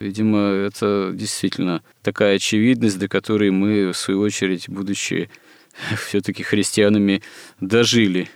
Видимо, 0.00 0.40
это 0.40 1.12
действительно 1.14 1.82
такая 2.02 2.36
очевидность, 2.36 2.98
до 2.98 3.08
которой 3.08 3.50
мы, 3.50 3.92
в 3.92 3.96
свою 3.96 4.20
очередь, 4.20 4.68
будучи 4.68 5.30
все-таки 6.06 6.42
христианами 6.42 7.22
дожили, 7.60 8.28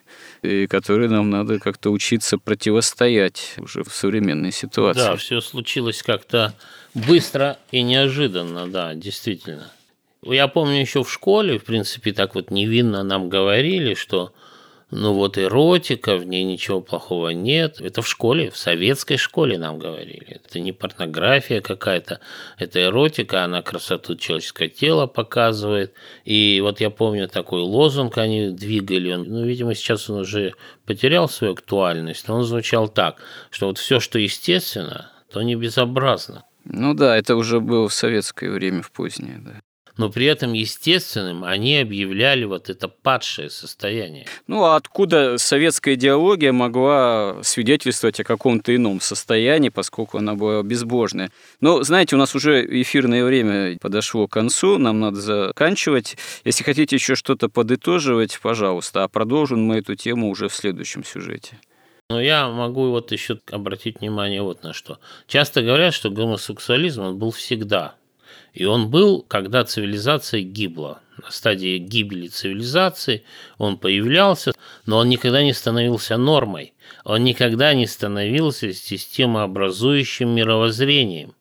и 0.42 0.66
которые 0.66 1.08
нам 1.08 1.30
надо 1.30 1.58
как-то 1.58 1.90
учиться 1.90 2.38
противостоять 2.38 3.54
уже 3.58 3.84
в 3.84 3.94
современной 3.94 4.52
ситуации. 4.52 5.00
Да, 5.00 5.16
все 5.16 5.40
случилось 5.40 6.02
как-то 6.02 6.54
быстро 6.94 7.58
и 7.70 7.82
неожиданно, 7.82 8.66
да, 8.66 8.94
действительно. 8.94 9.70
Я 10.22 10.48
помню 10.48 10.80
еще 10.80 11.02
в 11.02 11.10
школе, 11.10 11.58
в 11.58 11.64
принципе, 11.64 12.12
так 12.12 12.34
вот 12.34 12.50
невинно 12.50 13.02
нам 13.02 13.28
говорили, 13.28 13.94
что 13.94 14.32
ну 14.90 15.14
вот 15.14 15.38
эротика, 15.38 16.16
в 16.16 16.24
ней 16.24 16.42
ничего 16.42 16.80
плохого 16.80 17.28
нет. 17.28 17.80
Это 17.80 18.02
в 18.02 18.08
школе, 18.08 18.50
в 18.50 18.56
советской 18.56 19.16
школе 19.16 19.56
нам 19.56 19.78
говорили. 19.78 20.40
Это 20.44 20.58
не 20.58 20.72
порнография 20.72 21.60
какая-то, 21.60 22.20
это 22.58 22.82
эротика, 22.82 23.44
она 23.44 23.62
красоту 23.62 24.16
человеческого 24.16 24.68
тела 24.68 25.06
показывает. 25.06 25.94
И 26.24 26.60
вот 26.62 26.80
я 26.80 26.90
помню 26.90 27.28
такой 27.28 27.60
лозунг 27.60 28.18
они 28.18 28.50
двигали, 28.50 29.12
он, 29.12 29.24
ну, 29.28 29.44
видимо, 29.44 29.74
сейчас 29.74 30.10
он 30.10 30.20
уже 30.20 30.54
потерял 30.86 31.28
свою 31.28 31.52
актуальность, 31.52 32.26
но 32.26 32.36
он 32.36 32.44
звучал 32.44 32.88
так, 32.88 33.16
что 33.50 33.66
вот 33.66 33.78
все, 33.78 34.00
что 34.00 34.18
естественно, 34.18 35.12
то 35.32 35.40
не 35.42 35.54
безобразно. 35.54 36.44
Ну 36.64 36.94
да, 36.94 37.16
это 37.16 37.36
уже 37.36 37.60
было 37.60 37.88
в 37.88 37.94
советское 37.94 38.50
время, 38.50 38.82
в 38.82 38.90
позднее, 38.90 39.38
да. 39.38 39.60
Но 39.96 40.10
при 40.10 40.26
этом 40.26 40.52
естественным 40.52 41.44
они 41.44 41.78
объявляли 41.78 42.44
вот 42.44 42.70
это 42.70 42.88
падшее 42.88 43.50
состояние. 43.50 44.26
Ну 44.46 44.64
а 44.64 44.76
откуда 44.76 45.38
советская 45.38 45.94
идеология 45.94 46.52
могла 46.52 47.42
свидетельствовать 47.42 48.20
о 48.20 48.24
каком-то 48.24 48.74
ином 48.74 49.00
состоянии, 49.00 49.68
поскольку 49.68 50.18
она 50.18 50.34
была 50.34 50.62
безбожная? 50.62 51.30
Но, 51.60 51.82
знаете, 51.82 52.16
у 52.16 52.18
нас 52.18 52.34
уже 52.34 52.64
эфирное 52.82 53.24
время 53.24 53.78
подошло 53.78 54.26
к 54.26 54.32
концу, 54.32 54.78
нам 54.78 55.00
надо 55.00 55.20
заканчивать. 55.20 56.16
Если 56.44 56.64
хотите 56.64 56.96
еще 56.96 57.14
что-то 57.14 57.48
подытоживать, 57.48 58.38
пожалуйста, 58.42 59.04
а 59.04 59.08
продолжим 59.08 59.62
мы 59.62 59.78
эту 59.78 59.94
тему 59.94 60.30
уже 60.30 60.48
в 60.48 60.54
следующем 60.54 61.04
сюжете. 61.04 61.58
Но 62.10 62.20
я 62.20 62.48
могу 62.48 62.90
вот 62.90 63.12
еще 63.12 63.38
обратить 63.52 64.00
внимание 64.00 64.42
вот 64.42 64.64
на 64.64 64.72
что. 64.72 64.98
Часто 65.28 65.62
говорят, 65.62 65.94
что 65.94 66.10
гомосексуализм 66.10 67.02
он 67.02 67.18
был 67.18 67.30
всегда. 67.30 67.94
И 68.52 68.64
он 68.64 68.90
был, 68.90 69.22
когда 69.22 69.64
цивилизация 69.64 70.42
гибла. 70.42 71.00
На 71.22 71.30
стадии 71.30 71.78
гибели 71.78 72.28
цивилизации 72.28 73.24
он 73.58 73.76
появлялся, 73.76 74.52
но 74.86 74.98
он 74.98 75.08
никогда 75.08 75.42
не 75.42 75.52
становился 75.52 76.16
нормой. 76.16 76.72
Он 77.04 77.22
никогда 77.24 77.74
не 77.74 77.86
становился 77.86 78.72
системообразующим 78.72 80.28
мировоззрением. 80.30 81.34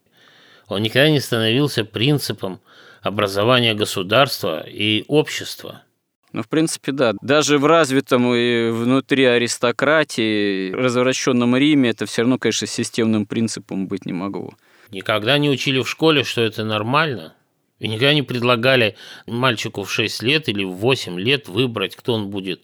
Он 0.68 0.82
никогда 0.82 1.10
не 1.10 1.20
становился 1.20 1.84
принципом 1.84 2.60
образования 3.02 3.74
государства 3.74 4.66
и 4.68 5.06
общества. 5.08 5.84
Ну, 6.32 6.44
в 6.44 6.48
принципе, 6.48 6.92
да. 6.92 7.14
Даже 7.22 7.58
в 7.58 7.66
развитом 7.66 8.32
и 8.34 8.70
внутри 8.70 9.26
аристократии, 9.26 10.72
развращенном 10.72 11.56
Риме 11.56 11.90
это 11.90 12.06
все 12.06 12.22
равно, 12.22 12.38
конечно, 12.38 12.68
системным 12.68 13.26
принципом 13.26 13.88
быть 13.88 14.06
не 14.06 14.14
могло. 14.14 14.54
Никогда 14.92 15.38
не 15.38 15.50
учили 15.50 15.80
в 15.80 15.90
школе, 15.90 16.24
что 16.24 16.42
это 16.42 16.64
нормально. 16.64 17.34
И 17.80 17.88
никогда 17.88 18.14
не 18.14 18.24
предлагали 18.24 18.96
мальчику 19.26 19.84
в 19.84 19.92
6 19.92 20.24
лет 20.24 20.50
или 20.50 20.64
в 20.64 20.74
8 20.74 21.20
лет 21.20 21.48
выбрать, 21.48 21.96
кто 21.96 22.14
он 22.14 22.30
будет 22.30 22.62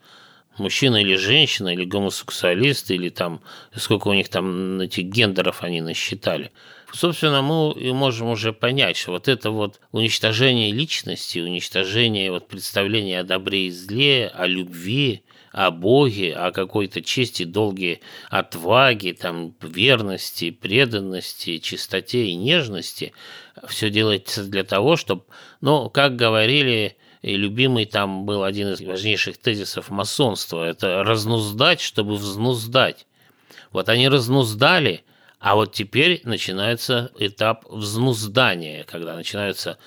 мужчина 0.58 0.98
или 0.98 1.16
женщина, 1.16 1.70
или 1.70 1.86
гомосексуалист, 1.86 2.92
или 2.92 3.10
там, 3.10 3.42
сколько 3.76 4.08
у 4.10 4.14
них 4.14 4.30
там 4.30 4.82
этих 4.82 5.06
гендеров 5.06 5.64
они 5.64 5.82
насчитали. 5.82 6.52
Собственно, 6.92 7.42
мы 7.42 7.74
и 7.74 7.92
можем 7.92 8.30
уже 8.30 8.54
понять, 8.54 8.98
что 8.98 9.12
вот 9.12 9.28
это 9.28 9.52
вот 9.52 9.80
уничтожение 9.92 10.72
личности, 10.72 11.40
уничтожение 11.40 12.32
вот 12.32 12.48
представления 12.48 13.20
о 13.20 13.24
добре 13.24 13.68
и 13.68 13.72
зле, 13.72 14.32
о 14.34 14.48
любви, 14.48 15.24
о 15.56 15.72
Боге, 15.72 16.34
о 16.34 16.52
какой-то 16.52 17.02
чести, 17.02 17.44
долге, 17.46 18.02
отваге, 18.30 19.14
там, 19.14 19.56
верности, 19.62 20.52
преданности, 20.52 21.60
чистоте 21.60 22.26
и 22.26 22.36
нежности, 22.36 23.14
все 23.66 23.90
делается 23.90 24.44
для 24.44 24.66
того, 24.66 24.98
чтобы, 24.98 25.24
ну, 25.62 25.90
как 25.90 26.18
говорили 26.18 26.98
и 27.22 27.38
любимый 27.38 27.86
там 27.86 28.26
был 28.26 28.44
один 28.44 28.74
из 28.74 28.82
важнейших 28.82 29.38
тезисов 29.38 29.90
масонства. 29.90 30.62
Это 30.62 31.06
разнуздать, 31.06 31.80
чтобы 31.80 32.16
взнуздать. 32.16 33.08
Вот 33.72 33.88
они 33.88 34.10
разнуздали, 34.10 35.06
а 35.40 35.56
вот 35.56 35.72
теперь 35.72 36.20
начинается 36.26 37.12
этап 37.18 37.64
взнуздания, 37.70 38.84
когда 38.84 39.16
начинаются 39.16 39.78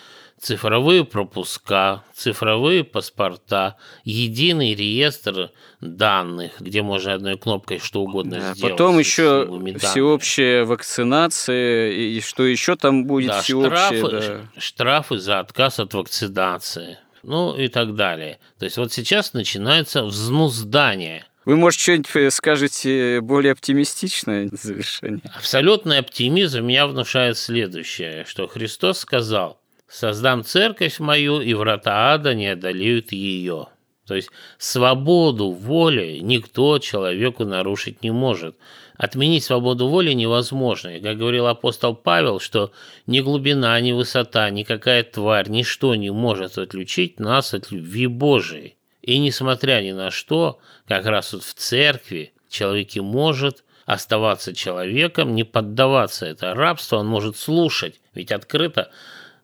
цифровые 0.40 1.04
пропуска, 1.04 2.04
цифровые 2.14 2.84
паспорта, 2.84 3.76
единый 4.04 4.74
реестр 4.74 5.50
данных, 5.80 6.60
где 6.60 6.82
можно 6.82 7.14
одной 7.14 7.38
кнопкой 7.38 7.78
что 7.78 8.02
угодно 8.02 8.38
да, 8.38 8.54
сделать. 8.54 8.72
Потом 8.72 8.98
еще 8.98 9.48
всеобщая 9.78 10.64
вакцинация, 10.64 11.90
и 11.90 12.20
что 12.20 12.44
еще 12.44 12.76
там 12.76 13.06
будет 13.06 13.28
да, 13.28 13.42
всеобщее. 13.42 13.76
Штрафы, 13.76 14.10
да. 14.54 14.60
штрафы 14.60 15.18
за 15.18 15.40
отказ 15.40 15.80
от 15.80 15.94
вакцинации 15.94 16.98
ну 17.22 17.56
и 17.56 17.68
так 17.68 17.94
далее. 17.94 18.38
То 18.58 18.64
есть 18.64 18.76
вот 18.76 18.92
сейчас 18.92 19.32
начинается 19.34 20.04
взнуздание. 20.04 21.24
Вы, 21.44 21.56
может, 21.56 21.80
что-нибудь 21.80 22.14
э, 22.14 22.30
скажете 22.30 23.20
более 23.22 23.52
оптимистичное 23.52 24.50
завершение? 24.52 25.22
Абсолютный 25.34 25.98
оптимизм 25.98 26.62
меня 26.64 26.86
внушает 26.86 27.38
следующее, 27.38 28.24
что 28.26 28.46
Христос 28.48 28.98
сказал, 28.98 29.57
«Создам 29.88 30.44
церковь 30.44 30.98
мою, 31.00 31.40
и 31.40 31.54
врата 31.54 32.12
ада 32.12 32.34
не 32.34 32.48
одолеют 32.48 33.12
ее». 33.12 33.68
То 34.08 34.14
есть 34.14 34.30
свободу 34.56 35.50
воли 35.50 36.20
никто 36.22 36.78
человеку 36.78 37.44
нарушить 37.44 38.02
не 38.02 38.10
может. 38.10 38.56
Отменить 38.96 39.44
свободу 39.44 39.86
воли 39.88 40.12
невозможно. 40.12 40.96
И, 40.96 41.00
как 41.00 41.18
говорил 41.18 41.46
апостол 41.46 41.94
Павел, 41.94 42.40
что 42.40 42.72
ни 43.06 43.20
глубина, 43.20 43.78
ни 43.80 43.92
высота, 43.92 44.48
никакая 44.48 45.04
тварь, 45.04 45.50
ничто 45.50 45.94
не 45.94 46.10
может 46.10 46.56
отключить 46.56 47.20
нас 47.20 47.52
от 47.52 47.70
любви 47.70 48.06
Божией. 48.06 48.76
И 49.02 49.18
несмотря 49.18 49.82
ни 49.82 49.92
на 49.92 50.10
что, 50.10 50.58
как 50.86 51.04
раз 51.04 51.34
вот 51.34 51.44
в 51.44 51.52
церкви 51.52 52.32
человек 52.48 52.96
и 52.96 53.00
может 53.00 53.62
оставаться 53.84 54.54
человеком, 54.54 55.34
не 55.34 55.44
поддаваться 55.44 56.24
это 56.24 56.54
рабство, 56.54 56.96
он 56.96 57.06
может 57.06 57.36
слушать, 57.36 58.00
ведь 58.14 58.32
открыто 58.32 58.90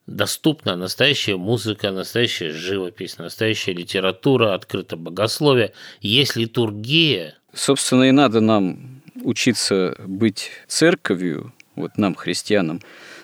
доступна 0.07 0.77
настоящая 0.77 1.37
музыка, 1.37 1.91
настоящая 1.91 2.51
живопись, 2.51 3.19
настоящая 3.19 3.73
литература, 3.73 4.55
открыто 4.55 4.97
богословие, 4.97 5.73
есть 6.01 6.37
литургия. 6.37 7.37
Собственно, 7.53 8.05
и 8.05 8.11
надо 8.11 8.41
нам 8.41 9.03
учиться 9.23 9.97
быть 10.07 10.51
церковью, 10.67 11.53
вот 11.77 11.97
нам, 11.97 12.15
христианам, 12.15 12.81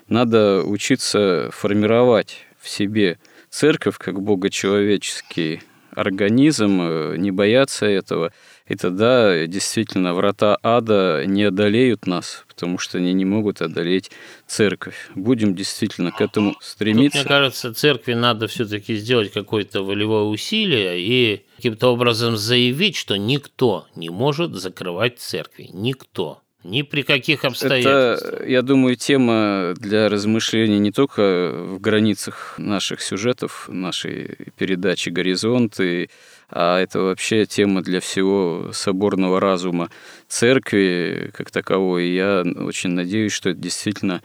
надо 0.08 0.62
учиться 0.62 1.50
формировать 1.52 2.46
в 2.58 2.68
себе 2.68 3.18
церковь 3.50 3.98
как 3.98 4.20
богочеловеческий 4.22 5.62
организм, 5.94 6.80
э, 6.82 7.16
не 7.16 7.30
бояться 7.30 7.86
этого– 7.86 8.32
и 8.70 8.76
тогда 8.76 9.48
действительно 9.48 10.14
врата 10.14 10.56
ада 10.62 11.24
не 11.26 11.42
одолеют 11.42 12.06
нас, 12.06 12.44
потому 12.46 12.78
что 12.78 12.98
они 12.98 13.12
не 13.12 13.24
могут 13.24 13.60
одолеть 13.62 14.12
церковь. 14.46 15.10
Будем 15.16 15.56
действительно 15.56 16.12
к 16.12 16.20
этому 16.20 16.54
стремиться. 16.60 17.18
Тут, 17.18 17.26
мне 17.26 17.28
кажется, 17.28 17.74
церкви 17.74 18.14
надо 18.14 18.46
все-таки 18.46 18.94
сделать 18.94 19.32
какое-то 19.32 19.82
волевое 19.82 20.22
усилие 20.22 21.00
и 21.00 21.44
каким-то 21.56 21.88
образом 21.92 22.36
заявить, 22.36 22.94
что 22.94 23.16
никто 23.16 23.88
не 23.96 24.08
может 24.08 24.54
закрывать 24.54 25.18
церкви. 25.18 25.68
Никто. 25.72 26.40
Ни 26.62 26.82
при 26.82 27.02
каких 27.02 27.44
обстоятельствах. 27.46 28.32
Это, 28.32 28.44
я 28.46 28.60
думаю, 28.60 28.96
тема 28.96 29.72
для 29.78 30.10
размышлений 30.10 30.78
не 30.78 30.92
только 30.92 31.52
в 31.52 31.80
границах 31.80 32.54
наших 32.58 33.00
сюжетов, 33.00 33.68
нашей 33.72 34.36
передачи 34.58 35.08
«Горизонты», 35.08 36.10
а 36.50 36.78
это 36.78 37.00
вообще 37.00 37.46
тема 37.46 37.82
для 37.82 38.00
всего 38.00 38.70
соборного 38.72 39.40
разума 39.40 39.88
церкви 40.28 41.30
как 41.32 41.50
таковой. 41.50 42.08
И 42.08 42.14
я 42.14 42.42
очень 42.42 42.90
надеюсь, 42.90 43.32
что 43.32 43.50
это 43.50 43.60
действительно 43.60 44.22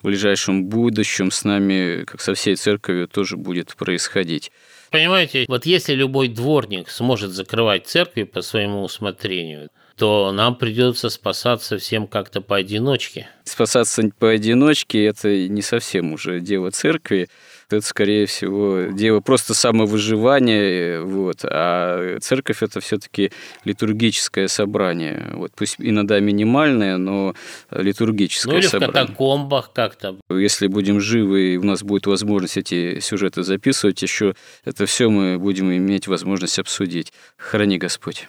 в 0.00 0.06
ближайшем 0.06 0.64
будущем 0.64 1.30
с 1.30 1.44
нами, 1.44 2.04
как 2.04 2.20
со 2.20 2.34
всей 2.34 2.56
церковью, 2.56 3.06
тоже 3.06 3.36
будет 3.36 3.76
происходить. 3.76 4.50
Понимаете, 4.90 5.44
вот 5.48 5.66
если 5.66 5.94
любой 5.94 6.28
дворник 6.28 6.90
сможет 6.90 7.30
закрывать 7.30 7.86
церкви 7.86 8.24
по 8.24 8.42
своему 8.42 8.82
усмотрению, 8.82 9.68
то 9.96 10.32
нам 10.32 10.56
придется 10.56 11.08
спасаться 11.08 11.78
всем 11.78 12.06
как-то 12.06 12.40
поодиночке. 12.40 13.28
Спасаться 13.44 14.02
поодиночке– 14.18 15.04
это 15.06 15.48
не 15.48 15.62
совсем 15.62 16.12
уже 16.12 16.40
дело 16.40 16.70
церкви 16.70 17.28
это, 17.68 17.84
скорее 17.84 18.26
всего, 18.26 18.92
дело 18.92 19.20
просто 19.20 19.54
самовыживания, 19.54 21.00
вот, 21.00 21.38
а 21.42 22.18
церковь 22.20 22.62
это 22.62 22.80
все-таки 22.80 23.32
литургическое 23.64 24.46
собрание, 24.46 25.30
вот, 25.32 25.52
пусть 25.56 25.76
иногда 25.78 26.20
минимальное, 26.20 26.96
но 26.96 27.34
литургическое 27.70 28.54
ну, 28.54 28.58
или 28.60 28.66
собрание. 28.66 28.88
в 28.88 28.92
катакомбах 28.92 29.72
как-то. 29.72 30.16
Если 30.30 30.68
будем 30.68 31.00
живы, 31.00 31.54
и 31.54 31.56
у 31.56 31.64
нас 31.64 31.82
будет 31.82 32.06
возможность 32.06 32.56
эти 32.56 33.00
сюжеты 33.00 33.42
записывать, 33.42 34.00
еще 34.02 34.34
это 34.64 34.86
все 34.86 35.10
мы 35.10 35.38
будем 35.38 35.72
иметь 35.72 36.06
возможность 36.06 36.58
обсудить. 36.58 37.12
Храни 37.36 37.78
Господь. 37.78 38.28